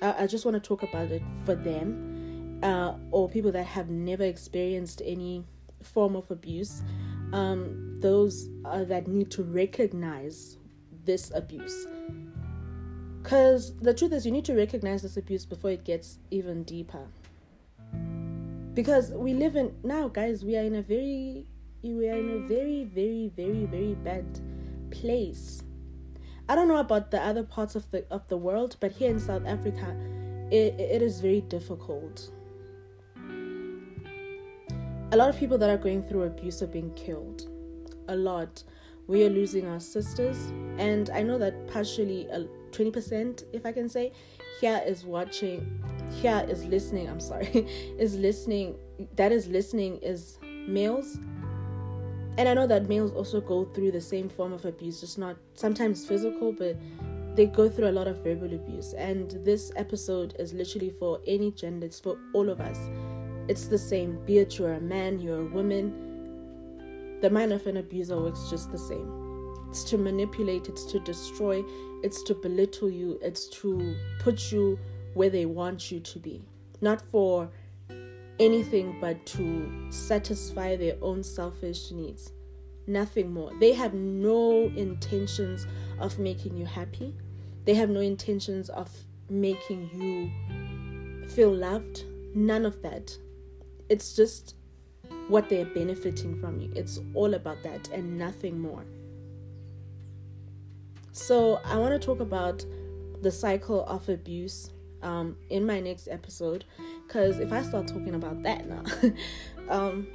I, 0.02 0.24
I 0.24 0.26
just 0.26 0.44
want 0.44 0.54
to 0.54 0.60
talk 0.60 0.82
about 0.82 1.10
it 1.10 1.22
for 1.44 1.54
them 1.54 2.60
uh, 2.62 2.94
or 3.10 3.28
people 3.28 3.52
that 3.52 3.66
have 3.66 3.90
never 3.90 4.24
experienced 4.24 5.02
any 5.04 5.44
form 5.82 6.16
of 6.16 6.30
abuse. 6.30 6.82
Um, 7.32 7.98
those 8.00 8.48
uh, 8.64 8.84
that 8.84 9.06
need 9.06 9.30
to 9.32 9.44
recognize 9.44 10.56
this 11.04 11.30
abuse. 11.34 11.86
Because 13.22 13.76
the 13.76 13.94
truth 13.94 14.12
is, 14.12 14.26
you 14.26 14.32
need 14.32 14.46
to 14.46 14.54
recognize 14.54 15.02
this 15.02 15.16
abuse 15.16 15.44
before 15.44 15.70
it 15.70 15.84
gets 15.84 16.18
even 16.30 16.64
deeper 16.64 17.06
because 18.74 19.10
we 19.10 19.34
live 19.34 19.56
in 19.56 19.74
now 19.82 20.08
guys 20.08 20.44
we 20.44 20.56
are 20.56 20.62
in 20.62 20.76
a 20.76 20.82
very 20.82 21.44
we 21.82 22.08
are 22.08 22.16
in 22.16 22.44
a 22.44 22.48
very 22.48 22.84
very 22.84 23.30
very 23.34 23.66
very 23.66 23.94
bad 23.94 24.24
place 24.90 25.62
i 26.50 26.54
don't 26.54 26.68
know 26.68 26.78
about 26.78 27.10
the 27.10 27.20
other 27.30 27.42
parts 27.42 27.74
of 27.74 27.90
the 27.90 28.04
of 28.10 28.26
the 28.28 28.36
world 28.36 28.76
but 28.80 28.92
here 28.92 29.10
in 29.10 29.18
south 29.18 29.46
africa 29.46 29.96
it, 30.50 30.80
it 30.80 31.02
is 31.02 31.20
very 31.20 31.42
difficult. 31.42 32.30
A 35.12 35.16
lot 35.16 35.28
of 35.28 35.36
people 35.38 35.58
that 35.58 35.70
are 35.70 35.78
going 35.78 36.02
through 36.02 36.24
abuse 36.24 36.62
are 36.62 36.66
being 36.66 36.92
killed. 36.94 37.48
A 38.08 38.16
lot. 38.16 38.62
We 39.06 39.24
are 39.24 39.28
losing 39.28 39.66
our 39.66 39.80
sisters 39.80 40.52
and 40.78 41.10
i 41.10 41.20
know 41.20 41.36
that 41.36 41.66
partially 41.66 42.30
uh, 42.30 42.44
20% 42.70 43.42
if 43.52 43.66
i 43.66 43.72
can 43.72 43.88
say 43.88 44.12
here 44.60 44.80
is 44.86 45.04
watching 45.04 45.82
here 46.22 46.46
is 46.48 46.64
listening 46.64 47.08
i'm 47.08 47.18
sorry 47.18 47.48
is 47.98 48.14
listening 48.14 48.76
that 49.16 49.32
is 49.32 49.48
listening 49.48 49.96
is 49.96 50.38
males 50.68 51.18
and 52.38 52.48
i 52.48 52.54
know 52.54 52.66
that 52.66 52.88
males 52.88 53.12
also 53.12 53.40
go 53.40 53.64
through 53.64 53.90
the 53.90 54.00
same 54.00 54.28
form 54.28 54.52
of 54.52 54.64
abuse 54.64 55.00
just 55.00 55.18
not 55.18 55.36
sometimes 55.54 56.06
physical 56.06 56.52
but 56.52 56.76
they 57.34 57.46
go 57.46 57.68
through 57.68 57.88
a 57.88 57.92
lot 57.92 58.08
of 58.08 58.22
verbal 58.24 58.52
abuse. 58.52 58.92
And 58.94 59.30
this 59.44 59.70
episode 59.76 60.34
is 60.38 60.52
literally 60.52 60.90
for 60.90 61.20
any 61.26 61.52
gender 61.52 61.86
it's 61.86 62.00
for 62.00 62.18
all 62.32 62.50
of 62.50 62.60
us. 62.60 62.78
It's 63.48 63.66
the 63.66 63.78
same. 63.78 64.18
Be 64.26 64.38
it 64.38 64.58
you're 64.58 64.74
a 64.74 64.80
man 64.80 65.18
you're 65.20 65.40
a 65.40 65.46
woman 65.46 66.06
the 67.20 67.30
mind 67.30 67.52
of 67.52 67.66
an 67.66 67.76
abuser 67.76 68.20
works 68.20 68.48
just 68.48 68.72
the 68.72 68.78
same. 68.78 69.08
It's 69.68 69.84
to 69.84 69.98
manipulate 69.98 70.68
it's 70.68 70.84
to 70.86 71.00
destroy 71.00 71.62
it's 72.02 72.22
to 72.24 72.34
belittle 72.34 72.90
you 72.90 73.18
it's 73.22 73.46
to 73.60 73.94
put 74.20 74.50
you 74.50 74.78
where 75.14 75.30
they 75.30 75.44
want 75.46 75.90
you 75.90 76.00
to 76.00 76.18
be, 76.18 76.42
not 76.80 77.02
for 77.10 77.50
anything 78.40 78.96
but 79.00 79.24
to 79.26 79.70
satisfy 79.90 80.74
their 80.74 80.96
own 81.02 81.22
selfish 81.22 81.92
needs. 81.92 82.32
Nothing 82.86 83.32
more. 83.32 83.52
They 83.60 83.72
have 83.74 83.94
no 83.94 84.72
intentions 84.74 85.66
of 86.00 86.18
making 86.18 86.56
you 86.56 86.64
happy. 86.64 87.14
They 87.66 87.74
have 87.74 87.90
no 87.90 88.00
intentions 88.00 88.70
of 88.70 88.90
making 89.28 89.90
you 89.94 91.28
feel 91.28 91.52
loved. 91.52 92.04
None 92.34 92.64
of 92.64 92.82
that. 92.82 93.16
It's 93.88 94.16
just 94.16 94.54
what 95.28 95.48
they're 95.48 95.66
benefiting 95.66 96.40
from 96.40 96.60
you. 96.60 96.72
It's 96.74 96.98
all 97.14 97.34
about 97.34 97.62
that 97.62 97.88
and 97.92 98.18
nothing 98.18 98.58
more. 98.58 98.84
So, 101.12 101.60
I 101.64 101.76
want 101.76 102.00
to 102.00 102.04
talk 102.04 102.20
about 102.20 102.64
the 103.20 103.30
cycle 103.30 103.84
of 103.84 104.08
abuse 104.08 104.70
um, 105.02 105.36
in 105.48 105.66
my 105.66 105.80
next 105.80 106.08
episode 106.08 106.64
because 107.06 107.38
if 107.38 107.52
I 107.52 107.62
start 107.62 107.88
talking 107.88 108.14
about 108.14 108.42
that 108.42 108.66
now, 108.68 108.82
um, 109.68 110.06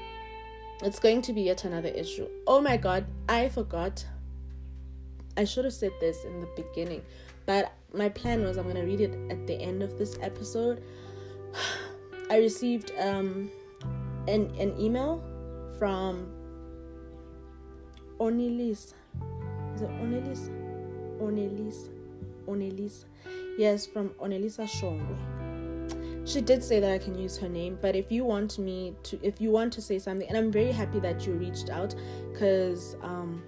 it's 0.82 1.00
going 1.00 1.22
to 1.24 1.34
be 1.34 1.44
yet 1.44 1.66
another 1.66 1.90
issue. 1.90 2.28
Oh 2.48 2.62
my 2.62 2.78
god, 2.78 3.06
I 3.28 3.50
forgot. 3.50 4.06
I 5.38 5.44
should 5.44 5.66
have 5.66 5.74
said 5.74 5.92
this 6.00 6.24
in 6.24 6.40
the 6.40 6.48
beginning, 6.56 7.02
but 7.46 7.74
my 7.94 8.10
plan 8.10 8.44
was 8.44 8.58
I'm 8.58 8.64
going 8.64 8.76
to 8.76 8.84
read 8.84 9.02
it 9.02 9.14
at 9.30 9.48
the 9.48 9.56
end 9.56 9.84
of 9.84 9.98
this 9.98 10.18
episode. 10.22 10.84
I 12.30 12.38
received 12.38 12.92
um, 13.00 13.52
an, 14.28 14.54
an 14.60 14.80
email 14.80 15.24
from 15.78 16.32
Onilis. 18.20 18.94
Is 19.76 19.82
it? 19.82 19.90
Onilis. 21.20 21.95
Onilis. 22.48 23.06
Yes, 23.58 23.86
from 23.86 24.10
Onelisa 24.22 24.66
Shongwe. 24.68 25.46
She 26.28 26.42
did 26.42 26.64
say 26.64 26.80
that 26.80 26.92
I 26.92 26.98
can 26.98 27.18
use 27.18 27.38
her 27.38 27.48
name, 27.48 27.78
but 27.82 27.96
if 27.96 28.12
you 28.12 28.26
want 28.26 28.58
me 28.58 28.96
to, 29.04 29.20
if 29.22 29.40
you 29.40 29.52
want 29.52 29.72
to 29.74 29.82
say 29.82 30.00
something, 30.00 30.28
and 30.28 30.36
I'm 30.36 30.52
very 30.52 30.72
happy 30.72 31.00
that 31.00 31.26
you 31.26 31.34
reached 31.34 31.70
out, 31.70 31.94
because 32.32 32.98
um, 33.04 33.44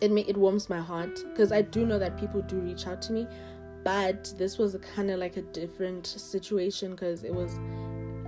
it 0.00 0.10
may, 0.10 0.22
it 0.22 0.36
warms 0.36 0.70
my 0.70 0.80
heart, 0.80 1.22
because 1.28 1.52
I 1.52 1.60
do 1.60 1.84
know 1.84 1.98
that 1.98 2.18
people 2.18 2.40
do 2.40 2.56
reach 2.56 2.86
out 2.86 3.02
to 3.02 3.12
me, 3.12 3.26
but 3.84 4.32
this 4.38 4.56
was 4.56 4.76
kind 4.94 5.10
of 5.10 5.18
like 5.18 5.36
a 5.36 5.42
different 5.42 6.06
situation 6.06 6.92
because 6.92 7.22
it 7.22 7.34
was 7.34 7.60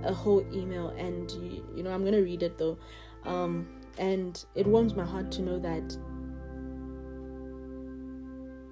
a 0.03 0.13
whole 0.13 0.45
email, 0.53 0.89
and 0.89 1.31
you, 1.31 1.67
you 1.75 1.83
know 1.83 1.91
I'm 1.91 2.05
gonna 2.05 2.21
read 2.21 2.43
it 2.43 2.59
though, 2.59 2.77
um, 3.25 3.67
and 3.97 4.45
it 4.53 4.67
warms 4.67 4.93
my 4.93 5.03
heart 5.03 5.31
to 5.31 5.41
know 5.41 5.57
that 5.57 5.97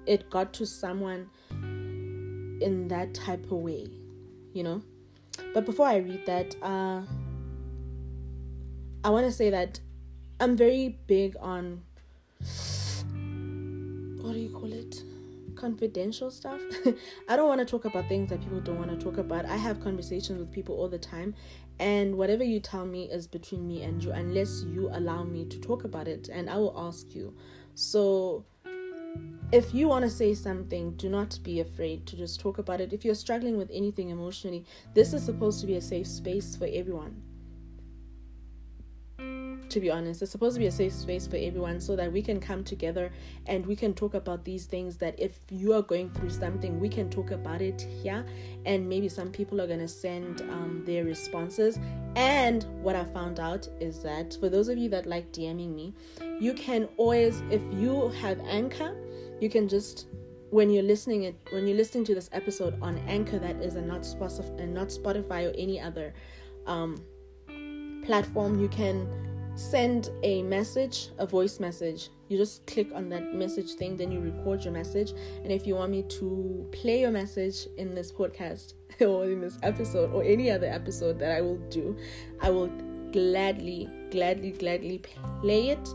it 0.06 0.30
got 0.30 0.52
to 0.54 0.66
someone 0.66 1.30
in 2.60 2.88
that 2.88 3.14
type 3.14 3.44
of 3.44 3.52
way, 3.52 3.88
you 4.52 4.62
know. 4.62 4.82
But 5.52 5.66
before 5.66 5.86
I 5.86 5.96
read 5.96 6.24
that, 6.26 6.56
uh, 6.62 7.02
I 9.04 9.10
want 9.10 9.26
to 9.26 9.32
say 9.32 9.50
that 9.50 9.80
I'm 10.40 10.56
very 10.56 10.98
big 11.06 11.36
on 11.40 11.82
what 14.20 14.32
do 14.32 14.38
you 14.38 14.50
call 14.50 14.72
it? 14.72 15.02
Confidential 15.54 16.30
stuff. 16.30 16.60
I 17.28 17.36
don't 17.36 17.48
want 17.48 17.60
to 17.60 17.64
talk 17.64 17.84
about 17.84 18.08
things 18.08 18.28
that 18.30 18.40
people 18.40 18.60
don't 18.60 18.78
want 18.78 18.90
to 18.90 18.96
talk 18.96 19.18
about. 19.18 19.46
I 19.46 19.56
have 19.56 19.80
conversations 19.80 20.40
with 20.40 20.50
people 20.50 20.74
all 20.76 20.88
the 20.88 20.98
time, 20.98 21.34
and 21.78 22.16
whatever 22.16 22.42
you 22.42 22.58
tell 22.60 22.84
me 22.84 23.04
is 23.04 23.26
between 23.26 23.66
me 23.66 23.82
and 23.82 24.02
you, 24.02 24.10
unless 24.10 24.64
you 24.64 24.90
allow 24.92 25.22
me 25.22 25.44
to 25.44 25.58
talk 25.60 25.84
about 25.84 26.08
it, 26.08 26.28
and 26.28 26.50
I 26.50 26.56
will 26.56 26.74
ask 26.76 27.14
you. 27.14 27.32
So 27.74 28.44
if 29.52 29.72
you 29.72 29.86
want 29.88 30.04
to 30.04 30.10
say 30.10 30.34
something, 30.34 30.92
do 30.96 31.08
not 31.08 31.38
be 31.44 31.60
afraid 31.60 32.04
to 32.06 32.16
just 32.16 32.40
talk 32.40 32.58
about 32.58 32.80
it. 32.80 32.92
If 32.92 33.04
you're 33.04 33.14
struggling 33.14 33.56
with 33.56 33.70
anything 33.72 34.10
emotionally, 34.10 34.64
this 34.92 35.12
is 35.12 35.24
supposed 35.24 35.60
to 35.60 35.66
be 35.66 35.76
a 35.76 35.80
safe 35.80 36.06
space 36.06 36.56
for 36.56 36.66
everyone. 36.70 37.22
To 39.68 39.80
be 39.80 39.90
honest, 39.90 40.22
it's 40.22 40.30
supposed 40.30 40.54
to 40.54 40.60
be 40.60 40.66
a 40.66 40.72
safe 40.72 40.92
space 40.92 41.26
for 41.26 41.36
everyone 41.36 41.80
so 41.80 41.96
that 41.96 42.12
we 42.12 42.22
can 42.22 42.40
come 42.40 42.62
together 42.62 43.10
and 43.46 43.66
we 43.66 43.74
can 43.74 43.94
talk 43.94 44.14
about 44.14 44.44
these 44.44 44.64
things. 44.64 44.96
That 44.96 45.18
if 45.18 45.40
you 45.50 45.72
are 45.74 45.82
going 45.82 46.10
through 46.10 46.30
something, 46.30 46.78
we 46.78 46.88
can 46.88 47.10
talk 47.10 47.30
about 47.32 47.60
it 47.60 47.80
here, 48.02 48.24
and 48.64 48.88
maybe 48.88 49.08
some 49.08 49.30
people 49.30 49.60
are 49.60 49.66
going 49.66 49.80
to 49.80 49.88
send 49.88 50.42
um, 50.42 50.82
their 50.86 51.04
responses. 51.04 51.78
And 52.14 52.64
what 52.80 52.94
I 52.94 53.04
found 53.04 53.40
out 53.40 53.68
is 53.80 54.02
that 54.02 54.36
for 54.38 54.48
those 54.48 54.68
of 54.68 54.78
you 54.78 54.88
that 54.90 55.06
like 55.06 55.32
DMing 55.32 55.74
me, 55.74 55.94
you 56.40 56.54
can 56.54 56.88
always, 56.96 57.42
if 57.50 57.60
you 57.72 58.08
have 58.20 58.38
Anchor, 58.46 58.96
you 59.40 59.48
can 59.48 59.68
just 59.68 60.06
when 60.50 60.70
you're 60.70 60.82
listening 60.82 61.24
it 61.24 61.34
when 61.50 61.66
you're 61.66 61.76
listening 61.76 62.04
to 62.04 62.14
this 62.14 62.30
episode 62.32 62.78
on 62.80 62.98
Anchor 63.08 63.38
that 63.38 63.56
is 63.56 63.74
a 63.74 63.82
not 63.82 64.02
Spotify 64.02 64.60
and 64.60 64.72
not 64.72 64.88
Spotify 64.88 65.50
or 65.50 65.54
any 65.56 65.80
other 65.80 66.14
um, 66.66 66.96
platform, 68.06 68.60
you 68.60 68.68
can 68.68 69.06
send 69.56 70.10
a 70.22 70.42
message, 70.42 71.10
a 71.18 71.26
voice 71.26 71.58
message. 71.58 72.10
You 72.28 72.38
just 72.38 72.66
click 72.66 72.88
on 72.94 73.08
that 73.10 73.34
message 73.34 73.72
thing, 73.72 73.96
then 73.96 74.12
you 74.12 74.20
record 74.20 74.64
your 74.64 74.72
message. 74.72 75.12
And 75.42 75.50
if 75.50 75.66
you 75.66 75.74
want 75.74 75.90
me 75.90 76.02
to 76.02 76.68
play 76.72 77.00
your 77.00 77.10
message 77.10 77.66
in 77.76 77.94
this 77.94 78.12
podcast 78.12 78.74
or 79.00 79.24
in 79.24 79.40
this 79.40 79.58
episode 79.62 80.12
or 80.12 80.22
any 80.22 80.50
other 80.50 80.66
episode 80.66 81.18
that 81.18 81.32
I 81.32 81.40
will 81.40 81.58
do, 81.68 81.96
I 82.40 82.50
will 82.50 82.70
gladly, 83.12 83.88
gladly, 84.10 84.52
gladly 84.52 85.02
play 85.40 85.70
it. 85.70 85.88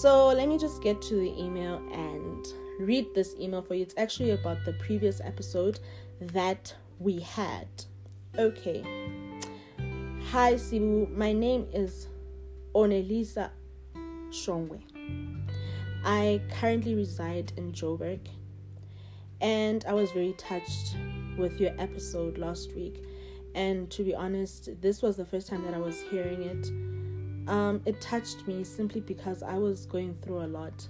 So 0.00 0.28
let 0.28 0.48
me 0.48 0.56
just 0.56 0.82
get 0.82 1.02
to 1.02 1.14
the 1.14 1.38
email 1.38 1.76
and 1.92 2.33
read 2.78 3.06
this 3.14 3.34
email 3.38 3.62
for 3.62 3.74
you. 3.74 3.82
It's 3.82 3.94
actually 3.96 4.30
about 4.30 4.64
the 4.64 4.72
previous 4.74 5.20
episode 5.20 5.80
that 6.20 6.74
we 6.98 7.20
had. 7.20 7.68
Okay. 8.38 8.82
Hi, 10.30 10.54
Sibu. 10.54 11.14
My 11.16 11.32
name 11.32 11.66
is 11.72 12.08
Onelisa 12.74 13.50
Shongwe. 14.30 14.82
I 16.04 16.40
currently 16.60 16.94
reside 16.94 17.52
in 17.56 17.72
Joburg, 17.72 18.20
and 19.40 19.84
I 19.86 19.92
was 19.94 20.10
very 20.10 20.34
touched 20.34 20.96
with 21.38 21.60
your 21.60 21.70
episode 21.78 22.38
last 22.38 22.74
week. 22.74 23.04
And 23.54 23.88
to 23.92 24.02
be 24.02 24.14
honest, 24.14 24.70
this 24.80 25.00
was 25.00 25.16
the 25.16 25.24
first 25.24 25.46
time 25.46 25.64
that 25.64 25.74
I 25.74 25.78
was 25.78 26.00
hearing 26.10 26.42
it. 26.42 27.48
Um, 27.48 27.80
it 27.84 28.00
touched 28.00 28.46
me 28.48 28.64
simply 28.64 29.00
because 29.00 29.42
I 29.42 29.56
was 29.58 29.86
going 29.86 30.16
through 30.22 30.42
a 30.42 30.48
lot. 30.48 30.88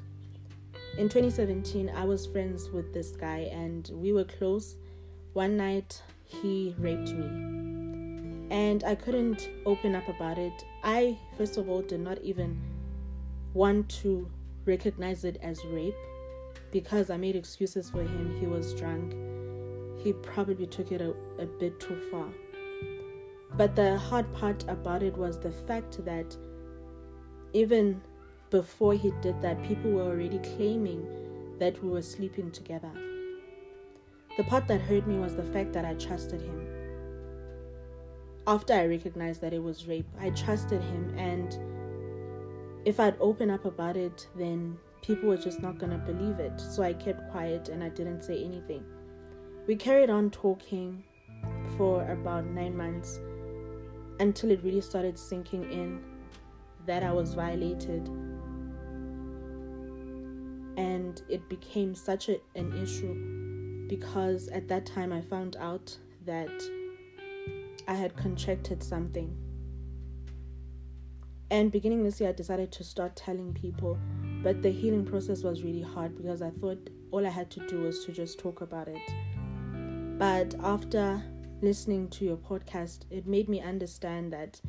In 0.97 1.09
2017, 1.09 1.91
I 1.91 2.05
was 2.05 2.27
friends 2.27 2.71
with 2.71 2.95
this 2.95 3.11
guy, 3.11 3.51
and 3.53 3.91
we 3.95 4.13
were 4.13 4.25
close. 4.25 4.77
One 5.33 5.57
night, 5.57 6.01
he 6.25 6.75
raped 6.79 7.11
me 7.11 7.65
and 8.51 8.85
I 8.85 8.95
couldn't 8.95 9.51
open 9.67 9.95
up 9.95 10.09
about 10.09 10.39
it. 10.39 10.65
I, 10.83 11.19
first 11.37 11.57
of 11.57 11.69
all, 11.69 11.83
did 11.83 12.01
not 12.01 12.21
even 12.23 12.61
want 13.53 13.89
to 14.03 14.31
recognize 14.65 15.25
it 15.25 15.39
as 15.43 15.65
rape 15.67 15.97
because 16.71 17.11
I 17.11 17.17
made 17.17 17.37
excuses 17.37 17.91
for 17.91 18.03
him. 18.03 18.37
He 18.39 18.47
was 18.47 18.75
drunk. 18.75 19.15
He 20.03 20.13
probably 20.13 20.67
took 20.67 20.93
it 20.93 21.01
a, 21.01 21.15
a 21.39 21.47
bit 21.47 21.81
too 21.81 22.01
far. 22.11 22.29
But 23.57 23.75
the 23.75 23.99
hard 23.99 24.33
part 24.35 24.65
about 24.69 25.03
it 25.03 25.17
was 25.17 25.39
the 25.39 25.53
fact 25.53 26.05
that 26.05 26.37
even 27.53 28.01
before 28.55 28.95
he 28.95 29.13
did 29.21 29.41
that, 29.43 29.63
people 29.65 29.91
were 29.91 30.03
already 30.03 30.39
claiming 30.39 31.05
that 31.59 31.83
we 31.83 31.91
were 31.91 32.03
sleeping 32.03 32.51
together. 32.53 32.93
The 34.37 34.45
part 34.45 34.69
that 34.69 34.81
hurt 34.81 35.07
me 35.07 35.19
was 35.19 35.35
the 35.35 35.51
fact 35.55 35.73
that 35.73 35.85
I 35.85 35.95
trusted 35.95 36.41
him 36.41 36.75
after 38.47 38.75
I 38.75 38.87
recognized 38.87 39.41
that 39.41 39.55
it 39.55 39.63
was 39.63 39.87
rape, 39.87 40.07
I 40.21 40.31
trusted 40.31 40.83
him, 40.83 41.15
and 41.17 41.59
if 42.85 43.01
I'd 43.01 43.17
open 43.21 43.51
up 43.51 43.65
about 43.65 43.97
it, 43.97 44.29
then 44.37 44.77
people 45.03 45.31
were 45.31 45.37
just 45.37 45.61
not 45.61 45.79
gonna 45.79 45.99
believe 45.99 46.39
it. 46.41 46.61
So 46.61 46.83
I 46.83 46.93
kept 46.93 47.31
quiet 47.31 47.69
and 47.69 47.83
I 47.83 47.89
didn't 47.89 48.23
say 48.23 48.45
anything. 48.45 48.85
We 49.67 49.77
carried 49.77 50.11
on 50.11 50.31
talking 50.31 51.03
for 51.77 52.07
about 52.11 52.45
nine 52.45 52.77
months 52.77 53.19
until 54.21 54.51
it 54.51 54.63
really 54.63 54.83
started 54.83 55.19
sinking 55.19 55.65
in 55.73 56.05
that 56.87 57.03
I 57.03 57.13
was 57.13 57.33
violated. 57.33 58.11
And 61.15 61.31
it 61.31 61.49
became 61.49 61.95
such 61.95 62.29
a, 62.29 62.41
an 62.57 62.73
issue 62.83 63.87
because 63.89 64.49
at 64.49 64.67
that 64.69 64.87
time 64.87 65.13
I 65.13 65.21
found 65.21 65.57
out 65.57 65.97
that 66.25 66.51
I 67.87 67.95
had 67.95 68.17
contracted 68.17 68.83
something. 68.83 69.37
And 71.51 71.71
beginning 71.71 72.03
this 72.03 72.21
year, 72.21 72.31
I 72.31 72.33
decided 72.33 72.73
to 72.73 72.85
start 72.85 73.15
telling 73.15 73.53
people, 73.53 73.97
but 74.43 74.63
the 74.63 74.71
healing 74.71 75.05
process 75.05 75.45
was 75.45 75.63
really 75.63 75.83
hard 75.83 76.17
because 76.17 76.43
I 76.43 76.51
thought 76.51 76.91
all 77.13 77.25
I 77.25 77.31
had 77.31 77.51
to 77.53 77.67
do 77.69 77.83
was 77.83 78.05
to 78.07 78.13
just 78.13 78.41
talk 78.41 78.61
about 78.61 78.89
it. 78.89 80.19
But 80.19 80.55
after 80.65 81.23
listening 81.63 82.09
to 82.11 82.25
your 82.25 82.39
podcast, 82.39 83.03
it 83.11 83.27
made 83.27 83.49
me 83.49 83.61
understand 83.61 84.33
that 84.33 84.61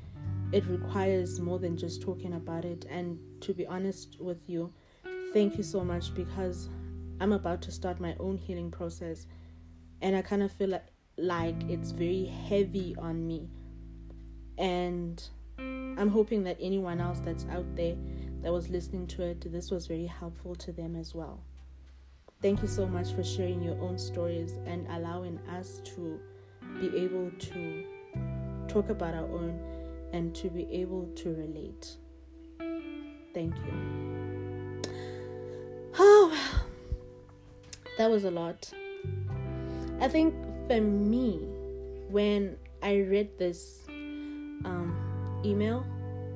it 0.51 0.65
requires 0.67 1.39
more 1.39 1.57
than 1.57 1.75
just 1.75 2.03
talking 2.03 2.33
about 2.33 2.65
it. 2.65 2.85
And 2.89 3.17
to 3.41 3.53
be 3.53 3.65
honest 3.65 4.17
with 4.19 4.47
you, 4.47 4.71
thank 5.35 5.57
you 5.57 5.63
so 5.63 5.83
much 5.83 6.15
because 6.15 6.69
I'm 7.19 7.33
about 7.33 7.61
to 7.63 7.71
start 7.71 7.99
my 7.99 8.15
own 8.21 8.37
healing 8.37 8.71
process. 8.71 9.27
And 10.01 10.15
I 10.15 10.21
kind 10.21 10.41
of 10.41 10.49
feel 10.49 10.69
like 10.69 10.85
like 11.17 11.61
it's 11.69 11.91
very 11.91 12.25
heavy 12.47 12.95
on 12.97 13.27
me. 13.27 13.49
And 14.57 15.21
I'm 15.57 16.09
hoping 16.09 16.45
that 16.45 16.57
anyone 16.61 17.01
else 17.01 17.19
that's 17.19 17.45
out 17.51 17.65
there 17.75 17.97
that 18.43 18.51
was 18.51 18.69
listening 18.69 19.07
to 19.07 19.23
it, 19.23 19.51
this 19.51 19.71
was 19.71 19.87
very 19.87 20.05
helpful 20.05 20.55
to 20.55 20.71
them 20.71 20.95
as 20.95 21.13
well. 21.13 21.41
Thank 22.41 22.61
you 22.61 22.69
so 22.69 22.87
much 22.87 23.11
for 23.11 23.23
sharing 23.23 23.61
your 23.61 23.79
own 23.81 23.97
stories 23.97 24.53
and 24.65 24.87
allowing 24.89 25.39
us 25.49 25.81
to 25.95 26.17
be 26.79 26.97
able 26.97 27.29
to 27.31 27.83
talk 28.69 28.89
about 28.89 29.13
our 29.13 29.25
own 29.25 29.59
and 30.13 30.33
to 30.35 30.49
be 30.49 30.65
able 30.71 31.07
to 31.15 31.33
relate. 31.33 31.97
Thank 33.33 33.55
you. 33.57 34.14
That 37.97 38.09
was 38.09 38.25
a 38.25 38.31
lot. 38.31 38.71
I 40.01 40.07
think 40.07 40.35
for 40.67 40.81
me, 40.81 41.37
when 42.09 42.57
I 42.81 42.97
read 42.97 43.37
this 43.37 43.83
um, 43.87 45.41
email, 45.43 45.85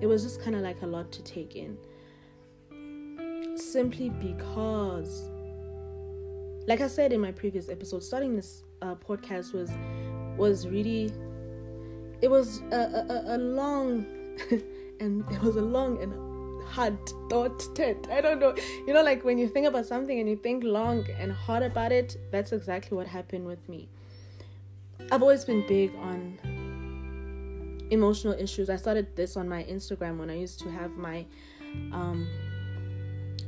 it 0.02 0.08
was 0.08 0.24
just 0.24 0.42
kind 0.42 0.56
of 0.56 0.62
like 0.62 0.82
a 0.82 0.88
lot 0.88 1.12
to 1.12 1.24
take 1.24 1.56
in. 1.56 1.78
Simply 3.56 4.10
because, 4.10 5.30
like 6.68 6.82
I 6.82 6.88
said 6.88 7.12
in 7.12 7.20
my 7.20 7.32
previous 7.32 7.70
episode, 7.70 8.04
starting 8.04 8.36
this 8.36 8.64
uh, 8.82 8.96
podcast 8.96 9.54
was 9.54 9.70
was 10.38 10.68
really 10.68 11.12
it 12.22 12.30
was 12.30 12.62
a, 12.72 12.76
a, 12.78 13.36
a 13.36 13.38
long 13.38 14.06
and 15.00 15.30
it 15.30 15.42
was 15.42 15.58
a 15.58 15.62
long 15.62 16.02
and 16.02 16.14
hard 16.68 16.98
thought 17.30 17.76
tent. 17.76 18.08
I 18.12 18.22
don't 18.22 18.40
know. 18.40 18.56
You 18.88 18.94
know, 18.94 19.04
like 19.04 19.24
when 19.24 19.38
you 19.38 19.48
think 19.48 19.68
about 19.68 19.86
something 19.86 20.20
and 20.20 20.30
you 20.30 20.36
think 20.36 20.64
long 20.64 21.06
and 21.20 21.32
hard 21.32 21.64
about 21.64 21.92
it, 21.92 22.18
that's 22.32 22.52
exactly 22.52 22.96
what 22.96 23.08
happened 23.08 23.46
with 23.46 23.68
me. 23.68 23.90
I've 25.12 25.22
always 25.22 25.46
been 25.46 25.66
big 25.68 25.96
on 25.96 26.38
emotional 27.90 28.34
issues. 28.34 28.70
I 28.70 28.76
started 28.76 29.16
this 29.16 29.38
on 29.38 29.50
my 29.50 29.64
Instagram 29.64 30.18
when 30.18 30.30
I 30.30 30.38
used 30.38 30.60
to 30.62 30.72
have 30.72 30.92
my 30.92 31.26
um, 31.92 32.28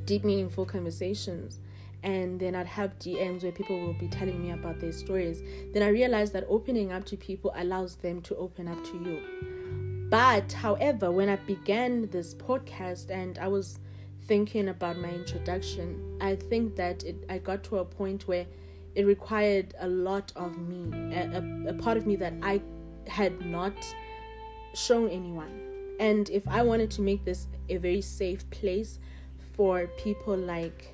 deep, 0.06 0.24
meaningful 0.24 0.66
conversations. 0.66 1.60
And 2.04 2.40
then 2.40 2.56
I'd 2.56 2.66
have 2.66 2.98
DMs 2.98 3.44
where 3.44 3.52
people 3.52 3.80
will 3.80 3.94
be 3.94 4.08
telling 4.08 4.42
me 4.42 4.52
about 4.52 4.80
their 4.80 4.92
stories. 4.92 5.44
Then 5.72 5.84
I 5.84 5.90
realized 5.90 6.34
that 6.34 6.46
opening 6.50 6.92
up 6.92 7.06
to 7.06 7.18
people 7.18 7.52
allows 7.56 7.96
them 7.96 8.22
to 8.24 8.36
open 8.38 8.68
up 8.68 8.84
to 8.86 8.94
you. 8.94 9.61
But, 10.12 10.52
however, 10.52 11.10
when 11.10 11.30
I 11.30 11.38
began 11.38 12.10
this 12.10 12.34
podcast 12.34 13.10
and 13.10 13.40
I 13.40 13.48
was 13.48 13.80
thinking 14.26 14.68
about 14.68 14.98
my 14.98 15.10
introduction, 15.10 16.18
I 16.20 16.36
think 16.36 16.76
that 16.76 17.06
it, 17.06 17.24
I 17.30 17.38
got 17.38 17.64
to 17.66 17.78
a 17.78 17.86
point 17.86 18.28
where 18.28 18.46
it 18.94 19.06
required 19.06 19.74
a 19.80 19.88
lot 19.88 20.34
of 20.36 20.58
me, 20.58 21.16
a, 21.16 21.70
a, 21.70 21.74
part 21.76 21.96
of 21.96 22.06
me 22.06 22.18
that 22.18 22.34
I 22.42 22.62
had 23.08 23.46
not 23.46 23.74
shown 24.74 25.08
anyone. 25.08 25.96
And 25.98 26.30
if 26.30 26.46
I 26.46 26.62
wanted 26.62 26.92
to 26.92 27.02
make 27.02 27.24
this 27.24 27.48
a 27.70 27.78
very 27.78 28.02
safe 28.02 28.50
place 28.50 29.00
for 29.54 29.88
people 29.98 30.36
like 30.36 30.94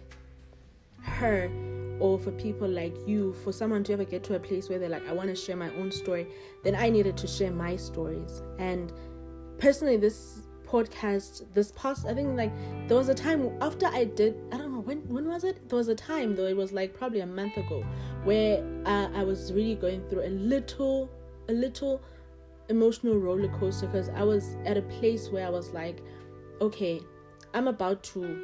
her 1.02 1.50
or 2.00 2.20
for 2.20 2.32
people 2.32 2.68
like 2.68 2.96
you, 3.08 3.34
for 3.44 3.52
someone 3.52 3.84
to 3.86 3.94
ever 3.94 4.04
get 4.04 4.24
to 4.26 4.36
a 4.36 4.40
place 4.40 4.70
where 4.70 4.78
they're 4.78 4.90
like, 4.90 5.08
I 5.08 5.14
want 5.14 5.30
to 5.30 5.36
share 5.36 5.56
my 5.56 5.74
own 5.76 5.92
story, 5.92 6.28
then 6.64 6.76
I 6.76 6.90
needed 6.90 7.18
to 7.18 7.28
share 7.28 7.52
my 7.52 7.76
stories. 7.76 8.44
And 8.60 8.94
personally, 9.60 9.98
this 9.98 10.44
podcast 10.68 11.46
this 11.54 11.72
past 11.78 12.06
i 12.06 12.14
think 12.14 12.36
like 12.36 12.52
there 12.88 12.98
was 12.98 13.08
a 13.08 13.14
time 13.14 13.50
after 13.62 13.86
i 13.88 14.04
did 14.04 14.36
i 14.52 14.58
don't 14.58 14.74
know 14.74 14.82
when 14.82 14.98
when 15.08 15.26
was 15.26 15.44
it? 15.44 15.70
There 15.70 15.78
was 15.78 15.88
a 15.88 15.96
time 15.96 16.36
though 16.36 16.46
it 16.46 16.58
was 16.58 16.74
like 16.74 16.94
probably 16.94 17.22
a 17.22 17.26
month 17.26 17.56
ago 17.56 17.86
where 18.26 18.62
uh, 18.86 19.08
i 19.14 19.24
was 19.24 19.54
really 19.54 19.76
going 19.76 20.08
through 20.10 20.26
a 20.26 20.30
little 20.30 21.10
a 21.48 21.54
little 21.54 22.02
emotional 22.70 23.18
roller 23.18 23.48
coaster 23.60 23.88
because 23.88 24.10
i 24.10 24.24
was 24.24 24.58
at 24.66 24.76
a 24.76 24.82
place 24.82 25.30
where 25.30 25.48
i 25.48 25.50
was 25.50 25.72
like 25.72 26.04
okay 26.60 27.00
i'm 27.54 27.70
about 27.70 28.04
to 28.04 28.44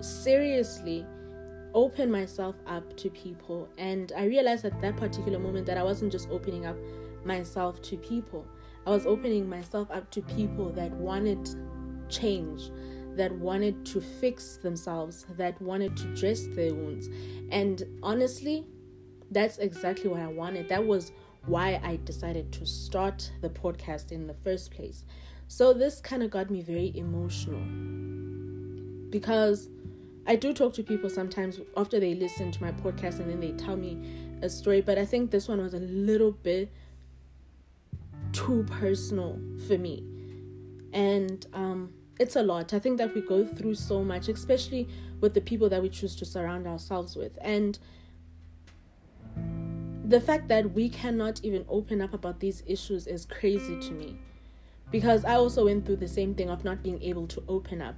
seriously 0.00 1.06
open 1.74 2.10
myself 2.10 2.54
up 2.66 2.96
to 2.98 3.08
people. 3.08 3.68
And 3.78 4.12
i 4.16 4.24
realized 4.24 4.64
at 4.64 4.78
that 4.82 4.96
particular 4.96 5.38
moment 5.38 5.64
that 5.66 5.78
i 5.78 5.82
wasn't 5.82 6.12
just 6.12 6.28
opening 6.28 6.66
up 6.66 6.76
myself 7.24 7.80
to 7.82 7.96
people 7.96 8.44
I 8.86 8.90
was 8.90 9.06
opening 9.06 9.48
myself 9.48 9.90
up 9.90 10.10
to 10.12 10.22
people 10.22 10.70
that 10.70 10.90
wanted 10.92 11.48
change, 12.08 12.70
that 13.16 13.32
wanted 13.32 13.86
to 13.86 14.00
fix 14.00 14.56
themselves, 14.56 15.26
that 15.36 15.60
wanted 15.62 15.96
to 15.98 16.14
dress 16.14 16.46
their 16.48 16.74
wounds. 16.74 17.08
And 17.50 17.82
honestly, 18.02 18.66
that's 19.30 19.58
exactly 19.58 20.10
what 20.10 20.20
I 20.20 20.26
wanted. 20.26 20.68
That 20.68 20.84
was 20.84 21.12
why 21.46 21.80
I 21.82 21.98
decided 22.04 22.52
to 22.52 22.66
start 22.66 23.30
the 23.40 23.50
podcast 23.50 24.12
in 24.12 24.26
the 24.26 24.34
first 24.34 24.70
place. 24.70 25.04
So 25.48 25.72
this 25.72 26.00
kind 26.00 26.22
of 26.22 26.30
got 26.30 26.50
me 26.50 26.62
very 26.62 26.96
emotional 26.96 27.62
because 29.10 29.68
I 30.26 30.36
do 30.36 30.54
talk 30.54 30.72
to 30.74 30.82
people 30.82 31.10
sometimes 31.10 31.60
after 31.76 31.98
they 32.00 32.14
listen 32.14 32.52
to 32.52 32.62
my 32.62 32.72
podcast 32.72 33.18
and 33.20 33.28
then 33.28 33.40
they 33.40 33.52
tell 33.52 33.76
me 33.76 34.38
a 34.40 34.48
story, 34.48 34.80
but 34.80 34.98
I 34.98 35.04
think 35.04 35.30
this 35.30 35.48
one 35.48 35.60
was 35.60 35.74
a 35.74 35.80
little 35.80 36.32
bit 36.32 36.72
too 38.32 38.64
personal 38.68 39.38
for 39.66 39.78
me. 39.78 40.04
And 40.92 41.46
um, 41.52 41.92
it's 42.18 42.36
a 42.36 42.42
lot. 42.42 42.74
I 42.74 42.78
think 42.78 42.98
that 42.98 43.14
we 43.14 43.20
go 43.20 43.46
through 43.46 43.74
so 43.74 44.02
much, 44.04 44.28
especially 44.28 44.88
with 45.20 45.34
the 45.34 45.40
people 45.40 45.68
that 45.70 45.82
we 45.82 45.88
choose 45.88 46.14
to 46.16 46.24
surround 46.24 46.66
ourselves 46.66 47.16
with. 47.16 47.38
And 47.40 47.78
the 50.04 50.20
fact 50.20 50.48
that 50.48 50.72
we 50.72 50.88
cannot 50.88 51.40
even 51.42 51.64
open 51.68 52.00
up 52.00 52.12
about 52.12 52.40
these 52.40 52.62
issues 52.66 53.06
is 53.06 53.24
crazy 53.24 53.78
to 53.80 53.92
me 53.92 54.18
because 54.90 55.24
I 55.24 55.36
also 55.36 55.64
went 55.64 55.86
through 55.86 55.96
the 55.96 56.08
same 56.08 56.34
thing 56.34 56.50
of 56.50 56.64
not 56.64 56.82
being 56.82 57.02
able 57.02 57.26
to 57.28 57.42
open 57.48 57.80
up. 57.80 57.96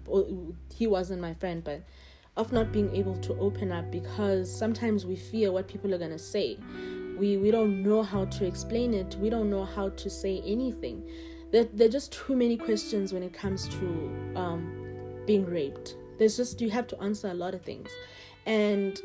He 0.72 0.86
wasn't 0.86 1.20
my 1.20 1.34
friend, 1.34 1.64
but 1.64 1.82
of 2.36 2.52
not 2.52 2.72
being 2.72 2.94
able 2.94 3.16
to 3.16 3.34
open 3.38 3.72
up 3.72 3.90
because 3.90 4.54
sometimes 4.54 5.04
we 5.04 5.16
fear 5.16 5.52
what 5.52 5.68
people 5.68 5.92
are 5.92 5.98
gonna 5.98 6.18
say. 6.18 6.56
We 7.18 7.36
we 7.36 7.50
don't 7.50 7.82
know 7.82 8.02
how 8.02 8.24
to 8.26 8.46
explain 8.46 8.94
it. 8.94 9.16
We 9.20 9.30
don't 9.30 9.50
know 9.50 9.64
how 9.64 9.90
to 9.90 10.10
say 10.10 10.42
anything. 10.44 11.08
There, 11.50 11.64
there 11.72 11.86
are 11.86 11.90
just 11.90 12.12
too 12.12 12.34
many 12.34 12.56
questions 12.56 13.12
when 13.12 13.22
it 13.22 13.32
comes 13.32 13.68
to 13.68 13.86
um, 14.34 15.22
being 15.26 15.46
raped. 15.46 15.96
There's 16.18 16.36
just 16.36 16.60
you 16.60 16.70
have 16.70 16.86
to 16.88 17.00
answer 17.00 17.28
a 17.28 17.34
lot 17.34 17.54
of 17.54 17.62
things, 17.62 17.90
and 18.46 19.00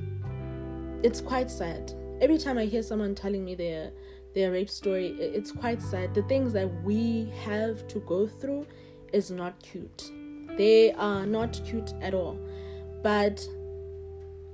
it's 1.03 1.21
quite 1.21 1.49
sad. 1.49 1.93
Every 2.21 2.37
time 2.37 2.57
I 2.57 2.65
hear 2.65 2.83
someone 2.83 3.15
telling 3.15 3.45
me 3.45 3.55
their 3.55 3.91
their 4.33 4.51
rape 4.51 4.69
story, 4.69 5.07
it's 5.19 5.51
quite 5.51 5.81
sad. 5.81 6.13
The 6.13 6.23
things 6.23 6.53
that 6.53 6.69
we 6.83 7.31
have 7.43 7.87
to 7.87 7.99
go 8.01 8.27
through 8.27 8.65
is 9.13 9.31
not 9.31 9.59
cute. 9.61 10.11
They 10.57 10.91
are 10.93 11.25
not 11.25 11.59
cute 11.65 11.93
at 12.01 12.13
all. 12.13 12.39
But 13.01 13.47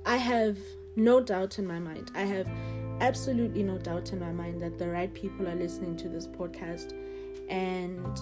I 0.04 0.16
have 0.16 0.56
no 0.94 1.20
doubt 1.20 1.58
in 1.58 1.66
my 1.66 1.78
mind. 1.78 2.10
I 2.14 2.22
have 2.22 2.48
absolutely 3.00 3.62
no 3.62 3.78
doubt 3.78 4.12
in 4.12 4.20
my 4.20 4.32
mind 4.32 4.62
that 4.62 4.78
the 4.78 4.88
right 4.88 5.12
people 5.12 5.48
are 5.48 5.54
listening 5.54 5.96
to 5.96 6.08
this 6.08 6.26
podcast 6.26 6.92
and 7.48 8.18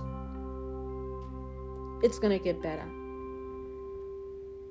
it's 2.02 2.18
going 2.18 2.36
to 2.36 2.42
get 2.42 2.60
better. 2.62 2.86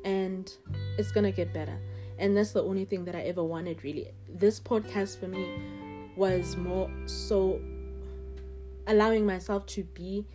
And 0.05 0.53
it's 0.97 1.11
going 1.11 1.23
to 1.23 1.31
get 1.31 1.53
better. 1.53 1.77
And 2.19 2.37
that's 2.37 2.51
the 2.51 2.61
only 2.61 2.85
thing 2.85 3.05
that 3.05 3.15
I 3.15 3.21
ever 3.21 3.43
wanted, 3.43 3.83
really. 3.83 4.09
This 4.29 4.59
podcast 4.59 5.19
for 5.19 5.27
me 5.27 6.11
was 6.15 6.55
more 6.57 6.91
so 7.05 7.59
allowing 8.87 9.25
myself 9.25 9.65
to 9.67 9.83
be 9.83 10.25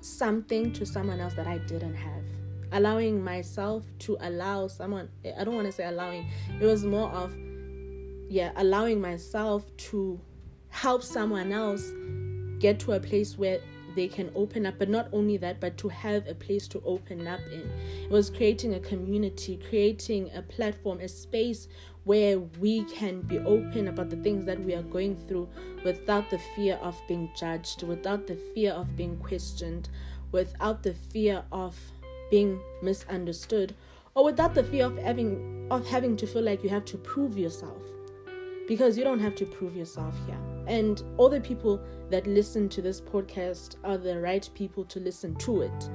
something 0.00 0.72
to 0.74 0.86
someone 0.86 1.18
else 1.20 1.34
that 1.34 1.46
I 1.46 1.58
didn't 1.58 1.94
have. 1.94 2.22
Allowing 2.70 3.24
myself 3.24 3.84
to 4.00 4.16
allow 4.20 4.68
someone, 4.68 5.08
I 5.36 5.42
don't 5.42 5.54
want 5.54 5.66
to 5.66 5.72
say 5.72 5.86
allowing, 5.86 6.26
it 6.60 6.64
was 6.66 6.84
more 6.84 7.08
of, 7.10 7.34
yeah, 8.28 8.52
allowing 8.56 9.00
myself 9.00 9.64
to 9.76 10.20
help 10.68 11.02
someone 11.02 11.52
else 11.52 11.92
get 12.58 12.78
to 12.80 12.92
a 12.92 13.00
place 13.00 13.38
where 13.38 13.60
they 13.96 14.06
can 14.06 14.30
open 14.36 14.66
up 14.66 14.78
but 14.78 14.88
not 14.88 15.08
only 15.12 15.36
that 15.36 15.58
but 15.60 15.76
to 15.76 15.88
have 15.88 16.26
a 16.28 16.34
place 16.34 16.68
to 16.68 16.80
open 16.84 17.26
up 17.26 17.40
in. 17.52 17.68
It 18.04 18.10
was 18.10 18.30
creating 18.30 18.74
a 18.74 18.80
community 18.80 19.58
creating 19.68 20.30
a 20.34 20.42
platform 20.42 21.00
a 21.00 21.08
space 21.08 21.68
where 22.04 22.38
we 22.38 22.84
can 22.84 23.22
be 23.22 23.38
open 23.40 23.88
about 23.88 24.08
the 24.08 24.16
things 24.16 24.44
that 24.44 24.62
we 24.62 24.74
are 24.74 24.82
going 24.82 25.16
through 25.26 25.48
without 25.84 26.30
the 26.30 26.38
fear 26.54 26.78
of 26.80 26.96
being 27.08 27.28
judged 27.36 27.82
without 27.82 28.26
the 28.26 28.36
fear 28.54 28.72
of 28.72 28.94
being 28.94 29.16
questioned 29.18 29.88
without 30.32 30.82
the 30.82 30.94
fear 30.94 31.42
of 31.50 31.76
being 32.30 32.60
misunderstood 32.82 33.74
or 34.14 34.24
without 34.24 34.54
the 34.54 34.64
fear 34.64 34.84
of 34.86 34.96
having 34.98 35.66
of 35.70 35.86
having 35.86 36.16
to 36.16 36.26
feel 36.26 36.42
like 36.42 36.62
you 36.62 36.70
have 36.70 36.84
to 36.84 36.98
prove 36.98 37.36
yourself 37.36 37.82
because 38.68 38.96
you 38.96 39.02
don't 39.02 39.20
have 39.20 39.34
to 39.34 39.44
prove 39.44 39.74
yourself 39.74 40.14
here 40.26 40.38
and 40.68 41.02
all 41.16 41.30
the 41.30 41.40
people 41.40 41.80
that 42.10 42.26
listen 42.26 42.68
to 42.68 42.82
this 42.82 43.00
podcast 43.00 43.76
are 43.84 43.96
the 43.96 44.20
right 44.20 44.48
people 44.54 44.84
to 44.84 45.00
listen 45.00 45.34
to 45.36 45.62
it. 45.62 45.90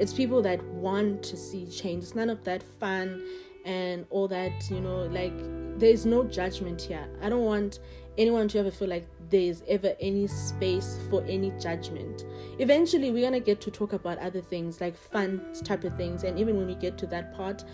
It's 0.00 0.12
people 0.12 0.42
that 0.42 0.62
want 0.64 1.22
to 1.22 1.36
see 1.36 1.64
change. 1.66 2.02
It's 2.02 2.14
none 2.14 2.28
of 2.28 2.42
that 2.44 2.62
fun 2.80 3.24
and 3.64 4.04
all 4.10 4.26
that, 4.28 4.68
you 4.68 4.80
know, 4.80 5.04
like 5.04 5.32
there's 5.78 6.04
no 6.04 6.24
judgment 6.24 6.82
here. 6.82 7.08
I 7.22 7.28
don't 7.28 7.44
want 7.44 7.78
anyone 8.18 8.48
to 8.48 8.58
ever 8.58 8.70
feel 8.70 8.88
like 8.88 9.08
there's 9.30 9.62
ever 9.68 9.94
any 10.00 10.26
space 10.26 10.98
for 11.08 11.22
any 11.24 11.52
judgment. 11.52 12.24
Eventually, 12.58 13.12
we're 13.12 13.24
gonna 13.24 13.40
get 13.40 13.60
to 13.62 13.70
talk 13.70 13.92
about 13.92 14.18
other 14.18 14.40
things 14.40 14.80
like 14.80 14.96
fun 14.96 15.40
type 15.64 15.84
of 15.84 15.96
things, 15.96 16.24
and 16.24 16.38
even 16.38 16.56
when 16.56 16.66
we 16.66 16.74
get 16.74 16.98
to 16.98 17.06
that 17.08 17.34
part, 17.34 17.64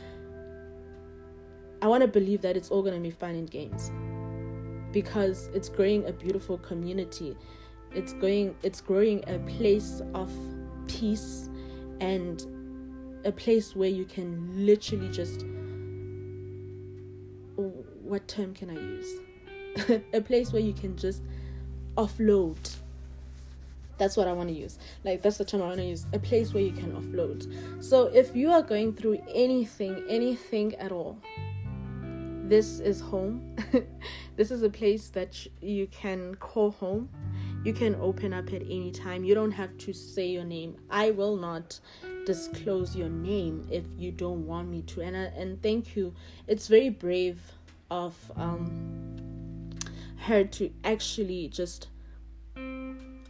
I 1.80 1.88
want 1.88 2.02
to 2.02 2.08
believe 2.08 2.42
that 2.42 2.56
it's 2.56 2.70
all 2.70 2.82
gonna 2.82 3.00
be 3.00 3.10
fun 3.10 3.34
and 3.34 3.50
games 3.50 3.90
because 4.92 5.48
it's 5.54 5.68
growing 5.68 6.06
a 6.06 6.12
beautiful 6.12 6.58
community. 6.58 7.36
It's 7.94 8.12
going 8.12 8.54
it's 8.62 8.80
growing 8.80 9.22
a 9.26 9.38
place 9.58 10.02
of 10.14 10.30
peace 10.86 11.48
and 12.00 12.44
a 13.24 13.32
place 13.32 13.76
where 13.76 13.88
you 13.88 14.04
can 14.04 14.66
literally 14.66 15.08
just 15.10 15.44
what 18.02 18.26
term 18.28 18.52
can 18.54 18.70
i 18.70 18.74
use? 18.74 20.02
A 20.12 20.20
place 20.20 20.52
where 20.52 20.60
you 20.60 20.74
can 20.74 20.96
just 20.96 21.22
offload. 21.96 22.76
That's 23.98 24.16
what 24.16 24.26
i 24.26 24.32
want 24.32 24.48
to 24.48 24.54
use. 24.54 24.78
Like 25.04 25.22
that's 25.22 25.38
the 25.38 25.44
term 25.44 25.62
i 25.62 25.66
want 25.66 25.78
to 25.78 25.84
use. 25.84 26.06
A 26.12 26.18
place 26.18 26.52
where 26.52 26.62
you 26.62 26.72
can 26.72 26.92
offload. 26.92 27.82
So 27.82 28.04
if 28.06 28.34
you 28.34 28.50
are 28.50 28.62
going 28.62 28.94
through 28.94 29.22
anything 29.32 30.04
anything 30.08 30.74
at 30.76 30.92
all 30.92 31.16
this 32.52 32.80
is 32.80 33.00
home. 33.00 33.56
this 34.36 34.50
is 34.50 34.62
a 34.62 34.68
place 34.68 35.08
that 35.08 35.46
you 35.62 35.86
can 35.86 36.34
call 36.34 36.72
home. 36.72 37.08
You 37.64 37.72
can 37.72 37.94
open 37.94 38.34
up 38.34 38.52
at 38.52 38.60
any 38.60 38.90
time. 38.90 39.24
You 39.24 39.34
don't 39.34 39.52
have 39.52 39.78
to 39.78 39.94
say 39.94 40.26
your 40.26 40.44
name. 40.44 40.76
I 40.90 41.12
will 41.12 41.38
not 41.38 41.80
disclose 42.26 42.94
your 42.94 43.08
name 43.08 43.66
if 43.70 43.84
you 43.96 44.12
don't 44.12 44.46
want 44.46 44.68
me 44.68 44.82
to. 44.82 45.00
And 45.00 45.16
I, 45.16 45.22
and 45.34 45.62
thank 45.62 45.96
you. 45.96 46.12
It's 46.46 46.68
very 46.68 46.90
brave 46.90 47.40
of 47.90 48.14
um 48.36 49.70
her 50.18 50.44
to 50.44 50.70
actually 50.84 51.48
just 51.48 51.88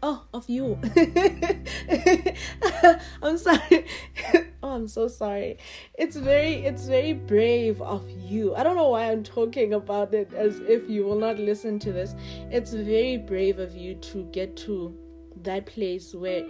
oh 0.02 0.24
of 0.34 0.48
you. 0.48 0.78
Mm. 0.82 2.30
I'm 3.22 3.38
sorry. 3.38 3.86
Oh 4.64 4.76
i'm 4.76 4.86
so 4.86 5.08
sorry. 5.08 5.58
It's 5.94 6.14
very 6.14 6.64
it's 6.64 6.86
very 6.86 7.14
brave 7.14 7.82
of 7.82 8.08
you. 8.08 8.54
I 8.54 8.62
don't 8.62 8.76
know 8.76 8.90
why 8.90 9.10
i'm 9.10 9.24
talking 9.24 9.74
about 9.74 10.14
it 10.14 10.32
as 10.32 10.60
if 10.60 10.88
you 10.88 11.04
will 11.04 11.18
not 11.18 11.40
listen 11.40 11.80
to 11.80 11.92
this. 11.92 12.14
It's 12.48 12.72
very 12.72 13.16
brave 13.16 13.58
of 13.58 13.74
you 13.74 13.96
to 13.96 14.22
get 14.30 14.56
to 14.58 14.96
that 15.42 15.66
place 15.66 16.14
where 16.14 16.46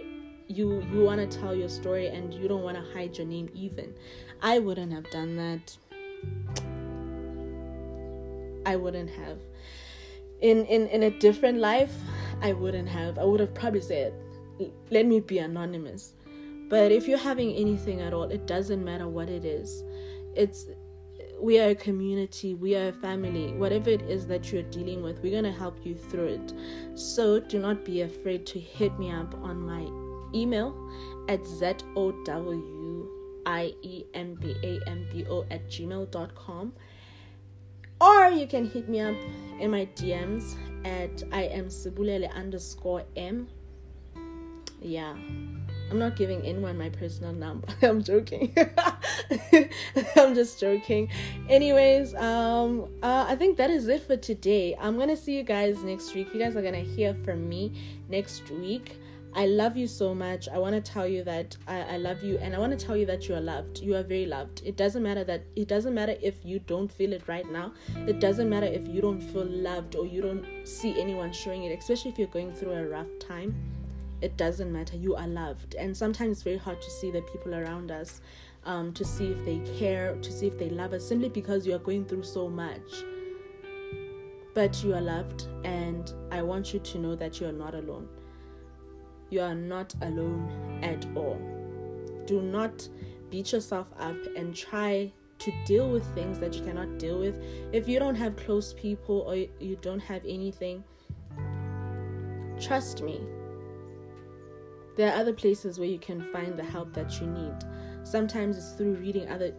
you 0.47 0.83
you 0.91 1.03
want 1.03 1.19
to 1.27 1.39
tell 1.39 1.55
your 1.55 1.69
story 1.69 2.07
and 2.07 2.31
you 2.33 2.47
don't 2.47 2.61
want 2.61 2.77
to 2.77 2.83
hide 2.93 3.17
your 3.17 3.25
name 3.25 3.49
even. 3.55 3.95
I 4.43 4.59
wouldn't 4.59 4.93
have 4.93 5.09
done 5.09 5.35
that. 5.37 5.75
I 8.67 8.75
wouldn't 8.75 9.09
have. 9.09 9.39
In 10.41 10.65
in 10.65 10.87
in 10.87 11.01
a 11.01 11.09
different 11.19 11.57
life 11.57 11.95
I 12.43 12.53
wouldn't 12.53 12.89
have. 12.89 13.17
I 13.17 13.23
would 13.23 13.39
have 13.39 13.53
probably 13.53 13.81
said, 13.81 14.13
let 14.91 15.05
me 15.05 15.21
be 15.21 15.39
anonymous. 15.39 16.13
But 16.69 16.91
if 16.91 17.07
you're 17.07 17.17
having 17.17 17.53
anything 17.55 18.01
at 18.01 18.13
all, 18.13 18.23
it 18.23 18.45
doesn't 18.45 18.83
matter 18.83 19.07
what 19.07 19.29
it 19.29 19.45
is. 19.45 19.83
It's 20.35 20.67
we 21.39 21.59
are 21.59 21.69
a 21.69 21.75
community, 21.75 22.53
we 22.53 22.75
are 22.75 22.89
a 22.89 22.93
family. 22.93 23.53
Whatever 23.53 23.89
it 23.89 24.01
is 24.03 24.27
that 24.27 24.51
you're 24.51 24.63
dealing 24.63 25.03
with, 25.03 25.21
we're 25.21 25.31
going 25.31 25.43
to 25.43 25.51
help 25.51 25.85
you 25.85 25.95
through 25.95 26.27
it. 26.27 26.53
So 26.95 27.39
do 27.39 27.59
not 27.59 27.83
be 27.83 28.01
afraid 28.01 28.45
to 28.47 28.59
hit 28.59 28.97
me 28.97 29.11
up 29.11 29.33
on 29.35 29.59
my 29.59 29.85
email 30.33 30.73
at 31.29 31.45
z 31.45 31.73
o 31.95 32.11
w 32.25 33.09
i 33.45 33.73
e 33.81 34.05
m 34.13 34.35
b 34.35 34.55
a 34.63 34.79
m 34.89 35.05
b 35.11 35.25
o 35.29 35.45
at 35.51 35.67
gmail.com 35.69 36.73
or 38.03 38.29
you 38.31 38.47
can 38.47 38.65
hit 38.69 38.89
me 38.89 38.99
up 38.99 39.15
in 39.59 39.71
my 39.71 39.87
DMs 39.95 40.55
at 40.83 41.23
I 41.31 41.43
am 41.43 41.67
Sibulele 41.67 42.31
underscore 42.33 43.03
M. 43.15 43.47
Yeah. 44.81 45.15
I'm 45.89 45.99
not 45.99 46.15
giving 46.15 46.41
anyone 46.41 46.77
my 46.77 46.89
personal 46.89 47.33
number. 47.33 47.67
I'm 47.81 48.03
joking. 48.03 48.53
I'm 50.15 50.33
just 50.33 50.59
joking. 50.59 51.09
Anyways, 51.49 52.15
um, 52.15 52.89
uh, 53.03 53.25
I 53.27 53.35
think 53.35 53.57
that 53.57 53.69
is 53.69 53.87
it 53.87 54.01
for 54.01 54.17
today. 54.17 54.75
I'm 54.79 54.97
gonna 54.97 55.15
see 55.15 55.37
you 55.37 55.43
guys 55.43 55.83
next 55.83 56.15
week. 56.15 56.33
You 56.33 56.39
guys 56.39 56.55
are 56.55 56.61
gonna 56.61 56.79
hear 56.79 57.15
from 57.23 57.47
me 57.47 58.01
next 58.09 58.49
week. 58.49 58.97
I 59.35 59.47
love 59.47 59.75
you 59.75 59.87
so 59.87 60.13
much. 60.13 60.47
I 60.47 60.59
want 60.59 60.75
to 60.75 60.81
tell 60.81 61.07
you 61.07 61.23
that 61.23 61.57
I, 61.67 61.81
I 61.81 61.97
love 61.97 62.23
you 62.23 62.37
and 62.37 62.55
I 62.55 62.59
want 62.59 62.77
to 62.77 62.85
tell 62.85 62.95
you 62.95 63.05
that 63.07 63.27
you 63.27 63.33
are 63.33 63.41
loved. 63.41 63.79
You 63.79 63.95
are 63.95 64.03
very 64.03 64.27
loved. 64.27 64.61
It 64.63 64.77
doesn't 64.77 65.01
matter 65.01 65.23
that 65.23 65.43
it 65.55 65.67
doesn't 65.67 65.93
matter 65.93 66.15
if 66.21 66.35
you 66.43 66.59
don't 66.59 66.91
feel 66.91 67.13
it 67.13 67.23
right 67.27 67.49
now. 67.51 67.73
It 68.07 68.19
doesn't 68.19 68.47
matter 68.47 68.67
if 68.67 68.87
you 68.87 69.01
don't 69.01 69.21
feel 69.21 69.45
loved 69.45 69.95
or 69.95 70.05
you 70.05 70.21
don't 70.21 70.45
see 70.67 70.99
anyone 71.01 71.33
showing 71.33 71.63
it, 71.63 71.77
especially 71.77 72.11
if 72.11 72.19
you're 72.19 72.27
going 72.27 72.53
through 72.53 72.73
a 72.73 72.87
rough 72.87 73.07
time. 73.19 73.55
it 74.23 74.37
doesn't 74.37 74.71
matter. 74.71 74.95
You 74.95 75.15
are 75.15 75.27
loved. 75.27 75.75
And 75.75 75.95
sometimes 75.95 76.37
it's 76.37 76.43
very 76.43 76.57
hard 76.57 76.81
to 76.81 76.89
see 76.89 77.11
the 77.11 77.21
people 77.23 77.53
around 77.53 77.91
us, 77.91 78.21
um, 78.65 78.93
to 78.93 79.03
see 79.03 79.27
if 79.27 79.43
they 79.45 79.59
care, 79.77 80.15
to 80.15 80.31
see 80.31 80.47
if 80.47 80.57
they 80.57 80.69
love 80.69 80.93
us, 80.93 81.05
simply 81.05 81.27
because 81.29 81.67
you 81.67 81.75
are 81.75 81.79
going 81.79 82.05
through 82.05 82.23
so 82.23 82.47
much. 82.47 83.03
But 84.53 84.81
you 84.83 84.93
are 84.93 85.01
loved, 85.01 85.47
and 85.65 86.13
I 86.31 86.41
want 86.41 86.73
you 86.73 86.79
to 86.79 86.97
know 86.99 87.15
that 87.15 87.41
you 87.41 87.47
are 87.47 87.51
not 87.51 87.75
alone. 87.75 88.07
You 89.33 89.41
are 89.41 89.55
not 89.55 89.95
alone 90.03 90.79
at 90.83 91.07
all. 91.15 91.41
Do 92.27 92.39
not 92.39 92.87
beat 93.31 93.51
yourself 93.51 93.87
up 93.97 94.15
and 94.35 94.55
try 94.55 95.11
to 95.39 95.51
deal 95.65 95.89
with 95.89 96.05
things 96.13 96.37
that 96.37 96.53
you 96.53 96.63
cannot 96.63 96.99
deal 96.99 97.17
with. 97.17 97.41
If 97.71 97.87
you 97.87 97.97
don't 97.97 98.13
have 98.13 98.35
close 98.35 98.73
people 98.73 99.21
or 99.21 99.35
you 99.35 99.75
don't 99.81 100.01
have 100.01 100.21
anything, 100.23 100.83
trust 102.61 103.01
me, 103.01 103.21
there 104.97 105.11
are 105.11 105.19
other 105.19 105.33
places 105.33 105.79
where 105.79 105.89
you 105.89 105.97
can 105.97 106.31
find 106.31 106.55
the 106.55 106.63
help 106.63 106.93
that 106.93 107.19
you 107.19 107.25
need. 107.25 107.55
Sometimes 108.03 108.55
it's 108.55 108.73
through 108.73 108.97
reading 108.97 109.27
other 109.29 109.51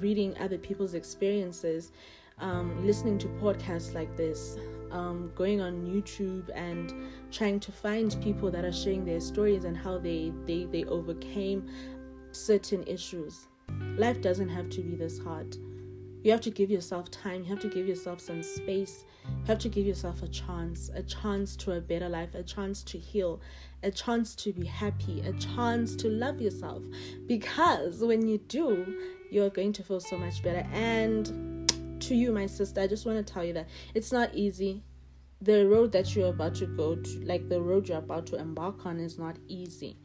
reading 0.00 0.36
other 0.40 0.58
people's 0.58 0.92
experiences, 0.92 1.92
um, 2.38 2.84
listening 2.84 3.16
to 3.16 3.28
podcasts 3.28 3.94
like 3.94 4.14
this, 4.14 4.58
um, 4.92 5.32
going 5.34 5.60
on 5.60 5.86
YouTube 5.86 6.48
and 6.54 6.92
trying 7.30 7.58
to 7.60 7.72
find 7.72 8.16
people 8.22 8.50
that 8.50 8.64
are 8.64 8.72
sharing 8.72 9.04
their 9.04 9.20
stories 9.20 9.64
and 9.64 9.76
how 9.76 9.98
they 9.98 10.32
they 10.46 10.64
they 10.64 10.84
overcame 10.84 11.68
certain 12.32 12.84
issues. 12.86 13.48
Life 13.96 14.20
doesn't 14.20 14.48
have 14.48 14.68
to 14.70 14.80
be 14.82 14.94
this 14.94 15.18
hard. 15.18 15.56
You 16.22 16.30
have 16.30 16.40
to 16.42 16.50
give 16.50 16.70
yourself 16.70 17.10
time. 17.10 17.42
You 17.42 17.50
have 17.50 17.60
to 17.60 17.68
give 17.68 17.88
yourself 17.88 18.20
some 18.20 18.44
space. 18.44 19.04
You 19.24 19.46
have 19.46 19.58
to 19.58 19.68
give 19.68 19.86
yourself 19.86 20.22
a 20.22 20.28
chance, 20.28 20.88
a 20.94 21.02
chance 21.02 21.56
to 21.56 21.72
a 21.72 21.80
better 21.80 22.08
life, 22.08 22.34
a 22.34 22.44
chance 22.44 22.84
to 22.84 22.98
heal, 22.98 23.40
a 23.82 23.90
chance 23.90 24.36
to 24.36 24.52
be 24.52 24.64
happy, 24.64 25.20
a 25.22 25.32
chance 25.32 25.96
to 25.96 26.08
love 26.08 26.40
yourself. 26.40 26.82
Because 27.26 28.00
when 28.00 28.28
you 28.28 28.38
do, 28.38 28.96
you're 29.30 29.50
going 29.50 29.72
to 29.72 29.82
feel 29.82 29.98
so 29.98 30.16
much 30.16 30.44
better. 30.44 30.64
And 30.72 31.51
to 32.02 32.14
you, 32.14 32.32
my 32.32 32.46
sister, 32.46 32.80
I 32.80 32.86
just 32.86 33.06
want 33.06 33.24
to 33.24 33.32
tell 33.32 33.44
you 33.44 33.52
that 33.54 33.68
it's 33.94 34.12
not 34.12 34.34
easy. 34.34 34.82
The 35.40 35.66
road 35.66 35.92
that 35.92 36.14
you're 36.14 36.28
about 36.28 36.54
to 36.56 36.66
go 36.66 36.94
to, 36.96 37.24
like 37.24 37.48
the 37.48 37.60
road 37.60 37.88
you're 37.88 37.98
about 37.98 38.26
to 38.26 38.36
embark 38.36 38.86
on, 38.86 39.00
is 39.00 39.18
not 39.18 39.36
easy. 39.48 39.96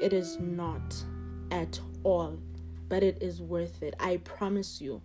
It 0.00 0.12
is 0.12 0.38
not 0.38 0.94
at 1.50 1.80
all, 2.04 2.38
but 2.88 3.02
it 3.02 3.22
is 3.22 3.42
worth 3.42 3.82
it. 3.82 3.94
I 4.00 4.18
promise 4.18 4.80
you. 4.80 5.02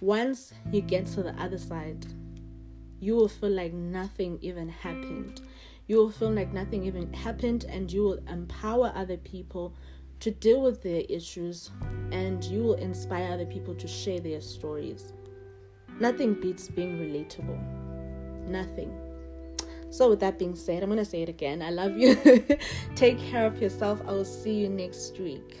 Once 0.00 0.54
you 0.72 0.80
get 0.80 1.06
to 1.06 1.22
the 1.22 1.34
other 1.40 1.58
side, 1.58 2.06
you 3.00 3.14
will 3.14 3.28
feel 3.28 3.50
like 3.50 3.72
nothing 3.72 4.38
even 4.40 4.68
happened. 4.68 5.42
You 5.86 5.96
will 5.96 6.10
feel 6.10 6.30
like 6.30 6.52
nothing 6.52 6.84
even 6.84 7.12
happened, 7.12 7.64
and 7.68 7.92
you 7.92 8.02
will 8.02 8.20
empower 8.28 8.92
other 8.94 9.18
people 9.18 9.74
to 10.20 10.30
deal 10.30 10.62
with 10.62 10.82
their 10.82 11.02
issues, 11.08 11.70
and 12.12 12.42
you 12.44 12.62
will 12.62 12.74
inspire 12.74 13.32
other 13.32 13.46
people 13.46 13.74
to 13.74 13.88
share 13.88 14.20
their 14.20 14.40
stories. 14.40 15.12
Nothing 16.00 16.34
beats 16.34 16.68
being 16.68 16.98
relatable. 16.98 17.60
Nothing. 18.48 18.90
So, 19.90 20.08
with 20.08 20.20
that 20.20 20.38
being 20.38 20.54
said, 20.54 20.82
I'm 20.82 20.88
going 20.88 20.98
to 20.98 21.04
say 21.04 21.22
it 21.22 21.28
again. 21.28 21.62
I 21.62 21.70
love 21.70 21.96
you. 21.96 22.14
Take 22.94 23.18
care 23.18 23.46
of 23.46 23.60
yourself. 23.60 24.00
I 24.06 24.12
will 24.12 24.24
see 24.24 24.54
you 24.54 24.68
next 24.68 25.18
week. 25.18 25.58